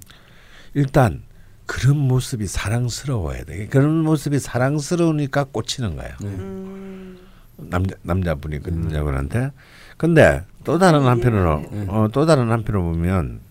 [0.73, 1.23] 일단
[1.67, 3.67] 그런 모습이 사랑스러워야 돼.
[3.67, 6.13] 그런 모습이 사랑스러우니까 꽂히는 거예요.
[6.21, 6.27] 네.
[6.27, 7.19] 음,
[7.57, 9.51] 남자 남자분이 그 남자분한테.
[9.97, 11.85] 근데 또 다른 한편으로 예.
[11.89, 13.41] 어, 또 다른 한편으로 보면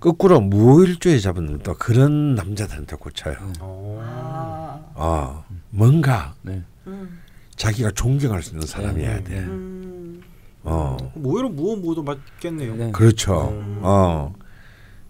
[0.00, 3.36] 거꾸로 무일주의 잡은 또 그런 남자들한테 꽂혀요.
[3.60, 4.02] 어.
[4.04, 6.62] 아, 어, 뭔가 네.
[6.88, 7.20] 음,
[7.54, 9.24] 자기가 존경할 수 있는 사람이어야 네.
[9.24, 9.38] 돼.
[9.38, 10.22] 음,
[10.64, 12.74] 어, 오히려 무어 무어도 맞겠네요.
[12.74, 12.90] 네.
[12.90, 13.50] 그렇죠.
[13.50, 13.78] 음.
[13.82, 14.34] 어,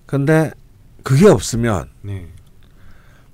[0.04, 0.50] 근데
[1.02, 2.26] 그게 없으면 네.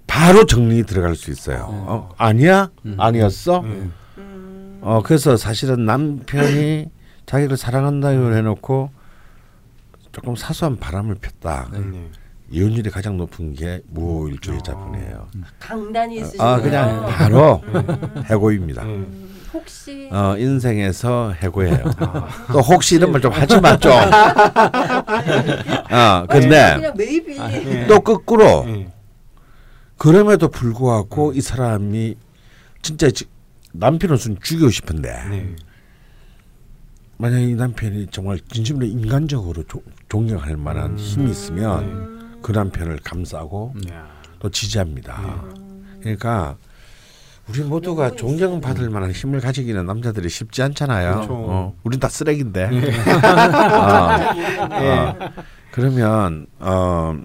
[0.07, 1.67] 바로 정리 들어갈 수 있어요.
[1.69, 2.71] 어, 아니야?
[2.87, 2.97] 음.
[2.99, 3.63] 아니었어?
[3.63, 3.91] 네.
[4.19, 6.87] 음, 어, 그래서 사실은 남편이
[7.27, 8.91] 자기를 사랑한다고 해놓고
[10.13, 11.69] 조금 사소한 바람을 폈다.
[11.73, 12.09] 네.
[12.51, 15.29] 이혼율이 가장 높은 게 무일주의 자분이에요.
[15.61, 16.49] 강단이 있으시네요.
[16.49, 18.85] 아, 그냥 바로 음, 해고입니다.
[19.53, 19.59] 네.
[19.59, 21.85] 음, 혹시 어, 인생에서 해고예요.
[21.99, 22.29] 아.
[22.53, 23.93] 또 혹시 이런 말 좀 하지 마 좀.
[23.93, 23.99] 어,
[26.29, 27.87] 근데 그냥 메이비 네.
[27.87, 28.93] 또 거꾸로 네.
[29.97, 32.15] 그럼에도 불구하고 이 사람이
[32.83, 33.25] 진짜 지-
[33.73, 35.57] 남편은 순 죽이고 싶은데 네.
[37.17, 40.97] 만약 이 남편이 정말 진심으로 인간적으로 조- 존경할 만한 음.
[40.97, 44.07] 힘이 있으면 그 남편을 감싸고 야.
[44.39, 45.17] 또 지지합니다.
[45.57, 45.99] 음.
[46.01, 46.57] 그러니까
[47.49, 51.15] 우리 모두가 영혼이 존경받을 만한 힘을 가지기는 남자들이 쉽지 않잖아요.
[51.15, 51.35] 그렇죠.
[51.35, 52.69] 어, 우린 다 쓰레기인데.
[53.21, 54.89] 잘 모르겠네.
[54.89, 55.33] 어,
[55.71, 57.17] 그러면 어,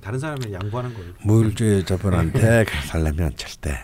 [0.00, 1.12] 다른 사람을 양보하는 거예요.
[1.22, 3.78] 무일주의자분한테 살려면 절대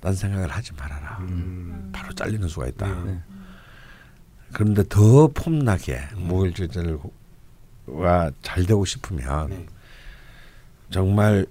[0.00, 1.18] 딴 생각을 하지 말아라.
[1.20, 1.90] 음.
[1.92, 2.88] 바로 잘리는 수가 있다.
[3.04, 3.20] 네.
[4.52, 7.00] 그런데 더 폼나게 무일주절과
[8.42, 9.66] 잘 되고 싶으면 네.
[10.90, 11.46] 정말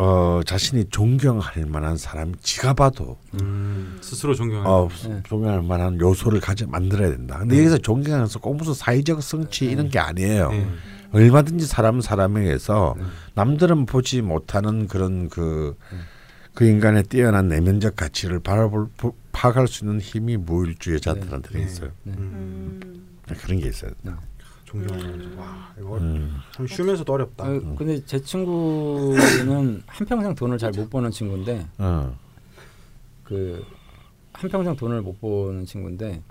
[0.00, 4.70] 어 자신이 존경할 만한 사람 지가 봐도 음, 스스로 아, 존경하는.
[4.70, 5.22] 어 네.
[5.28, 7.38] 존경할 만한 요소를 가져 만들어야 된다.
[7.38, 7.60] 근데 네.
[7.62, 10.50] 여기서 존경하면서 꼭 무슨 사회적 성취 이런 게 아니에요.
[10.52, 10.68] 네.
[11.12, 13.04] 얼마든지 사람 사람에 의해서 네.
[13.34, 15.76] 남들은 보지 못하는 그런 그,
[16.54, 21.64] 그 인간의 뛰어난 내면적 가치를 바라볼 보- 파악할 수 있는 힘이 무일주의자들한테 네.
[21.64, 21.90] 있어요.
[22.04, 22.12] 네.
[22.18, 23.06] 음.
[23.40, 23.90] 그런 게 있어요.
[24.68, 25.36] 존경하는.
[25.38, 26.36] 와 이거 음.
[26.52, 27.44] 참 쉬면서도 어렵다.
[27.44, 32.14] 어, 근데 제 친구는 한 평생 돈을 잘 못 버는 친구인데 어.
[33.24, 36.22] 그한 평생 돈을 못 버는 친구인데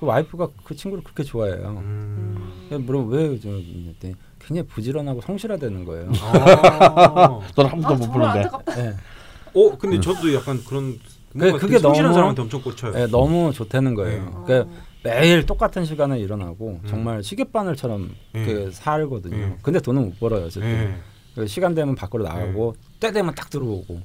[0.00, 1.78] 그 와이프가 그 친구를 그렇게 좋아해요.
[1.80, 2.52] 음.
[2.70, 3.52] 물어보면 왜 좀,
[3.84, 6.10] 그랬더니 굉장히 부지런하고 성실하다는 거예요.
[6.20, 7.40] 아.
[7.54, 8.24] 돈한 번도 아, 못.
[8.24, 8.74] 안타깝다.
[8.74, 8.94] 네.
[9.54, 10.98] 어 근데 저도 약간 그런
[11.32, 12.92] 뭔가 그게 성실한 너무- 사람한테 엄청 꽂혀요.
[12.92, 14.02] 네, 너무 좋다는 네.
[14.02, 14.22] 거예요.
[14.34, 14.44] 어.
[14.44, 14.70] 그러니까
[15.06, 16.88] 매일 똑같은 시간에 일어나고 음.
[16.88, 18.44] 정말 시계바늘처럼 음.
[18.44, 19.36] 그 살거든요.
[19.36, 19.58] 음.
[19.62, 20.46] 근데 돈은 못 벌어요.
[20.46, 20.96] 어쨌든 네.
[21.34, 24.00] 그 시간 되면 밖으로 나가고 때 되면 딱 들어오고.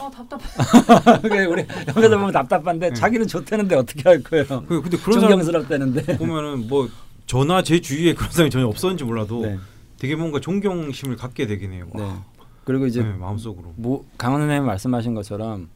[0.00, 0.42] 어 답답해.
[1.22, 2.94] 그게 우리 옆에서 보면 답답한데 네.
[2.94, 4.44] 자기는 좋다는데 어떻게 할 거예요?
[4.66, 6.18] 그 근데 그런 존경스럽다는데.
[6.18, 6.88] 보면은 뭐
[7.26, 9.58] 저나 제 주위에 그런 사람이 전혀 없었는지 몰라도 네.
[9.98, 11.86] 되게 뭔가 존경심을 갖게 되긴 해요.
[11.94, 12.02] 네.
[12.02, 12.24] 와.
[12.64, 13.72] 그리고 이제 네, 마음속으로.
[13.76, 15.68] 뭐 강원 선생님 말씀하신 것처럼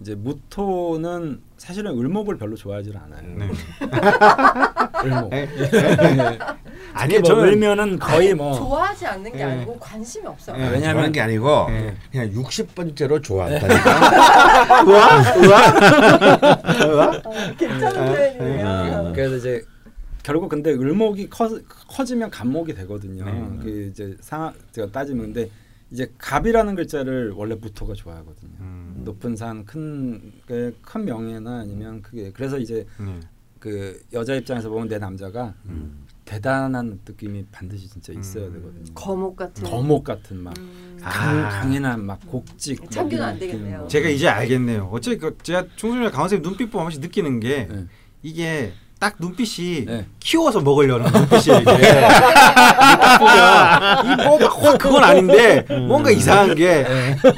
[0.00, 3.36] 이제 무토는 사실은 을목을 별로 좋아하지 않아요.
[3.36, 3.50] 네.
[5.04, 5.30] 을목.
[6.94, 9.44] 아니 뭐 저는 을면은 거의 뭐 좋아하지 않는 게 네.
[9.44, 10.56] 아니고 관심이 없어요.
[10.56, 10.64] 네.
[10.64, 11.94] 왜냐면- 좋아하는 게 아니고 네.
[12.10, 14.80] 그냥 60번째로 좋아한다니까.
[17.24, 18.06] 어, 괜찮은
[18.38, 19.02] 표현이에요.
[19.08, 19.12] 네.
[19.14, 19.62] 그래서 이제
[20.22, 21.48] 결국 근데 을목이 커,
[21.88, 23.24] 커지면 갑목이 되거든요.
[23.26, 23.58] 네.
[23.62, 25.50] 그 이제 상 제가 따지면 근데
[25.90, 28.52] 이제 갑이라는 글자를 원래 무토가 좋아하거든요.
[28.60, 29.02] 음.
[29.04, 33.18] 높은 산, 큰, 그큰 명예나 아니면 그게 그래서 이제 네.
[33.58, 36.06] 그 여자 입장에서 보면 내 남자가 음.
[36.24, 38.52] 대단한 느낌이 반드시 진짜 있어야 음.
[38.54, 38.94] 되거든요.
[38.94, 39.64] 거목 같은.
[39.64, 40.96] 거목 같은 막 음.
[41.02, 41.48] 강, 아.
[41.48, 43.76] 강인한 막 곡직 이런 안 되겠네요.
[43.78, 43.88] 느낌.
[43.88, 44.88] 제가 이제 알겠네요.
[44.92, 47.86] 어째 그 제가 총수님이랑 강원 선생님 눈빛 보면 한 번씩 느끼는 게 네.
[48.22, 50.06] 이게 딱 눈빛이 네.
[50.20, 51.60] 키워서 먹으려는 눈빛이에요.
[51.60, 54.38] 이게 딱 보면 이뭐
[54.78, 56.84] 그건 아닌데 뭔가 이상한 게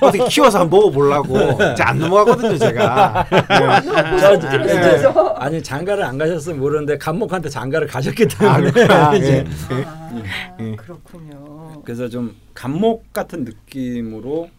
[0.00, 2.58] 어떻게 키워서 한번 먹어보려고 제가 안 넘어가거든요.
[2.58, 3.26] 제가.
[3.30, 4.18] 네.
[4.18, 5.34] 저수 있죠.
[5.38, 9.14] 아니 장가를 안 가셨으면 모르는데 간목한테 장가를 가셨기 아, 때문에 그렇구나.
[9.22, 9.84] 이제 예.
[9.86, 10.74] 아, 예.
[10.74, 11.80] 그렇군요.
[11.84, 14.50] 그래서 좀 간목 같은 느낌으로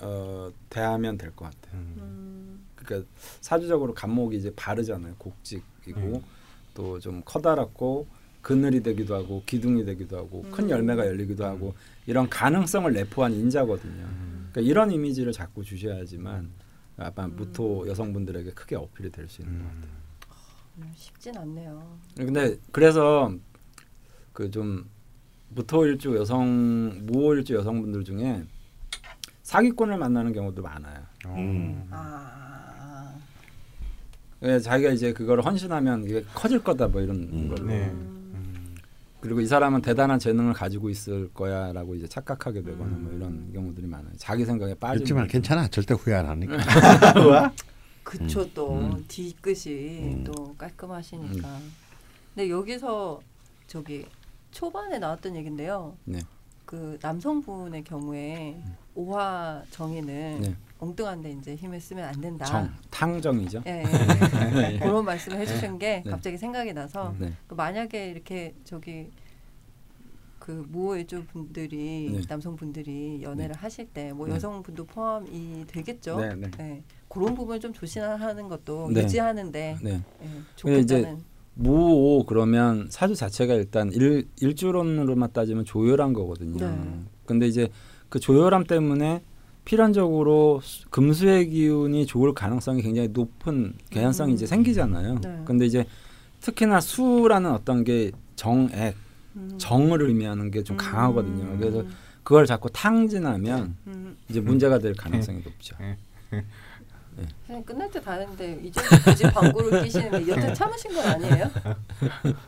[0.00, 1.80] 어, 대하면 될 것 같아요.
[1.80, 2.60] 음.
[2.74, 3.08] 그러니까
[3.40, 5.14] 사주적으로 간목이 이제 바르잖아요.
[5.16, 6.22] 곡직 이고 음.
[6.74, 8.06] 또좀 커다랗고
[8.42, 10.70] 그늘이 되기도 하고 기둥이 되기도 하고 큰 음.
[10.70, 11.74] 열매가 열리기도 하고
[12.06, 14.04] 이런 가능성을 내포한 인자거든요.
[14.04, 14.48] 음.
[14.52, 16.50] 그러니까 이런 이미지를 자꾸 주셔야지만
[16.98, 17.36] 아마 음.
[17.36, 19.96] 무토 여성분들에게 크게 어필이 될 수 있는 것 같아요.
[20.78, 21.98] 음, 쉽진 않네요.
[22.16, 23.32] 근데 그래서
[24.32, 24.88] 그 좀
[25.48, 28.44] 무토일주 여성 무호일주 여성분들 중에
[29.42, 31.02] 사기꾼을 만나는 경우도 많아요.
[31.26, 31.86] 음.
[31.90, 32.35] 아.
[34.40, 37.48] 왜 자기가 이제 그걸 헌신하면 이게 커질 거다 뭐 이런 음.
[37.48, 37.66] 걸로.
[37.66, 37.86] 네.
[37.86, 38.32] 음.
[38.34, 38.74] 음.
[39.20, 43.16] 그리고 이 사람은 대단한 재능을 가지고 있을 거야라고 이제 착각하게 되거나 뭐 음.
[43.16, 44.12] 이런 경우들이 많아요.
[44.16, 44.98] 자기 생각에 빠지는.
[44.98, 45.68] 그렇지만 괜찮아.
[45.68, 46.56] 절대 후회 안 하니까.
[48.02, 49.04] 그쵸 또 음.
[49.08, 50.24] 뒤끝이 음.
[50.24, 51.58] 또 깔끔하시니까.
[52.34, 53.20] 근데 여기서
[53.66, 54.06] 저기
[54.52, 55.96] 초반에 나왔던 얘긴데요.
[56.04, 56.20] 네.
[56.64, 58.60] 그 남성분의 경우에
[58.94, 60.56] 오화 정의는 네.
[60.78, 62.44] 엉뚱한데 이제 힘을 쓰면 안 된다.
[62.44, 63.62] 정 탕정이죠.
[63.66, 64.78] 예, 예, 예.
[64.82, 66.10] 그런 말씀을 해주신 게 네.
[66.10, 67.32] 갑자기 생각이 나서 네.
[67.46, 69.10] 그 만약에 이렇게 저기
[70.38, 72.20] 그 무호일주 분들이 네.
[72.28, 74.34] 남성분들이 연애를 하실 때뭐 네.
[74.34, 76.20] 여성분도 포함이 되겠죠.
[76.20, 76.50] 네, 네.
[76.60, 76.82] 예.
[77.08, 79.02] 그런 부분을 좀 조심하는 것도 네.
[79.02, 80.02] 유지하는데 네.
[80.22, 81.24] 예, 좋겠다는.
[81.54, 86.58] 무오 그러면 사주 자체가 일단 일 일주론으로만 따지면 조열한 거거든요.
[86.58, 87.00] 네.
[87.24, 87.70] 근데 이제
[88.10, 89.22] 그 조열함 때문에
[89.76, 94.34] 필연적으로 수- 금수의 기운이 좋을 가능성이 굉장히 높은 개연성이 음.
[94.36, 95.18] 이제 생기잖아요.
[95.20, 95.42] 네.
[95.44, 95.84] 근데 이제
[96.40, 98.94] 특히나 수라는 어떤 게 정액,
[99.34, 99.50] 음.
[99.58, 100.78] 정을 의미하는 게좀 음.
[100.78, 101.58] 강하거든요.
[101.58, 101.84] 그래서
[102.22, 104.16] 그걸 자꾸 탕진하면 음.
[104.30, 105.76] 이제 문제가 될 가능성이 높죠.
[107.46, 111.50] 선생님 끝날 때다 했는데 이제 굳이 방구를 끼시는데 여태 참으신 건 아니에요?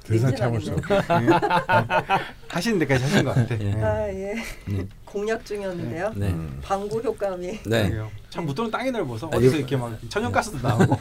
[0.06, 1.40] 더 이상 참을 수 나겠네요.
[2.48, 3.58] 하시는 데까지 하신 것 같아.
[3.60, 3.72] 예.
[3.82, 4.34] 아 예.
[4.66, 4.86] 네.
[5.08, 6.12] 공약 중이었는데요.
[6.16, 6.28] 네.
[6.28, 6.60] 음.
[6.62, 7.60] 방구 효과음이.
[7.64, 7.88] 네.
[7.88, 8.10] 그래요.
[8.28, 10.98] 참 무토는 땅이 넓어서 아, 어디서 이렇게 막 천연가스도 나오고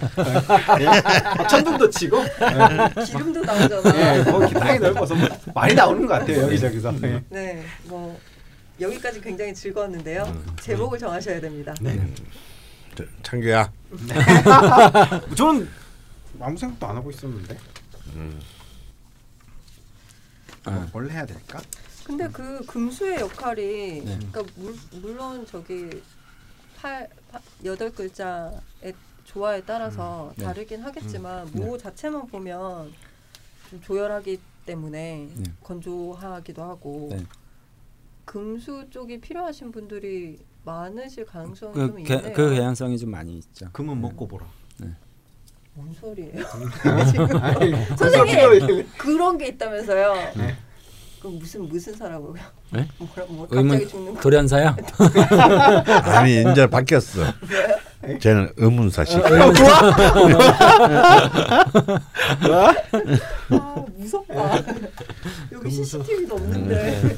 [0.79, 1.47] 예.
[1.47, 3.03] 천둥도 치고 예.
[3.03, 4.17] 기름도 나오잖아.
[4.19, 6.93] 예, 거기 땅이 넓어서 뭐 많이 나오는 것 같아요 여기저기서.
[7.03, 7.21] 예.
[7.29, 8.17] 네, 뭐
[8.79, 10.23] 여기까지 굉장히 즐거웠는데요.
[10.23, 10.55] 음.
[10.61, 11.73] 제목을 정하셔야 됩니다.
[11.81, 11.99] 네.
[12.95, 13.71] 저, 창규야.
[15.35, 15.67] 저는
[16.39, 17.57] 아무 생각도 안 하고 있었는데.
[20.63, 20.87] 아.
[20.91, 21.59] 뭘 해야 될까?
[22.07, 24.17] 근데 그 금수의 역할이 네.
[24.31, 26.01] 그러니까 물, 물론 저기
[26.77, 28.93] 팔, 팔 여덟 글자의
[29.25, 30.45] 조화에 따라서 네.
[30.45, 31.59] 다르긴 하겠지만 네.
[31.59, 32.93] 모 자체만 보면
[33.69, 35.43] 좀 조열하기 때문에 네.
[35.61, 37.25] 건조하기도 하고 네.
[38.23, 42.33] 금수 쪽이 필요하신 분들이 많으실 가능성이 그, 좀 개, 있네요.
[42.33, 43.69] 그 개연성이 좀 많이 있죠.
[43.73, 44.47] 금은 먹고 보라.
[45.73, 46.41] 뭔 소리예요?
[47.41, 50.33] 아니, 선생님 그런 게 있다면서요?
[50.37, 50.55] 네.
[51.21, 52.35] 그 무슨 무슨 사라고요?
[52.71, 52.87] 네?
[52.97, 54.21] 뭐라 뭐 갑자기 죽는 거?
[54.21, 54.75] 돌연사요?
[56.05, 57.21] 아니 이제 바뀌었어.
[58.19, 59.21] 쟤는 의문사실.
[63.49, 64.63] 아 무섭다.
[65.51, 67.01] 여기 CCTV도 없는데.
[67.01, 67.17] 네.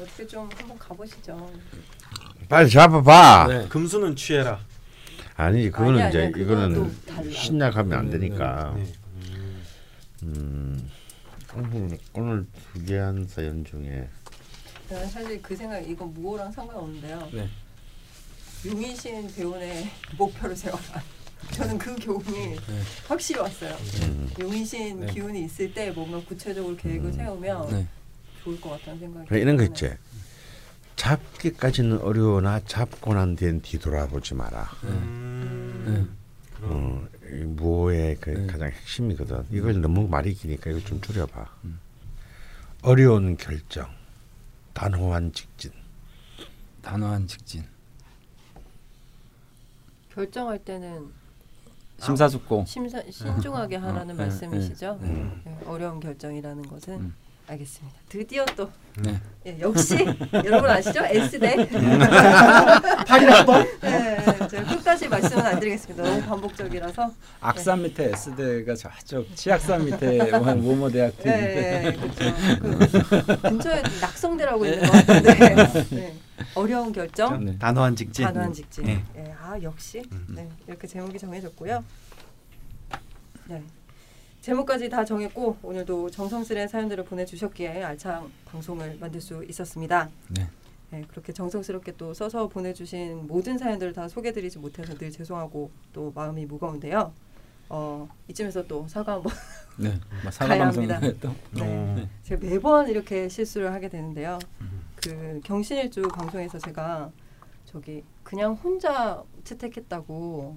[0.00, 1.50] 어떻게 좀 한번 가보시죠.
[2.48, 3.46] 빨리 잡아봐.
[3.48, 3.66] 네.
[3.68, 4.58] 금수는 취해라.
[5.36, 6.30] 아니 그거는 아니, 이제 아니야.
[6.32, 6.70] 그거는
[7.10, 7.32] 이거는.
[7.32, 8.72] 신약하면 안 되니까.
[8.76, 8.92] 네.
[10.22, 10.90] 음,
[11.56, 14.06] 오늘 오늘 소개한 사연 중에
[14.88, 17.28] 저는 사실 그 생각 이건 무호랑 상관없는데요.
[17.32, 17.48] 네.
[18.66, 21.02] 용의신 배우의 목표를 세워라.
[21.52, 22.56] 저는 그 교훈이
[23.08, 23.74] 확실히 왔어요.
[24.02, 25.12] 음, 용의신 네.
[25.12, 27.86] 기운이 있을 때 뭔가 구체적으로 계획을 세우면 네.
[28.42, 29.28] 좋을 것 같다는 생각이.
[29.28, 29.62] 그래, 이런 거.
[29.64, 29.90] 있지.
[30.96, 34.70] 잡기까지는 어려우나 잡고 난 뒤엔 뒤돌아보지 마라.
[34.84, 36.16] 음.
[36.62, 38.46] 어, 이 무호의 그 네.
[38.46, 39.46] 가장 핵심이거든.
[39.50, 41.46] 이걸 너무 말이 기니까 이거 좀 줄여봐.
[42.82, 43.88] 어려운 결정,
[44.74, 45.72] 단호한 직진.
[46.82, 47.64] 단호한 직진.
[50.14, 51.10] 결정할 때는
[52.00, 52.64] 심사숙고.
[52.66, 54.98] 심사, 신중하게 하라는 어, 네, 말씀이시죠?
[55.02, 55.30] 네, 네.
[55.44, 57.14] 네, 어려운 결정이라는 것은 음.
[57.48, 57.96] 알겠습니다.
[58.08, 59.20] 드디어 또 네.
[59.46, 61.04] 예, 역시 여러분 아시죠?
[61.04, 61.54] S대.
[63.06, 64.16] 팔이 한번 네,
[64.48, 66.02] 제가 끝까지 말씀은 안 드리겠습니다.
[66.02, 67.12] 너무 반복적이라서.
[67.40, 71.96] 악산 밑에 S대가 저쪽 치악산 밑에 모모 대학도 네, 있는데.
[72.58, 73.08] 그렇죠.
[73.26, 76.16] 그 근처에 낙성대라고 있는 것 같은데 네.
[76.54, 77.56] 어려운 결정, 네.
[77.58, 78.24] 단호한 직진.
[78.24, 78.84] 단호한 직진.
[78.86, 79.04] 네.
[79.18, 80.26] 예, 아 역시 음.
[80.30, 81.84] 네, 이렇게 제목이 정해졌고요.
[83.48, 83.62] 네.
[84.46, 90.08] 제목까지 다 정했고 오늘도 정성스레 사연들을 보내주셨기에 알찬 방송을 만들 수 있었습니다.
[90.28, 90.46] 네.
[90.90, 96.46] 네, 그렇게 정성스럽게 또 써서 보내주신 모든 사연들을 다 소개드리지 못해서 늘 죄송하고 또 마음이
[96.46, 97.12] 무거운데요.
[97.70, 99.32] 어, 이쯤에서 또 사과 한번
[99.78, 99.98] 네.
[100.22, 101.00] 뭐 사과 합니다.
[101.20, 101.62] 또 네.
[101.62, 102.08] 어.
[102.22, 104.38] 제가 매번 이렇게 실수를 하게 되는데요.
[104.94, 107.10] 그 경신일주 방송에서 제가
[107.64, 110.56] 저기 그냥 혼자 채택했다고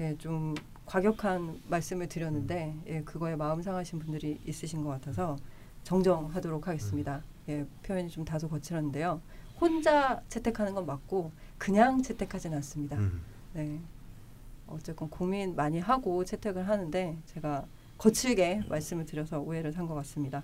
[0.00, 0.54] 예, 좀
[0.86, 5.36] 과격한 말씀을 드렸는데 예, 그거에 마음 상하신 분들이 있으신 것 같아서
[5.84, 7.22] 정정하도록 하겠습니다.
[7.48, 9.20] 예, 표현이 좀 다소 거칠었는데요.
[9.60, 12.96] 혼자 채택하는 건 맞고 그냥 채택하진 않습니다.
[12.96, 13.22] 음.
[13.52, 13.80] 네.
[14.68, 17.66] 어쨌건 고민 많이 하고 채택을 하는데 제가
[17.98, 20.42] 거칠게 말씀을 드려서 오해를 산 것 같습니다.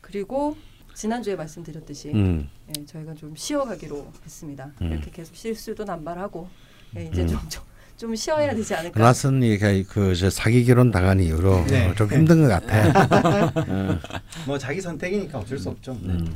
[0.00, 0.56] 그리고
[0.94, 4.72] 지난주에 말씀드렸듯이 음, 예, 저희가 좀 쉬어가기로 했습니다.
[4.82, 4.92] 음.
[4.92, 6.48] 이렇게 계속 실수도 남발하고
[6.96, 7.26] 예, 이제 음.
[7.28, 7.64] 좀, 좀,
[7.96, 9.00] 좀 쉬어야 되지 않을까.
[9.00, 11.88] 나선이가 그저 사기 결혼 당한 이후로 네.
[11.88, 13.50] 어, 좀 힘든 것 같아.
[13.60, 13.98] 어,
[14.46, 15.92] 뭐 자기 선택이니까 어쩔 수 없죠.
[15.92, 16.34] 음.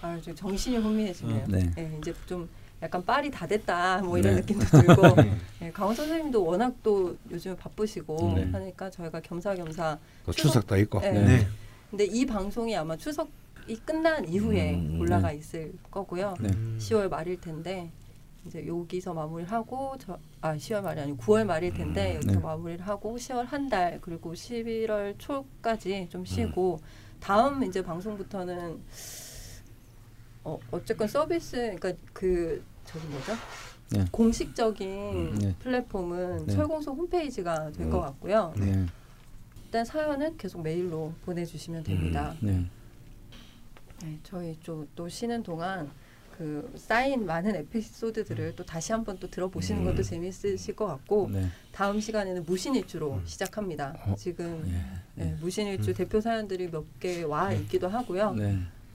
[0.00, 1.44] 아, 좀 정신이 혼미해지네요.
[1.48, 1.70] 음, 네.
[1.78, 2.48] 예, 이제 좀
[2.82, 4.40] 약간 빨이 다 됐다 뭐 이런 네.
[4.40, 5.36] 느낌도 들고 네.
[5.62, 8.50] 예, 강원 선생님도 워낙 또 요즘 바쁘시고 네.
[8.50, 11.00] 하니까 저희가 겸사겸사 또 추석 도 있고.
[11.00, 11.12] 네.
[11.12, 11.48] 네.
[11.90, 15.36] 근데 이 방송이 아마 추석이 끝난 이후에 음, 올라가 네.
[15.36, 16.34] 있을 거고요.
[16.40, 16.48] 네.
[16.50, 16.78] 음.
[16.80, 17.90] 10월 말일 텐데
[18.46, 22.38] 이제 여기서 마무리를 하고 저, 아 10월 말이 아니고 9월 말일 텐데 여기서 네.
[22.38, 26.24] 마무리를 하고 10월 한 달 그리고 11월 초까지 좀 음.
[26.24, 26.78] 쉬고
[27.18, 28.80] 다음 이제 방송부터는
[30.44, 33.32] 어 어쨌건 서비스 그러니까 그 저기 뭐죠?
[33.90, 34.04] 네.
[34.12, 35.54] 공식적인 음, 네.
[35.58, 36.54] 플랫폼은 네.
[36.54, 38.00] 철공소 홈페이지가 될것 음.
[38.00, 38.54] 같고요.
[38.56, 38.86] 네.
[39.64, 42.34] 일단 사연은 계속 메일로 보내주시면 됩니다.
[42.40, 42.64] 네.
[44.02, 45.90] 네, 저희 좀또 쉬는 동안
[46.36, 49.86] 그 쌓인 많은 에피소드들을 또 다시 한번 또 들어보시는 음.
[49.86, 51.46] 것도 재미있으실 것 같고 네.
[51.72, 53.22] 다음 시간에는 무신일주로 음.
[53.24, 53.94] 시작합니다.
[54.06, 54.62] 어, 지금
[55.18, 55.24] 예.
[55.24, 55.94] 네, 무신일주 음.
[55.94, 58.32] 대표 사연들이 몇 개 와 있기도 하고요.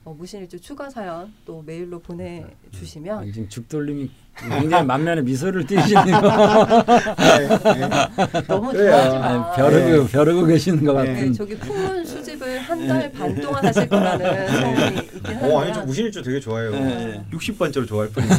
[0.04, 0.10] 네.
[0.10, 6.66] 어, 무신일주 추가 사연 또 메일로 보내주시면 아, 지금 죽돌림이 굉장히 만면에 미소를 띄시는 거.
[8.48, 8.90] 너무 왜요?
[8.90, 9.52] 좋아하지 마.
[9.52, 11.12] 벼르고 벼르고 계시는 것 네.
[11.14, 11.26] 같은.
[11.26, 15.78] 네, 저기 풍문 수집을 한 달 반 동안 하실 거라는 소문이 있긴 어, 아니 저
[15.80, 16.70] 한데 무신일주 되게 좋아해요.
[16.72, 17.24] 네.
[17.32, 18.34] 60번째로 좋아할 뿐이지.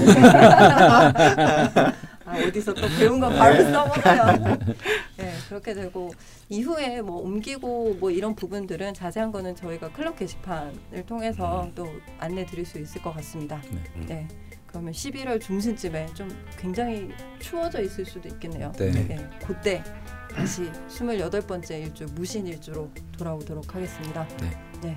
[2.34, 4.58] 아, 어디서 또 배운 거 바로 써먹어요.
[5.18, 6.12] 네, 그렇게 되고
[6.50, 11.88] 이후에 뭐 옮기고 뭐 이런 부분들은 자세한 거는 저희가 클럽 게시판을 통해서 또
[12.20, 13.62] 안내 드릴 수 있을 것 같습니다.
[13.72, 14.06] 네.
[14.08, 14.28] 네.
[14.66, 16.28] 그러면 11월 중순쯤에 좀
[16.58, 18.72] 굉장히 추워져 있을 수도 있겠네요.
[18.78, 18.90] 네.
[18.90, 19.84] 네, 그때
[20.34, 24.28] 다시 28번째 일주 무신 일주로 돌아오도록 하겠습니다.
[24.82, 24.96] 네.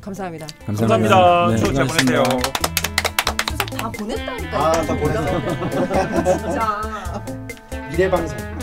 [0.00, 0.46] 감사합니다.
[0.64, 1.48] 감사합니다.
[1.50, 2.22] 네, 추억 잘 수고하셨습니다.
[2.22, 2.93] 보내세요.
[3.84, 4.62] 다 보냈다니까요.
[4.62, 6.38] 아, 다 보냈어요.
[6.38, 6.82] 진짜.
[7.90, 8.53] 미래 방송.